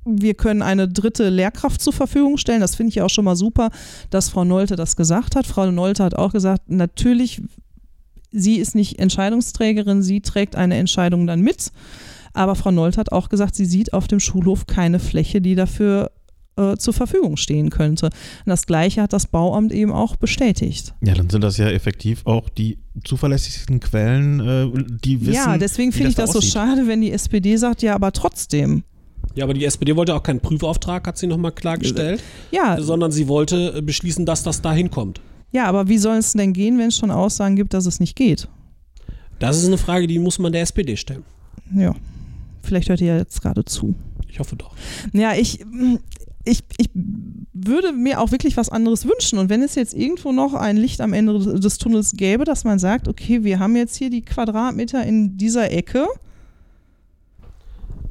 wir 0.08 0.34
können 0.34 0.62
eine 0.62 0.88
dritte 0.88 1.30
Lehrkraft 1.30 1.82
zur 1.82 1.94
Verfügung 1.94 2.38
stellen. 2.38 2.62
Das 2.62 2.76
finde 2.76 2.92
ich 2.92 3.02
auch 3.02 3.10
schon 3.10 3.26
mal 3.26 3.36
super, 3.36 3.70
dass 4.10 4.30
Frau 4.30 4.44
Nolte 4.44 4.76
das 4.76 4.96
gesagt 4.96 5.36
hat. 5.36 5.46
Frau 5.46 5.70
Nolte 5.72 6.04
hat 6.04 6.16
auch 6.16 6.32
gesagt, 6.32 6.70
natürlich, 6.70 7.42
sie 8.32 8.56
ist 8.56 8.76
nicht 8.76 9.00
Entscheidungsträgerin, 9.00 10.02
sie 10.02 10.22
trägt 10.22 10.56
eine 10.56 10.76
Entscheidung 10.76 11.28
dann 11.28 11.42
mit. 11.42 11.72
Aber 12.34 12.56
Frau 12.56 12.72
Nolt 12.72 12.98
hat 12.98 13.12
auch 13.12 13.30
gesagt, 13.30 13.56
sie 13.56 13.66
sieht 13.66 13.94
auf 13.94 14.08
dem 14.08 14.20
Schulhof 14.20 14.68
keine 14.68 15.00
Fläche, 15.00 15.42
die 15.42 15.56
dafür 15.56 16.12
äh, 16.58 16.78
zur 16.78 16.94
Verfügung 16.94 17.38
stehen 17.38 17.70
könnte. 17.70 18.08
Und 18.08 18.48
das 18.48 18.66
Gleiche 18.66 19.02
hat 19.02 19.14
das 19.14 19.28
Bauamt 19.28 19.72
eben 19.72 19.92
auch 19.92 20.16
bestätigt. 20.16 20.94
Ja, 21.02 21.14
dann 21.14 21.30
sind 21.30 21.44
das 21.44 21.58
ja 21.58 21.70
effektiv 21.70 22.26
auch 22.26 22.50
die 22.50 22.78
zuverlässigsten 23.04 23.80
Quellen, 23.80 24.40
äh, 24.40 24.84
die 25.04 25.22
wissen. 25.22 25.34
Ja, 25.34 25.58
deswegen 25.58 25.92
finde 25.92 26.10
ich 26.10 26.16
das 26.16 26.34
so 26.34 26.42
schade, 26.42 26.88
wenn 26.88 27.02
die 27.02 27.12
SPD 27.12 27.58
sagt, 27.58 27.82
ja, 27.82 27.96
aber 27.96 28.12
trotzdem. 28.12 28.84
Ja, 29.38 29.44
aber 29.44 29.54
die 29.54 29.64
SPD 29.64 29.96
wollte 29.96 30.16
auch 30.16 30.24
keinen 30.24 30.40
Prüfauftrag, 30.40 31.06
hat 31.06 31.18
sie 31.20 31.28
nochmal 31.28 31.52
klargestellt. 31.52 32.24
Ja. 32.52 32.82
Sondern 32.82 33.12
sie 33.12 33.28
wollte 33.28 33.84
beschließen, 33.84 34.26
dass 34.26 34.42
das 34.42 34.64
da 34.64 34.74
hinkommt. 34.74 35.22
Ja, 35.52 35.66
aber 35.66 35.88
wie 35.88 36.00
soll 36.00 36.18
es 36.18 36.34
denn 36.34 36.54
gehen, 36.54 36.80
wenn 36.80 36.88
es 36.88 36.98
schon 36.98 37.12
Aussagen 37.12 37.56
gibt, 37.56 37.76
dass 37.76 37.86
es 37.86 38.00
nicht 38.00 38.16
geht? 38.16 38.48
Das 39.38 39.58
ist 39.60 39.68
eine 39.68 39.78
Frage, 39.78 40.08
die 40.08 40.18
muss 40.18 40.40
man 40.40 40.52
der 40.52 40.64
SPD 40.64 40.98
stellen. 40.98 41.24
Ja. 41.72 41.94
Vielleicht 42.64 42.90
hört 42.90 43.00
ihr 43.00 43.08
ja 43.08 43.18
jetzt 43.18 43.40
gerade 43.44 43.64
zu. 43.64 43.94
Ich 44.28 44.40
hoffe 44.40 44.56
doch. 44.56 44.74
Ja, 45.14 45.36
ich, 45.36 45.60
ich, 46.44 46.64
ich 46.78 46.90
würde 47.54 47.94
mir 47.94 48.20
auch 48.20 48.32
wirklich 48.32 48.58
was 48.58 48.70
anderes 48.70 49.06
wünschen. 49.06 49.38
Und 49.38 49.50
wenn 49.50 49.62
es 49.62 49.76
jetzt 49.76 49.94
irgendwo 49.94 50.32
noch 50.32 50.56
ein 50.56 50.78
Licht 50.78 51.00
am 51.00 51.14
Ende 51.14 51.38
des 51.60 51.78
Tunnels 51.78 52.14
gäbe, 52.14 52.44
dass 52.44 52.64
man 52.64 52.80
sagt, 52.80 53.08
okay, 53.08 53.44
wir 53.44 53.60
haben 53.60 53.76
jetzt 53.76 53.96
hier 53.98 54.10
die 54.10 54.24
Quadratmeter 54.24 55.06
in 55.06 55.38
dieser 55.38 55.72
Ecke. 55.72 56.08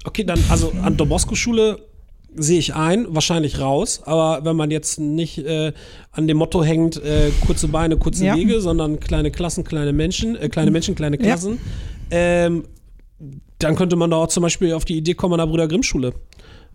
Okay, 0.07 0.25
dann, 0.25 0.39
also 0.49 0.73
an 0.83 0.97
der 0.97 1.05
Bosco-Schule 1.05 1.81
sehe 2.37 2.59
ich 2.59 2.75
ein, 2.75 3.07
wahrscheinlich 3.09 3.61
raus. 3.61 4.03
Aber 4.05 4.45
wenn 4.45 4.57
man 4.57 4.71
jetzt 4.71 5.01
nicht 5.01 5.39
äh, 5.39 5.73
an 6.13 6.29
dem 6.29 6.37
Motto 6.37 6.63
hängt, 6.63 6.97
äh, 7.03 7.31
kurze 7.45 7.69
Beine, 7.69 7.97
kurze 7.97 8.25
ja. 8.25 8.37
Wege, 8.37 8.61
sondern 8.61 9.01
kleine 9.01 9.31
Klassen, 9.31 9.65
kleine 9.65 9.93
Menschen, 9.93 10.37
äh, 10.37 10.49
kleine 10.49 10.71
Menschen, 10.71 10.95
kleine 10.95 11.19
Klassen, 11.19 11.59
ja. 12.11 12.19
ähm, 12.19 12.65
dann 13.59 13.75
könnte 13.75 13.97
man 13.97 14.11
da 14.11 14.17
auch 14.17 14.29
zum 14.29 14.43
Beispiel 14.43 14.75
auf 14.75 14.85
die 14.85 14.97
Idee 14.97 15.15
kommen 15.15 15.35
an 15.35 15.39
der 15.39 15.47
Brüder 15.47 15.67
Grimm 15.67 15.83
Schule. 15.83 16.13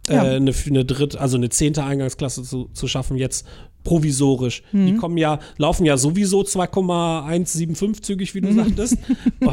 Ja. 0.10 0.26
Äh, 0.26 0.36
eine, 0.36 0.54
eine 0.66 0.84
dritte, 0.84 1.22
also 1.22 1.38
eine 1.38 1.50
zehnte 1.50 1.84
Eingangsklasse 1.84 2.44
zu, 2.44 2.70
zu 2.74 2.88
schaffen, 2.88 3.18
jetzt 3.18 3.46
provisorisch. 3.84 4.64
Mhm. 4.72 4.86
Die 4.86 4.96
kommen 4.96 5.18
ja, 5.18 5.40
laufen 5.58 5.86
ja 5.86 5.98
sowieso 5.98 6.44
2,175 6.44 8.04
zügig, 8.04 8.36
wie 8.36 8.42
du 8.42 8.50
mhm. 8.50 8.56
sagtest. 8.56 8.98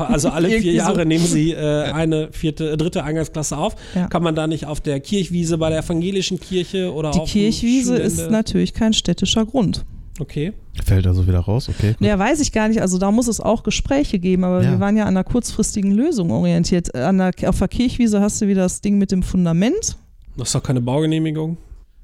Also 0.09 0.29
alle 0.29 0.49
vier 0.49 0.72
Jahre 0.72 1.03
so. 1.03 1.05
nehmen 1.05 1.24
sie 1.24 1.53
äh, 1.53 1.91
eine 1.91 2.29
vierte, 2.33 2.70
äh, 2.72 2.76
dritte 2.76 3.05
Eingangsklasse 3.05 3.57
auf. 3.57 3.74
Ja. 3.95 4.07
Kann 4.07 4.22
man 4.22 4.35
da 4.35 4.47
nicht 4.47 4.66
auf 4.66 4.81
der 4.81 5.01
Kirchwiese 5.01 5.59
bei 5.59 5.70
der 5.70 5.81
evangelischen 5.81 6.41
Kirche 6.41 6.93
oder 6.93 7.11
Die 7.11 7.20
Kirchwiese 7.20 7.97
ist 7.97 8.31
natürlich 8.31 8.74
kein 8.74 8.93
städtischer 8.93 9.45
Grund. 9.45 9.85
Okay. 10.20 10.53
Fällt 10.85 11.07
also 11.07 11.26
wieder 11.26 11.41
raus, 11.41 11.68
okay. 11.68 11.95
Gut. 11.99 12.07
Ja, 12.07 12.18
weiß 12.18 12.41
ich 12.41 12.53
gar 12.53 12.68
nicht. 12.68 12.81
Also 12.81 12.99
da 12.99 13.11
muss 13.11 13.29
es 13.29 13.41
auch 13.41 13.62
Gespräche 13.62 14.18
geben, 14.18 14.45
aber 14.45 14.62
ja. 14.62 14.72
wir 14.72 14.81
waren 14.81 14.97
ja 14.97 15.05
an 15.05 15.16
einer 15.16 15.24
kurzfristigen 15.24 15.93
Lösung 15.93 16.31
orientiert. 16.31 16.95
An 16.95 17.18
der, 17.18 17.33
auf 17.47 17.59
der 17.59 17.68
Kirchwiese 17.68 18.20
hast 18.20 18.41
du 18.41 18.49
wieder 18.49 18.62
das 18.62 18.81
Ding 18.81 18.99
mit 18.99 19.12
dem 19.12 19.22
Fundament. 19.22 19.97
Das 20.37 20.49
ist 20.49 20.55
doch 20.55 20.62
keine 20.62 20.81
Baugenehmigung. 20.81 21.57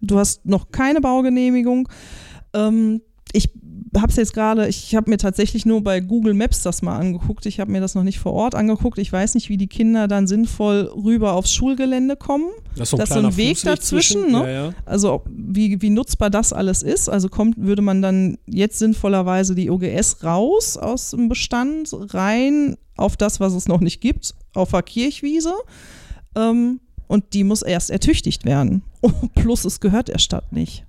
Du 0.07 0.19
hast 0.19 0.45
noch 0.47 0.71
keine 0.71 1.01
Baugenehmigung. 1.01 1.89
Ähm, 2.53 3.01
ich 3.33 3.51
habe 3.97 4.11
es 4.11 4.17
jetzt 4.17 4.33
gerade, 4.33 4.69
ich 4.69 4.95
habe 4.95 5.11
mir 5.11 5.19
tatsächlich 5.19 5.67
nur 5.67 5.83
bei 5.83 6.01
Google 6.01 6.35
Maps 6.35 6.63
das 6.63 6.83
mal 6.83 6.99
angeguckt. 6.99 7.47
Ich 7.47 7.61
habe 7.61 7.71
mir 7.71 7.81
das 7.81 7.95
noch 7.95 8.03
nicht 8.03 8.19
vor 8.19 8.33
Ort 8.33 8.55
angeguckt. 8.55 8.99
Ich 8.99 9.13
weiß 9.13 9.35
nicht, 9.35 9.49
wie 9.49 9.57
die 9.57 9.67
Kinder 9.67 10.09
dann 10.09 10.27
sinnvoll 10.27 10.91
rüber 10.95 11.35
aufs 11.35 11.53
Schulgelände 11.53 12.17
kommen. 12.17 12.51
Das 12.77 12.89
ist 12.89 12.91
so 12.91 12.97
ein, 12.97 13.01
das 13.01 13.11
ist 13.11 13.17
ein 13.17 13.37
Weg 13.37 13.63
dazwischen. 13.63 14.33
Ne? 14.33 14.39
Ja, 14.39 14.49
ja. 14.49 14.75
Also 14.85 15.23
wie, 15.29 15.81
wie 15.81 15.91
nutzbar 15.91 16.31
das 16.31 16.53
alles 16.53 16.83
ist. 16.83 17.09
Also 17.09 17.29
kommt, 17.29 17.57
würde 17.59 17.83
man 17.83 18.03
dann 18.03 18.39
jetzt 18.47 18.79
sinnvollerweise 18.79 19.55
die 19.55 19.71
OGS 19.71 20.25
raus 20.25 20.77
aus 20.77 21.11
dem 21.11 21.29
Bestand, 21.29 21.91
rein 21.93 22.77
auf 22.97 23.17
das, 23.17 23.41
was 23.41 23.55
es 23.55 23.69
noch 23.69 23.81
nicht 23.81 24.01
gibt, 24.01 24.35
auf 24.55 24.71
der 24.71 24.83
Kirchwiese. 24.83 25.53
Ähm, 26.37 26.81
und 27.15 27.33
die 27.33 27.45
muss 27.45 27.63
erst 27.63 27.91
ertüchtigt 27.91 28.45
werden. 28.45 28.83
Plus 29.35 29.65
es 29.65 29.79
gehört 29.79 30.09
der 30.09 30.19
Stadt 30.19 30.53
nicht. 30.53 30.85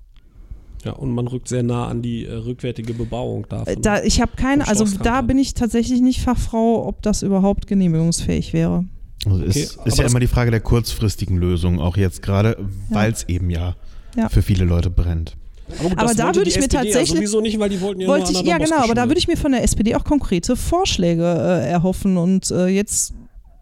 Ja, 0.83 0.93
und 0.93 1.11
man 1.11 1.27
rückt 1.27 1.47
sehr 1.47 1.63
nah 1.63 1.87
an 1.87 2.01
die 2.01 2.25
äh, 2.25 2.33
rückwärtige 2.33 2.93
Bebauung 2.93 3.47
davon. 3.47 3.73
Äh, 3.73 3.77
da, 3.79 4.03
ich 4.03 4.21
habe 4.21 4.33
keine, 4.35 4.67
also 4.67 4.85
da 5.03 5.21
bin 5.21 5.37
ich 5.37 5.53
tatsächlich 5.53 6.01
nicht 6.01 6.21
Fachfrau, 6.21 6.87
ob 6.87 7.01
das 7.03 7.21
überhaupt 7.21 7.67
genehmigungsfähig 7.67 8.53
wäre. 8.53 8.85
Also 9.25 9.37
okay, 9.37 9.47
ist, 9.47 9.79
ist 9.85 9.97
ja 9.97 10.05
immer 10.05 10.19
die 10.19 10.27
Frage 10.27 10.51
der 10.51 10.61
kurzfristigen 10.61 11.37
Lösung, 11.37 11.79
auch 11.79 11.97
jetzt 11.97 12.21
gerade, 12.21 12.57
weil 12.89 13.11
es 13.11 13.23
eben 13.29 13.49
ja, 13.49 13.75
ja, 14.15 14.29
für 14.29 14.41
viele 14.41 14.65
Leute 14.65 14.89
brennt. 14.89 15.37
Aber, 15.79 15.89
gut, 15.89 15.97
aber 15.97 16.13
da 16.13 16.35
würde 16.35 16.49
ich 16.49 16.59
mir 16.59 16.69
tatsächlich. 16.69 17.09
Ja 17.09 17.15
sowieso 17.15 17.41
nicht, 17.41 17.59
weil 17.59 17.69
die 17.69 17.81
wollten 17.81 18.01
ja 18.01 18.07
wollte 18.07 18.31
ich, 18.31 18.41
Ja, 18.41 18.57
genau, 18.59 18.77
aber 18.77 18.93
da 18.93 19.07
würde 19.07 19.17
ich 19.17 19.27
mir 19.27 19.37
von 19.37 19.51
der 19.51 19.63
SPD 19.63 19.95
auch 19.95 20.03
konkrete 20.03 20.55
Vorschläge 20.55 21.23
äh, 21.23 21.69
erhoffen. 21.69 22.17
Und 22.17 22.51
äh, 22.51 22.67
jetzt 22.67 23.13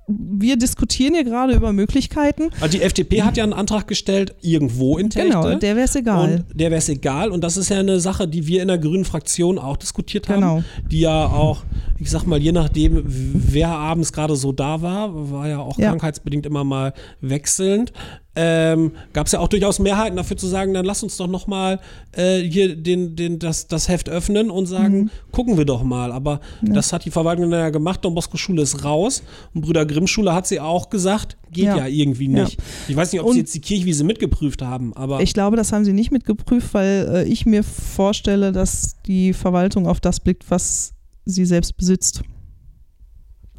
wir 0.08 0.58
diskutieren 0.58 1.14
hier 1.14 1.24
gerade 1.24 1.54
über 1.54 1.72
Möglichkeiten. 1.72 2.50
Also 2.60 2.78
die 2.78 2.84
FDP 2.84 3.24
hat 3.24 3.38
ja 3.38 3.44
einen 3.44 3.54
Antrag 3.54 3.88
gestellt, 3.88 4.36
irgendwo 4.42 4.98
in 4.98 5.10
Telchte. 5.10 5.30
Genau, 5.30 5.56
der 5.56 5.76
wäre 5.76 5.86
es 5.86 5.96
egal. 5.96 6.34
Und 6.34 6.46
der 6.54 6.72
wäre 6.72 6.80
es 6.80 6.90
egal. 6.90 7.32
Und 7.32 7.44
das 7.44 7.58
ist 7.58 7.70
ja 7.70 7.80
eine 7.80 8.00
Sache, 8.00 8.28
die 8.28 8.46
wir 8.48 8.62
in 8.62 8.68
der 8.68 8.78
grünen 8.78 9.06
Fraktion 9.06 9.58
auch 9.58 9.78
diskutiert 9.78 10.28
haben. 10.30 10.42
Genau. 10.42 10.64
Die 10.92 11.00
ja 11.00 11.28
auch, 11.28 11.64
ich 12.00 12.10
sag 12.10 12.26
mal, 12.26 12.40
je 12.40 12.52
nachdem, 12.52 13.04
wer 13.06 13.70
abends 13.70 14.12
gerade 14.12 14.36
so 14.36 14.52
da 14.52 14.82
war, 14.82 15.32
war 15.32 15.48
ja 15.48 15.60
auch 15.60 15.78
ja. 15.78 15.90
krankheitsbedingt 15.90 16.46
immer 16.46 16.64
mal 16.64 16.94
wechselnd 17.22 17.94
ähm, 18.36 18.94
gab 19.14 19.28
es 19.28 19.34
ja 19.34 19.40
auch 19.40 19.48
durchaus 19.48 19.80
Mehrheiten 19.80 20.18
dafür 20.18 20.38
zu 20.38 20.48
sagen, 20.48 20.74
dann 20.74 20.86
lass 20.86 21.04
uns 21.04 21.18
doch 21.18 21.28
noch 21.28 21.46
mal 21.46 21.80
äh, 22.14 22.40
hier 22.40 22.76
den, 22.76 23.16
den, 23.16 23.38
das, 23.38 23.68
das 23.68 23.90
Heft 23.90 24.10
öffnen 24.10 24.50
und 24.50 24.66
sagen, 24.66 24.98
mhm. 24.98 25.10
gucken 25.32 25.58
wir 25.58 25.66
doch 25.66 25.84
mal. 25.84 26.12
Aber 26.12 26.40
ja. 26.64 26.74
das 26.74 26.94
hat 26.94 27.06
die 27.06 27.12
Verwaltung 27.12 27.52
dann 27.52 27.60
ja 27.60 27.70
gemacht. 27.70 28.04
Don 28.04 28.16
Bosco 28.16 28.38
Schule 28.38 28.64
ist 28.64 28.84
raus 28.84 29.22
und 29.54 29.62
Brüder 29.62 29.86
Grimm 29.86 30.08
Schule 30.08 30.34
hat 30.34 30.48
sie 30.48 30.60
auch 30.60 30.90
gesagt, 30.90 31.38
geht 31.52 31.66
ja, 31.66 31.78
ja 31.78 31.88
irgendwie 31.88 32.28
nicht. 32.28 32.58
Ja. 32.58 32.66
Ich 32.88 32.96
weiß 32.96 33.12
nicht, 33.12 33.22
ob 33.22 33.28
und 33.28 33.34
sie 33.34 33.40
jetzt 33.42 33.54
die 33.54 33.62
Kirchwiese 33.62 34.04
mitgeprüft 34.04 34.64
haben, 34.64 34.94
aber 34.94 35.22
ich 35.22 35.34
glaube, 35.34 35.56
das 35.56 35.72
haben 35.72 35.86
sie 35.86 35.94
nicht 35.94 36.12
mitgeprüft, 36.12 36.74
weil 36.74 37.10
äh, 37.14 37.24
ich 37.26 37.46
mir 37.46 37.64
vorstelle, 37.64 38.52
dass 38.52 38.96
die 39.06 39.34
Verwaltung 39.34 39.88
auf 39.88 40.00
das 40.00 40.20
blickt, 40.20 40.50
was 40.50 40.94
sie 41.26 41.46
selbst 41.46 41.78
besitzt. 41.78 42.24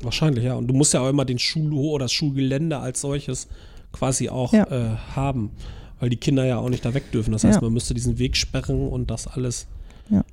Wahrscheinlich, 0.03 0.45
ja. 0.45 0.55
Und 0.55 0.67
du 0.67 0.75
musst 0.75 0.93
ja 0.93 1.01
auch 1.01 1.09
immer 1.09 1.25
den 1.25 1.39
Schulhof 1.39 1.95
oder 1.95 2.05
das 2.07 2.13
Schulgelände 2.13 2.79
als 2.79 3.01
solches 3.01 3.49
quasi 3.95 4.29
auch 4.29 4.53
ja. 4.53 4.65
äh, 4.71 4.97
haben, 5.15 5.51
weil 6.01 6.11
die 6.11 6.17
Kinder 6.17 6.45
ja 6.45 6.59
auch 6.59 6.69
nicht 6.69 6.85
da 6.85 6.93
weg 6.93 7.11
dürfen. 7.13 7.33
Das 7.33 7.45
heißt, 7.45 7.57
ja. 7.57 7.63
man 7.63 7.73
müsste 7.73 7.95
diesen 7.95 8.19
Weg 8.19 8.37
sperren 8.37 8.89
und 8.89 9.11
das 9.11 9.27
alles. 9.27 9.67
Ja. 10.11 10.25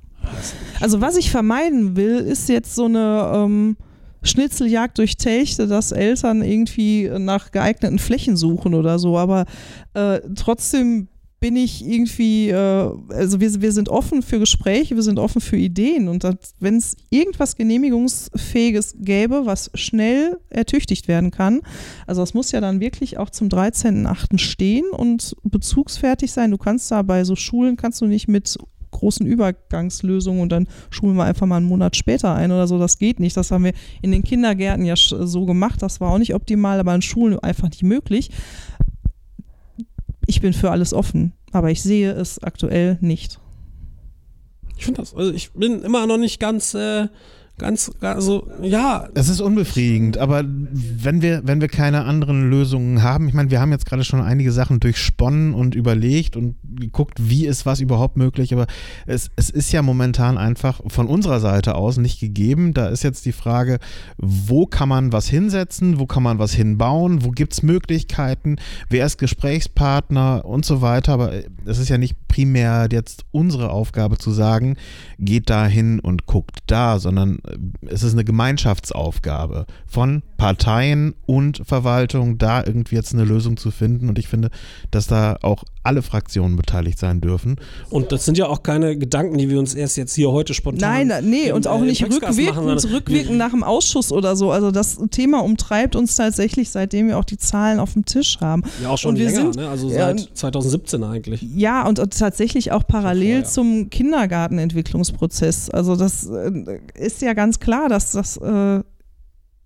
Also 0.80 1.00
was 1.00 1.16
ich 1.16 1.30
vermeiden 1.30 1.96
will, 1.96 2.16
ist 2.16 2.48
jetzt 2.48 2.74
so 2.74 2.84
eine 2.84 3.32
ähm, 3.34 3.76
Schnitzeljagd 4.22 4.98
durch 4.98 5.16
Telchte, 5.16 5.66
dass 5.66 5.92
Eltern 5.92 6.42
irgendwie 6.42 7.10
nach 7.18 7.50
geeigneten 7.50 7.98
Flächen 7.98 8.36
suchen 8.36 8.74
oder 8.74 8.98
so. 8.98 9.16
Aber 9.16 9.46
äh, 9.94 10.20
trotzdem 10.36 11.08
bin 11.42 11.56
ich 11.56 11.84
irgendwie, 11.84 12.50
äh, 12.50 12.90
also 13.08 13.40
wir, 13.40 13.60
wir 13.60 13.72
sind 13.72 13.88
offen 13.88 14.22
für 14.22 14.38
Gespräche, 14.38 14.94
wir 14.94 15.02
sind 15.02 15.18
offen 15.18 15.40
für 15.40 15.56
Ideen 15.56 16.06
und 16.06 16.24
wenn 16.60 16.76
es 16.76 16.96
irgendwas 17.10 17.56
Genehmigungsfähiges 17.56 18.94
gäbe, 19.00 19.44
was 19.44 19.68
schnell 19.74 20.38
ertüchtigt 20.50 21.08
werden 21.08 21.32
kann, 21.32 21.60
also 22.06 22.22
es 22.22 22.32
muss 22.32 22.52
ja 22.52 22.60
dann 22.60 22.78
wirklich 22.78 23.18
auch 23.18 23.28
zum 23.28 23.48
13.8. 23.48 24.38
stehen 24.38 24.84
und 24.92 25.34
bezugsfertig 25.42 26.30
sein. 26.30 26.52
Du 26.52 26.58
kannst 26.58 26.88
da 26.92 27.02
bei 27.02 27.24
so 27.24 27.34
Schulen, 27.34 27.76
kannst 27.76 28.00
du 28.00 28.06
nicht 28.06 28.28
mit 28.28 28.56
großen 28.92 29.26
Übergangslösungen 29.26 30.42
und 30.42 30.52
dann 30.52 30.68
schulen 30.90 31.16
wir 31.16 31.24
einfach 31.24 31.46
mal 31.46 31.56
einen 31.56 31.66
Monat 31.66 31.96
später 31.96 32.34
ein 32.36 32.52
oder 32.52 32.68
so. 32.68 32.78
Das 32.78 32.98
geht 32.98 33.18
nicht. 33.18 33.36
Das 33.36 33.50
haben 33.50 33.64
wir 33.64 33.72
in 34.00 34.12
den 34.12 34.22
Kindergärten 34.22 34.84
ja 34.84 34.94
so 34.96 35.44
gemacht. 35.44 35.82
Das 35.82 36.00
war 36.00 36.12
auch 36.12 36.18
nicht 36.18 36.34
optimal, 36.34 36.78
aber 36.78 36.94
in 36.94 37.02
Schulen 37.02 37.38
einfach 37.40 37.68
nicht 37.70 37.82
möglich 37.82 38.30
ich 40.32 40.40
bin 40.40 40.54
für 40.54 40.70
alles 40.70 40.94
offen, 40.94 41.34
aber 41.52 41.70
ich 41.70 41.82
sehe 41.82 42.10
es 42.10 42.42
aktuell 42.42 42.96
nicht. 43.02 43.38
Ich 44.78 44.86
finde 44.86 45.02
das, 45.02 45.14
also 45.14 45.30
ich 45.30 45.52
bin 45.52 45.82
immer 45.82 46.06
noch 46.06 46.16
nicht 46.16 46.40
ganz 46.40 46.72
äh, 46.72 47.08
ganz, 47.62 47.90
also 48.00 48.48
ja. 48.60 49.08
Es 49.14 49.28
ist 49.28 49.40
unbefriedigend, 49.40 50.18
aber 50.18 50.44
wenn 50.44 51.22
wir, 51.22 51.42
wenn 51.44 51.60
wir 51.60 51.68
keine 51.68 52.04
anderen 52.04 52.50
Lösungen 52.50 53.02
haben, 53.02 53.28
ich 53.28 53.34
meine, 53.34 53.50
wir 53.50 53.60
haben 53.60 53.72
jetzt 53.72 53.86
gerade 53.86 54.04
schon 54.04 54.20
einige 54.20 54.52
Sachen 54.52 54.80
durchsponnen 54.80 55.54
und 55.54 55.74
überlegt 55.74 56.36
und 56.36 56.56
geguckt, 56.62 57.18
wie 57.20 57.46
ist 57.46 57.64
was 57.64 57.80
überhaupt 57.80 58.16
möglich, 58.16 58.52
aber 58.52 58.66
es, 59.06 59.30
es 59.36 59.48
ist 59.48 59.72
ja 59.72 59.82
momentan 59.82 60.38
einfach 60.38 60.80
von 60.88 61.06
unserer 61.06 61.40
Seite 61.40 61.74
aus 61.76 61.96
nicht 61.96 62.20
gegeben. 62.20 62.74
Da 62.74 62.88
ist 62.88 63.04
jetzt 63.04 63.24
die 63.24 63.32
Frage, 63.32 63.78
wo 64.18 64.66
kann 64.66 64.88
man 64.88 65.12
was 65.12 65.28
hinsetzen, 65.28 65.98
wo 65.98 66.06
kann 66.06 66.22
man 66.22 66.38
was 66.38 66.52
hinbauen, 66.52 67.24
wo 67.24 67.30
gibt 67.30 67.52
es 67.52 67.62
Möglichkeiten, 67.62 68.56
wer 68.88 69.06
ist 69.06 69.18
Gesprächspartner 69.18 70.44
und 70.44 70.64
so 70.64 70.82
weiter, 70.82 71.12
aber 71.12 71.32
es 71.64 71.78
ist 71.78 71.88
ja 71.88 71.98
nicht 71.98 72.16
primär 72.28 72.88
jetzt 72.90 73.24
unsere 73.30 73.70
Aufgabe 73.70 74.18
zu 74.18 74.30
sagen, 74.30 74.76
geht 75.18 75.50
da 75.50 75.66
hin 75.66 76.00
und 76.00 76.26
guckt 76.26 76.60
da, 76.66 76.98
sondern 76.98 77.38
es 77.86 78.02
ist 78.02 78.12
eine 78.12 78.24
Gemeinschaftsaufgabe 78.24 79.66
von 79.86 80.22
Parteien 80.36 81.14
und 81.26 81.62
Verwaltung, 81.64 82.38
da 82.38 82.64
irgendwie 82.64 82.96
jetzt 82.96 83.12
eine 83.14 83.24
Lösung 83.24 83.56
zu 83.56 83.70
finden. 83.70 84.08
Und 84.08 84.18
ich 84.18 84.28
finde, 84.28 84.50
dass 84.90 85.06
da 85.06 85.38
auch 85.42 85.64
alle 85.82 86.02
Fraktionen 86.02 86.56
beteiligt 86.56 86.98
sein 86.98 87.20
dürfen. 87.20 87.56
Und 87.90 88.12
das 88.12 88.24
sind 88.24 88.38
ja 88.38 88.46
auch 88.46 88.62
keine 88.62 88.96
Gedanken, 88.96 89.38
die 89.38 89.48
wir 89.48 89.58
uns 89.58 89.74
erst 89.74 89.96
jetzt 89.96 90.14
hier 90.14 90.30
heute 90.30 90.54
spontan. 90.54 91.08
Nein, 91.08 91.24
nee, 91.28 91.52
und 91.52 91.66
auch 91.66 91.82
äh, 91.82 91.86
nicht 91.86 92.04
rückwirkend, 92.04 92.56
machen, 92.56 92.92
rückwirkend 92.92 93.36
nach 93.36 93.50
dem 93.50 93.64
Ausschuss 93.64 94.12
oder 94.12 94.36
so. 94.36 94.50
Also 94.50 94.70
das 94.70 94.98
Thema 95.10 95.42
umtreibt 95.42 95.96
uns 95.96 96.16
tatsächlich, 96.16 96.70
seitdem 96.70 97.08
wir 97.08 97.18
auch 97.18 97.24
die 97.24 97.38
Zahlen 97.38 97.80
auf 97.80 97.94
dem 97.94 98.04
Tisch 98.04 98.38
haben. 98.40 98.62
Ja, 98.82 98.90
auch 98.90 98.98
schon 98.98 99.10
und 99.10 99.18
wir 99.18 99.26
länger, 99.26 99.52
sind, 99.52 99.56
ne? 99.56 99.68
also 99.68 99.88
seit 99.88 100.20
äh, 100.20 100.34
2017 100.34 101.02
eigentlich. 101.02 101.42
Ja, 101.54 101.86
und, 101.86 101.98
tatsächlich 102.12 102.72
auch 102.72 102.86
parallel 102.86 103.42
vorher. 103.42 103.44
zum 103.44 103.90
Kindergartenentwicklungsprozess. 103.90 105.70
Also 105.70 105.96
das 105.96 106.26
äh, 106.26 106.80
ist 106.94 107.22
ja 107.22 107.32
ganz 107.32 107.58
klar, 107.58 107.88
dass 107.88 108.12
das 108.12 108.36
äh, 108.36 108.82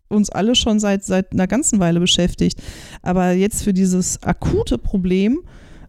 uns 0.08 0.30
alle 0.30 0.54
schon 0.54 0.78
seit, 0.78 1.04
seit 1.04 1.32
einer 1.32 1.46
ganzen 1.46 1.80
Weile 1.80 2.00
beschäftigt. 2.00 2.62
Aber 3.02 3.32
jetzt 3.32 3.62
für 3.62 3.72
dieses 3.72 4.22
akute 4.22 4.78
Problem 4.78 5.42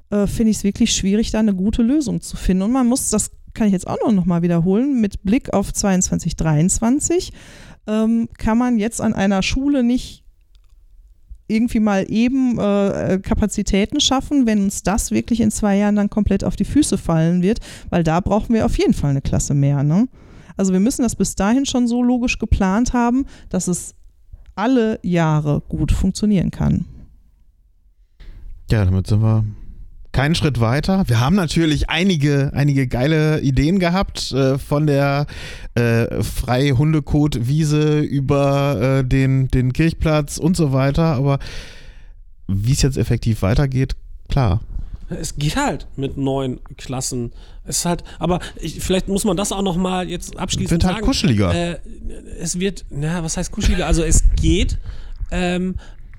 äh, 0.10 0.28
finde 0.28 0.52
ich 0.52 0.58
es 0.58 0.64
wirklich 0.64 0.94
schwierig, 0.94 1.32
da 1.32 1.40
eine 1.40 1.56
gute 1.56 1.82
Lösung 1.82 2.22
zu 2.22 2.38
finden. 2.38 2.64
Und 2.64 2.72
man 2.72 2.88
muss, 2.88 3.10
das 3.10 3.32
kann 3.54 3.68
ich 3.68 3.74
jetzt 3.74 3.88
auch 3.88 4.12
noch 4.12 4.26
mal 4.26 4.42
wiederholen, 4.42 5.02
mit 5.02 5.24
Blick 5.24 5.54
auf 5.54 5.74
22, 5.74 6.36
23 6.36 7.34
ähm, 7.88 8.30
kann 8.38 8.58
man 8.58 8.78
jetzt 8.78 9.02
an 9.02 9.14
einer 9.14 9.42
Schule 9.42 9.84
nicht 9.84 10.24
irgendwie 11.48 11.80
mal 11.80 12.06
eben 12.10 12.60
äh, 12.60 13.20
Kapazitäten 13.24 14.02
schaffen, 14.02 14.46
wenn 14.46 14.64
uns 14.64 14.84
das 14.84 15.12
wirklich 15.12 15.40
in 15.40 15.50
zwei 15.50 15.78
Jahren 15.78 15.96
dann 15.96 16.10
komplett 16.10 16.44
auf 16.44 16.58
die 16.58 16.66
Füße 16.66 16.98
fallen 16.98 17.42
wird, 17.42 17.60
weil 17.90 18.04
da 18.04 18.20
brauchen 18.20 18.54
wir 18.54 18.66
auf 18.66 18.78
jeden 18.78 18.94
Fall 18.94 19.12
eine 19.12 19.22
Klasse 19.22 19.54
mehr. 19.54 19.84
Ne? 19.84 20.10
Also 20.58 20.74
wir 20.74 20.82
müssen 20.82 21.04
das 21.04 21.16
bis 21.16 21.36
dahin 21.36 21.66
schon 21.66 21.88
so 21.88 22.04
logisch 22.04 22.38
geplant 22.38 22.92
haben, 22.92 23.26
dass 23.50 23.70
es 23.70 23.96
alle 24.56 25.00
Jahre 25.04 25.62
gut 25.70 25.94
funktionieren 25.94 26.52
kann. 26.52 26.86
Ja, 28.70 28.84
damit 28.84 29.08
sind 29.08 29.22
wir 29.22 29.46
keinen 30.18 30.34
Schritt 30.34 30.60
weiter. 30.60 31.08
Wir 31.08 31.20
haben 31.20 31.36
natürlich 31.36 31.92
einige, 31.92 32.50
einige 32.56 32.88
geile 32.88 33.40
Ideen 33.42 33.78
gehabt, 33.78 34.32
äh, 34.32 34.58
von 34.58 34.88
der 34.88 35.28
äh, 35.76 36.24
Freihundekot-Wiese 36.24 38.00
über 38.00 38.82
äh, 38.82 39.04
den, 39.04 39.48
den 39.50 39.74
Kirchplatz 39.74 40.40
und 40.40 40.58
so 40.58 40.74
weiter. 40.74 41.04
Aber 41.04 41.38
wie 42.48 42.72
es 42.72 42.82
jetzt 42.82 42.98
effektiv 42.98 43.44
weitergeht, 43.44 43.96
klar. 44.28 44.62
Es 45.10 45.36
geht 45.36 45.56
halt 45.56 45.86
mit 45.98 46.18
neun 46.18 46.62
Klassen. 46.78 47.32
Es 47.64 47.78
ist 47.78 47.86
halt, 47.86 48.04
aber 48.18 48.40
ich, 48.56 48.80
vielleicht 48.80 49.10
muss 49.10 49.24
man 49.24 49.38
das 49.38 49.52
auch 49.52 49.62
noch 49.62 49.78
mal 49.78 50.10
jetzt 50.10 50.36
abschließend 50.36 50.72
wird 50.72 50.84
halt 50.84 50.96
sagen. 50.96 51.06
kuscheliger. 51.06 51.54
Äh, 51.54 51.78
es 52.40 52.60
wird, 52.60 52.86
na, 52.90 53.24
was 53.24 53.38
heißt 53.38 53.52
kuscheliger? 53.52 53.86
Also 53.86 54.02
es 54.02 54.24
geht, 54.36 54.80
ähm, 55.30 55.76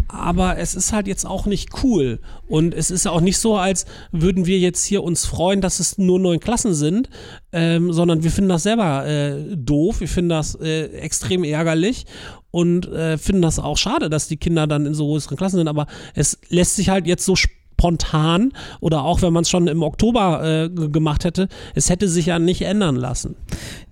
aber 0.08 0.58
es 0.58 0.74
ist 0.74 0.92
halt 0.92 1.06
jetzt 1.06 1.26
auch 1.26 1.46
nicht 1.46 1.82
cool. 1.82 2.18
Und 2.46 2.74
es 2.74 2.90
ist 2.90 3.06
auch 3.06 3.20
nicht 3.20 3.38
so, 3.38 3.56
als 3.56 3.84
würden 4.10 4.46
wir 4.46 4.58
jetzt 4.58 4.84
hier 4.84 5.04
uns 5.04 5.26
freuen, 5.26 5.60
dass 5.60 5.80
es 5.80 5.98
nur 5.98 6.18
neun 6.18 6.40
Klassen 6.40 6.74
sind, 6.74 7.10
ähm, 7.52 7.92
sondern 7.92 8.22
wir 8.22 8.30
finden 8.30 8.48
das 8.48 8.62
selber 8.62 9.06
äh, 9.06 9.56
doof, 9.56 10.00
wir 10.00 10.08
finden 10.08 10.30
das 10.30 10.54
äh, 10.54 10.86
extrem 10.86 11.44
ärgerlich 11.44 12.06
und 12.50 12.88
äh, 12.88 13.18
finden 13.18 13.42
das 13.42 13.58
auch 13.58 13.76
schade, 13.76 14.08
dass 14.08 14.28
die 14.28 14.38
Kinder 14.38 14.66
dann 14.66 14.86
in 14.86 14.94
so 14.94 15.06
größeren 15.06 15.36
Klassen 15.36 15.56
sind. 15.56 15.68
Aber 15.68 15.86
es 16.14 16.38
lässt 16.48 16.76
sich 16.76 16.88
halt 16.88 17.06
jetzt 17.06 17.24
so 17.24 17.36
spontan 17.36 18.52
oder 18.80 19.04
auch 19.04 19.22
wenn 19.22 19.32
man 19.32 19.42
es 19.42 19.50
schon 19.50 19.68
im 19.68 19.82
Oktober 19.82 20.42
äh, 20.42 20.68
gemacht 20.70 21.24
hätte, 21.24 21.48
es 21.74 21.90
hätte 21.90 22.08
sich 22.08 22.26
ja 22.26 22.38
nicht 22.38 22.62
ändern 22.62 22.96
lassen. 22.96 23.36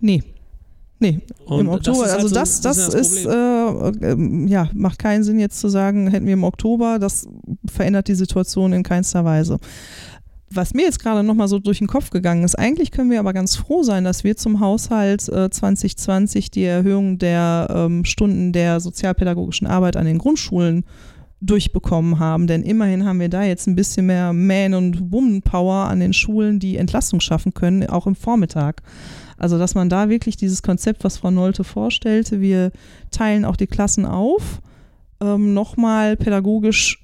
Nee, 0.01 0.23
Nee, 0.99 1.21
Und 1.45 1.61
im 1.61 1.69
Oktober. 1.69 1.99
das 2.05 2.07
ist 2.07 2.13
halt 2.13 2.23
also 2.23 2.29
so 2.29 2.35
das, 2.35 2.61
das 2.63 2.77
das 2.77 2.95
ist, 2.95 3.27
äh, 3.27 4.11
ähm, 4.13 4.49
ja, 4.49 4.71
macht 4.73 4.99
keinen 4.99 5.25
Sinn 5.25 5.39
jetzt 5.39 5.61
zu 5.61 5.69
sagen, 5.69 6.09
hätten 6.09 6.27
wir 6.27 6.33
im 6.33 6.45
Oktober. 6.45 6.99
Das 6.99 7.29
verändert 7.71 8.09
die 8.09 8.15
Situation 8.15 8.73
in 8.73 8.83
keinster 8.83 9.25
Weise. 9.25 9.59
Was 10.49 10.73
mir 10.73 10.85
jetzt 10.85 11.01
gerade 11.01 11.23
nochmal 11.23 11.49
so 11.49 11.59
durch 11.59 11.79
den 11.79 11.87
Kopf 11.87 12.11
gegangen 12.11 12.45
ist, 12.45 12.55
eigentlich 12.59 12.93
können 12.93 13.11
wir 13.11 13.21
aber 13.21 13.35
ganz 13.35 13.57
froh 13.57 13.83
sein, 13.83 14.05
dass 14.05 14.25
wir 14.25 14.37
zum 14.37 14.61
Haushalt 14.61 15.29
äh, 15.29 15.51
2020 15.51 16.51
die 16.51 16.65
Erhöhung 16.65 17.19
der 17.19 17.67
ähm, 17.69 18.05
Stunden 18.05 18.53
der 18.53 18.81
sozialpädagogischen 18.81 19.67
Arbeit 19.67 19.97
an 19.97 20.07
den 20.07 20.19
Grundschulen 20.19 20.85
durchbekommen 21.43 22.19
haben. 22.19 22.47
Denn 22.47 22.63
immerhin 22.63 23.05
haben 23.05 23.21
wir 23.21 23.29
da 23.29 23.43
jetzt 23.43 23.67
ein 23.67 23.77
bisschen 23.77 24.07
mehr 24.07 24.33
Man- 24.33 24.73
und 24.75 25.13
Woman-Power 25.13 25.89
an 25.89 26.01
den 26.01 26.13
Schulen, 26.15 26.59
die 26.59 26.77
Entlastung 26.79 27.21
schaffen 27.21 27.53
können, 27.53 27.87
auch 27.89 28.07
im 28.07 28.15
Vormittag. 28.15 28.83
Also, 29.39 29.59
dass 29.59 29.75
man 29.75 29.89
da 29.89 30.09
wirklich 30.09 30.37
dieses 30.37 30.63
Konzept, 30.63 31.05
was 31.05 31.19
Frau 31.19 31.31
Nolte 31.31 31.65
vorstellte, 31.65 32.41
wir 32.41 32.73
teilen 33.11 33.45
auch 33.45 33.57
die 33.57 33.67
Klassen 33.67 34.07
auf, 34.07 34.61
ähm, 35.21 35.55
nochmal 35.55 36.17
pädagogisch 36.17 37.03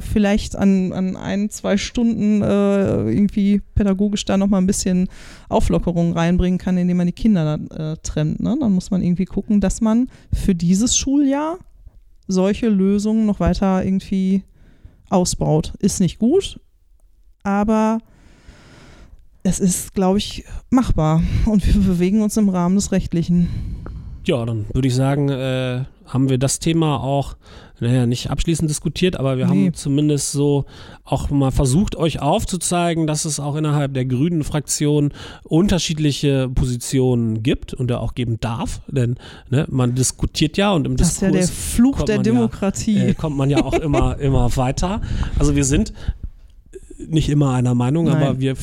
vielleicht 0.00 0.56
an, 0.56 0.92
an 0.92 1.16
ein, 1.16 1.50
zwei 1.50 1.76
Stunden 1.76 2.42
äh, 2.42 3.10
irgendwie 3.10 3.60
pädagogisch 3.74 4.24
da 4.24 4.36
nochmal 4.36 4.60
ein 4.60 4.66
bisschen 4.66 5.08
Auflockerung 5.48 6.12
reinbringen 6.12 6.58
kann, 6.58 6.76
indem 6.76 6.96
man 6.96 7.06
die 7.06 7.12
Kinder 7.12 7.44
dann 7.44 7.68
äh, 7.70 7.96
trennt. 7.98 8.40
Ne? 8.40 8.56
Dann 8.58 8.72
muss 8.72 8.90
man 8.90 9.02
irgendwie 9.02 9.24
gucken, 9.24 9.60
dass 9.60 9.80
man 9.80 10.08
für 10.32 10.54
dieses 10.54 10.96
Schuljahr 10.96 11.58
solche 12.26 12.68
Lösungen 12.68 13.26
noch 13.26 13.38
weiter 13.38 13.84
irgendwie 13.84 14.42
ausbaut. 15.10 15.74
Ist 15.78 16.00
nicht 16.00 16.18
gut, 16.18 16.58
aber 17.42 17.98
es 19.44 19.60
ist, 19.60 19.94
glaube 19.94 20.18
ich, 20.18 20.44
machbar 20.70 21.22
und 21.46 21.64
wir 21.66 21.80
bewegen 21.80 22.22
uns 22.22 22.36
im 22.36 22.48
Rahmen 22.48 22.74
des 22.76 22.90
Rechtlichen. 22.92 23.48
Ja, 24.24 24.44
dann 24.46 24.64
würde 24.72 24.88
ich 24.88 24.94
sagen, 24.94 25.28
äh, 25.28 25.84
haben 26.06 26.30
wir 26.30 26.38
das 26.38 26.58
Thema 26.60 27.02
auch, 27.02 27.36
naja, 27.78 28.06
nicht 28.06 28.30
abschließend 28.30 28.70
diskutiert, 28.70 29.16
aber 29.16 29.36
wir 29.36 29.44
Nee. 29.46 29.50
haben 29.66 29.74
zumindest 29.74 30.32
so 30.32 30.64
auch 31.04 31.28
mal 31.28 31.50
versucht, 31.50 31.94
euch 31.96 32.20
aufzuzeigen, 32.22 33.06
dass 33.06 33.26
es 33.26 33.38
auch 33.38 33.54
innerhalb 33.56 33.92
der 33.92 34.06
grünen 34.06 34.44
Fraktion 34.44 35.12
unterschiedliche 35.42 36.48
Positionen 36.48 37.42
gibt 37.42 37.74
und 37.74 37.90
er 37.90 38.00
auch 38.00 38.14
geben 38.14 38.38
darf, 38.40 38.80
denn 38.86 39.16
ne, 39.50 39.66
man 39.68 39.94
diskutiert 39.94 40.56
ja 40.56 40.72
und 40.72 40.86
im 40.86 40.96
Das 40.96 41.12
ist 41.12 41.20
ja 41.22 41.30
der 41.30 41.40
Diskurs 41.42 41.74
Fluch 41.74 42.02
der 42.02 42.16
man 42.16 42.24
ja, 42.24 42.32
Demokratie. 42.32 42.98
äh, 42.98 43.14
kommt 43.14 43.36
man 43.36 43.50
ja 43.50 43.62
auch 43.62 43.74
immer, 43.74 44.18
immer 44.20 44.56
weiter. 44.56 45.02
Also 45.38 45.54
wir 45.54 45.64
sind 45.64 45.92
nicht 47.08 47.28
immer 47.28 47.52
einer 47.52 47.74
Meinung, 47.74 48.06
Nein. 48.06 48.16
aber 48.16 48.40
wir 48.40 48.54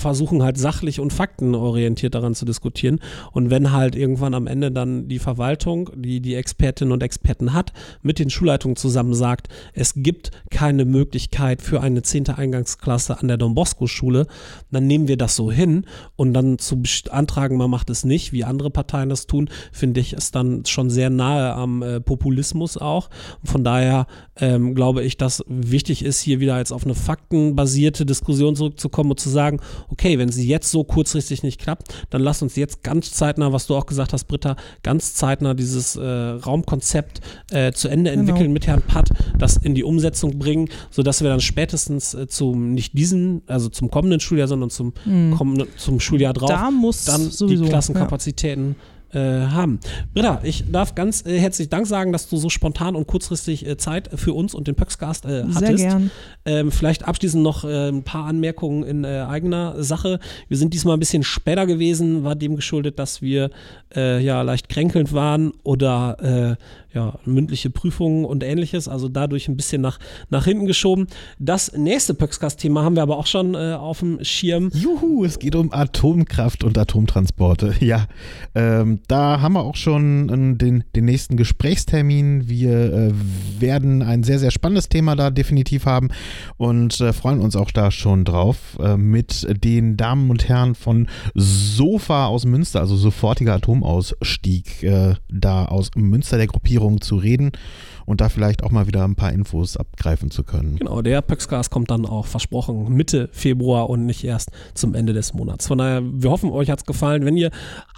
versuchen 0.00 0.42
halt 0.42 0.58
sachlich 0.58 1.00
und 1.00 1.12
faktenorientiert 1.12 2.14
daran 2.14 2.34
zu 2.34 2.44
diskutieren. 2.44 3.00
Und 3.32 3.50
wenn 3.50 3.72
halt 3.72 3.94
irgendwann 3.94 4.34
am 4.34 4.46
Ende 4.46 4.72
dann 4.72 5.08
die 5.08 5.18
Verwaltung, 5.18 5.90
die 5.94 6.20
die 6.20 6.34
Expertinnen 6.34 6.92
und 6.92 7.02
Experten 7.02 7.52
hat, 7.52 7.72
mit 8.02 8.18
den 8.18 8.30
Schulleitungen 8.30 8.76
zusammen 8.76 9.14
sagt, 9.14 9.48
es 9.74 9.94
gibt 9.96 10.30
keine 10.50 10.84
Möglichkeit 10.84 11.62
für 11.62 11.80
eine 11.80 12.02
zehnte 12.02 12.38
Eingangsklasse 12.38 13.18
an 13.18 13.28
der 13.28 13.36
Don 13.36 13.54
Bosco 13.54 13.86
Schule, 13.86 14.26
dann 14.70 14.86
nehmen 14.86 15.08
wir 15.08 15.16
das 15.16 15.36
so 15.36 15.52
hin 15.52 15.84
und 16.16 16.32
dann 16.34 16.58
zu 16.58 16.82
beantragen, 16.82 17.56
man 17.56 17.70
macht 17.70 17.90
es 17.90 18.04
nicht, 18.04 18.32
wie 18.32 18.44
andere 18.44 18.70
Parteien 18.70 19.08
das 19.08 19.26
tun, 19.26 19.50
finde 19.72 20.00
ich, 20.00 20.12
ist 20.12 20.34
dann 20.34 20.64
schon 20.64 20.90
sehr 20.90 21.10
nahe 21.10 21.52
am 21.52 21.82
äh, 21.82 22.00
Populismus 22.00 22.76
auch. 22.76 23.10
Von 23.44 23.64
daher 23.64 24.06
ähm, 24.36 24.74
glaube 24.74 25.02
ich, 25.02 25.16
dass 25.16 25.44
wichtig 25.46 26.04
ist, 26.04 26.20
hier 26.20 26.40
wieder 26.40 26.58
jetzt 26.58 26.72
auf 26.72 26.84
eine 26.84 26.94
faktenbasierte 26.94 28.06
Diskussion 28.06 28.56
zurückzukommen 28.56 29.10
und 29.10 29.20
zu 29.20 29.28
sagen, 29.28 29.60
okay, 29.90 30.18
wenn 30.18 30.30
sie 30.30 30.46
jetzt 30.46 30.70
so 30.70 30.84
kurzfristig 30.84 31.42
nicht 31.42 31.60
klappt, 31.60 31.92
dann 32.10 32.22
lass 32.22 32.42
uns 32.42 32.56
jetzt 32.56 32.82
ganz 32.82 33.12
zeitnah, 33.12 33.52
was 33.52 33.66
du 33.66 33.76
auch 33.76 33.86
gesagt 33.86 34.12
hast, 34.12 34.24
Britta, 34.24 34.56
ganz 34.82 35.14
zeitnah 35.14 35.54
dieses 35.54 35.96
äh, 35.96 36.02
Raumkonzept 36.04 37.20
äh, 37.50 37.72
zu 37.72 37.88
Ende 37.88 38.10
Genau. 38.10 38.20
entwickeln 38.22 38.52
mit 38.52 38.66
Herrn 38.66 38.82
Patt, 38.82 39.10
das 39.38 39.56
in 39.56 39.74
die 39.74 39.84
Umsetzung 39.84 40.38
bringen, 40.38 40.68
sodass 40.90 41.22
wir 41.22 41.28
dann 41.30 41.40
spätestens 41.40 42.14
äh, 42.14 42.26
zum, 42.26 42.72
nicht 42.72 42.96
diesen, 42.96 43.42
also 43.46 43.68
zum 43.68 43.90
kommenden 43.90 44.20
Schuljahr, 44.20 44.48
sondern 44.48 44.70
zum, 44.70 44.92
kommenden, 45.36 45.68
zum 45.76 46.00
Schuljahr 46.00 46.32
drauf, 46.32 46.50
Mhm. 46.50 46.54
da 46.54 46.70
muss 46.70 47.04
dann 47.04 47.30
sowieso. 47.30 47.64
die 47.64 47.70
Klassenkapazitäten 47.70 48.72
äh, 48.72 48.99
haben. 49.18 49.80
Britta, 50.14 50.40
ich 50.42 50.64
darf 50.70 50.94
ganz 50.94 51.24
äh, 51.26 51.38
herzlich 51.38 51.68
Dank 51.68 51.86
sagen, 51.86 52.12
dass 52.12 52.28
du 52.28 52.36
so 52.36 52.48
spontan 52.48 52.94
und 52.94 53.06
kurzfristig 53.06 53.66
äh, 53.66 53.76
Zeit 53.76 54.10
für 54.14 54.32
uns 54.32 54.54
und 54.54 54.68
den 54.68 54.74
Pöxcast 54.74 55.24
äh, 55.24 55.44
hattest. 55.44 55.58
Sehr 55.58 55.88
gern. 55.88 56.10
Ähm, 56.44 56.70
vielleicht 56.70 57.06
abschließend 57.06 57.42
noch 57.42 57.64
äh, 57.64 57.88
ein 57.88 58.02
paar 58.02 58.26
Anmerkungen 58.26 58.82
in 58.82 59.04
äh, 59.04 59.26
eigener 59.28 59.82
Sache. 59.82 60.20
Wir 60.48 60.56
sind 60.56 60.74
diesmal 60.74 60.96
ein 60.96 61.00
bisschen 61.00 61.22
später 61.22 61.66
gewesen, 61.66 62.24
war 62.24 62.34
dem 62.34 62.56
geschuldet, 62.56 62.98
dass 62.98 63.22
wir 63.22 63.50
äh, 63.94 64.22
ja 64.22 64.42
leicht 64.42 64.68
kränkelnd 64.68 65.12
waren 65.12 65.52
oder 65.62 66.56
äh, 66.58 66.64
ja, 66.92 67.18
mündliche 67.24 67.70
Prüfungen 67.70 68.24
und 68.24 68.42
ähnliches, 68.42 68.88
also 68.88 69.08
dadurch 69.08 69.48
ein 69.48 69.56
bisschen 69.56 69.80
nach, 69.80 69.98
nach 70.28 70.44
hinten 70.44 70.66
geschoben. 70.66 71.06
Das 71.38 71.72
nächste 71.76 72.14
Pöxcast-Thema 72.14 72.82
haben 72.82 72.96
wir 72.96 73.02
aber 73.02 73.16
auch 73.16 73.26
schon 73.26 73.54
äh, 73.54 73.74
auf 73.74 74.00
dem 74.00 74.22
Schirm. 74.24 74.70
Juhu, 74.74 75.24
es 75.24 75.38
geht 75.38 75.54
um 75.54 75.72
Atomkraft 75.72 76.64
und 76.64 76.76
Atomtransporte. 76.76 77.74
Ja, 77.80 78.06
ähm, 78.54 79.00
da 79.08 79.40
haben 79.40 79.54
wir 79.54 79.62
auch 79.62 79.74
schon 79.74 80.28
äh, 80.28 80.56
den, 80.56 80.84
den 80.94 81.04
nächsten 81.06 81.36
Gesprächstermin. 81.36 82.48
Wir 82.48 82.92
äh, 82.92 83.12
werden 83.58 84.02
ein 84.02 84.22
sehr, 84.22 84.38
sehr 84.38 84.50
spannendes 84.50 84.88
Thema 84.88 85.16
da 85.16 85.30
definitiv 85.30 85.86
haben 85.86 86.10
und 86.56 87.00
äh, 87.00 87.12
freuen 87.12 87.40
uns 87.40 87.56
auch 87.56 87.70
da 87.70 87.90
schon 87.90 88.24
drauf, 88.24 88.78
äh, 88.80 88.96
mit 88.96 89.46
den 89.64 89.96
Damen 89.96 90.30
und 90.30 90.48
Herren 90.48 90.74
von 90.74 91.08
SOFA 91.34 92.26
aus 92.26 92.44
Münster, 92.44 92.80
also 92.80 92.96
sofortiger 92.96 93.54
Atomausstieg, 93.54 94.82
äh, 94.82 95.14
da 95.28 95.64
aus 95.64 95.90
Münster 95.96 96.36
der 96.36 96.46
Gruppierung 96.46 96.79
zu 97.00 97.16
reden 97.16 97.52
und 98.06 98.20
da 98.20 98.28
vielleicht 98.28 98.62
auch 98.62 98.70
mal 98.70 98.86
wieder 98.86 99.04
ein 99.04 99.14
paar 99.14 99.32
Infos 99.32 99.76
abgreifen 99.76 100.30
zu 100.30 100.44
können. 100.44 100.76
Genau, 100.76 101.02
der 101.02 101.22
Pöxcast 101.22 101.70
kommt 101.70 101.90
dann 101.90 102.06
auch 102.06 102.26
versprochen 102.26 102.92
Mitte 102.94 103.28
Februar 103.32 103.88
und 103.88 104.06
nicht 104.06 104.24
erst 104.24 104.50
zum 104.74 104.94
Ende 104.94 105.12
des 105.12 105.34
Monats. 105.34 105.66
Von 105.66 105.78
daher, 105.78 106.02
wir 106.02 106.30
hoffen, 106.30 106.50
euch 106.50 106.70
hat 106.70 106.80
es 106.80 106.86
gefallen. 106.86 107.24
Wenn 107.24 107.36
ihr 107.36 107.50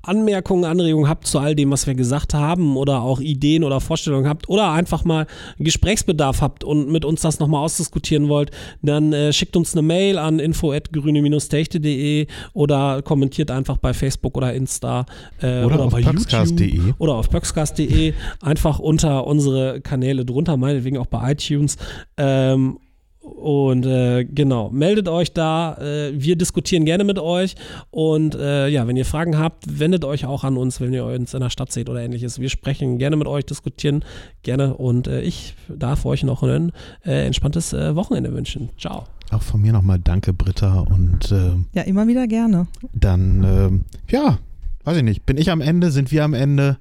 Anmerkungen, 0.02 0.64
Anregungen 0.64 1.08
habt 1.08 1.26
zu 1.26 1.38
all 1.38 1.54
dem, 1.54 1.70
was 1.70 1.86
wir 1.86 1.94
gesagt 1.94 2.34
haben 2.34 2.76
oder 2.76 3.02
auch 3.02 3.20
Ideen 3.20 3.62
oder 3.64 3.80
Vorstellungen 3.80 4.28
habt 4.28 4.48
oder 4.48 4.72
einfach 4.72 5.04
mal 5.04 5.26
Gesprächsbedarf 5.58 6.40
habt 6.40 6.64
und 6.64 6.90
mit 6.90 7.04
uns 7.04 7.20
das 7.20 7.38
nochmal 7.38 7.64
ausdiskutieren 7.64 8.28
wollt, 8.28 8.50
dann 8.82 9.12
äh, 9.12 9.32
schickt 9.32 9.56
uns 9.56 9.74
eine 9.74 9.82
Mail 9.82 10.18
an 10.18 10.38
info.grüne-techte.de 10.40 12.26
oder 12.52 13.02
kommentiert 13.02 13.50
einfach 13.50 13.76
bei 13.76 13.94
Facebook 13.94 14.36
oder 14.36 14.52
Insta 14.54 15.06
äh, 15.40 15.64
Oder 15.64 15.74
oder, 15.74 15.84
auf 15.84 15.92
bei. 15.92 16.00
YouTube 16.00 16.94
oder 16.98 17.14
auf 17.14 17.30
pöxcast.de 17.30 18.14
einfach 18.40 18.78
unter 18.78 19.26
unsere 19.26 19.80
Kanäle 19.80 20.01
drunter, 20.02 20.56
meinetwegen 20.56 20.98
auch 20.98 21.06
bei 21.06 21.32
iTunes. 21.32 21.76
Ähm, 22.16 22.78
und 23.20 23.86
äh, 23.86 24.24
genau, 24.24 24.70
meldet 24.70 25.08
euch 25.08 25.32
da. 25.32 25.76
Äh, 25.78 26.12
wir 26.20 26.34
diskutieren 26.36 26.84
gerne 26.84 27.04
mit 27.04 27.20
euch. 27.20 27.54
Und 27.92 28.34
äh, 28.34 28.66
ja, 28.68 28.86
wenn 28.88 28.96
ihr 28.96 29.04
Fragen 29.04 29.38
habt, 29.38 29.78
wendet 29.78 30.04
euch 30.04 30.26
auch 30.26 30.42
an 30.42 30.56
uns, 30.56 30.80
wenn 30.80 30.92
ihr 30.92 31.04
uns 31.04 31.32
in 31.32 31.40
der 31.40 31.50
Stadt 31.50 31.70
seht 31.70 31.88
oder 31.88 32.02
ähnliches. 32.02 32.40
Wir 32.40 32.48
sprechen 32.48 32.98
gerne 32.98 33.14
mit 33.16 33.28
euch, 33.28 33.46
diskutieren 33.46 34.04
gerne. 34.42 34.74
Und 34.74 35.06
äh, 35.06 35.20
ich 35.22 35.54
darf 35.68 36.04
euch 36.04 36.24
noch 36.24 36.42
ein 36.42 36.72
äh, 37.04 37.24
entspanntes 37.26 37.72
äh, 37.72 37.94
Wochenende 37.94 38.32
wünschen. 38.32 38.70
Ciao. 38.76 39.04
Auch 39.30 39.42
von 39.42 39.62
mir 39.62 39.72
nochmal 39.72 40.00
danke, 40.00 40.32
Britta. 40.32 40.80
Und 40.80 41.30
äh, 41.30 41.52
Ja, 41.74 41.82
immer 41.82 42.08
wieder 42.08 42.26
gerne. 42.26 42.66
dann, 42.92 43.44
ähm, 43.44 43.84
ja, 44.10 44.38
weiß 44.84 44.96
ich 44.98 45.02
nicht, 45.02 45.26
bin 45.26 45.36
ich 45.36 45.50
am 45.50 45.60
Ende, 45.60 45.90
sind 45.90 46.10
wir 46.10 46.24
am 46.24 46.34
Ende, 46.34 46.78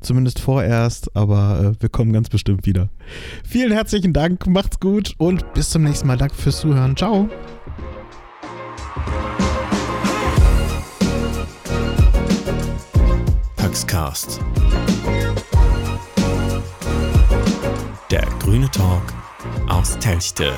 zumindest 0.00 0.40
vorerst, 0.40 1.14
aber 1.16 1.74
äh, 1.76 1.82
wir 1.82 1.88
kommen 1.88 2.12
ganz 2.12 2.28
bestimmt 2.28 2.66
wieder. 2.66 2.88
Vielen 3.46 3.72
herzlichen 3.72 4.12
Dank, 4.12 4.46
macht's 4.46 4.80
gut 4.80 5.14
und 5.18 5.52
bis 5.54 5.70
zum 5.70 5.84
nächsten 5.84 6.06
Mal. 6.06 6.16
Danke 6.16 6.34
fürs 6.34 6.60
Zuhören. 6.60 6.96
Ciao. 6.96 7.28
Paxcast. 13.56 14.40
Der 18.10 18.24
grüne 18.38 18.70
Talk 18.70 19.02
aus 19.68 19.98
Telchte. 19.98 20.52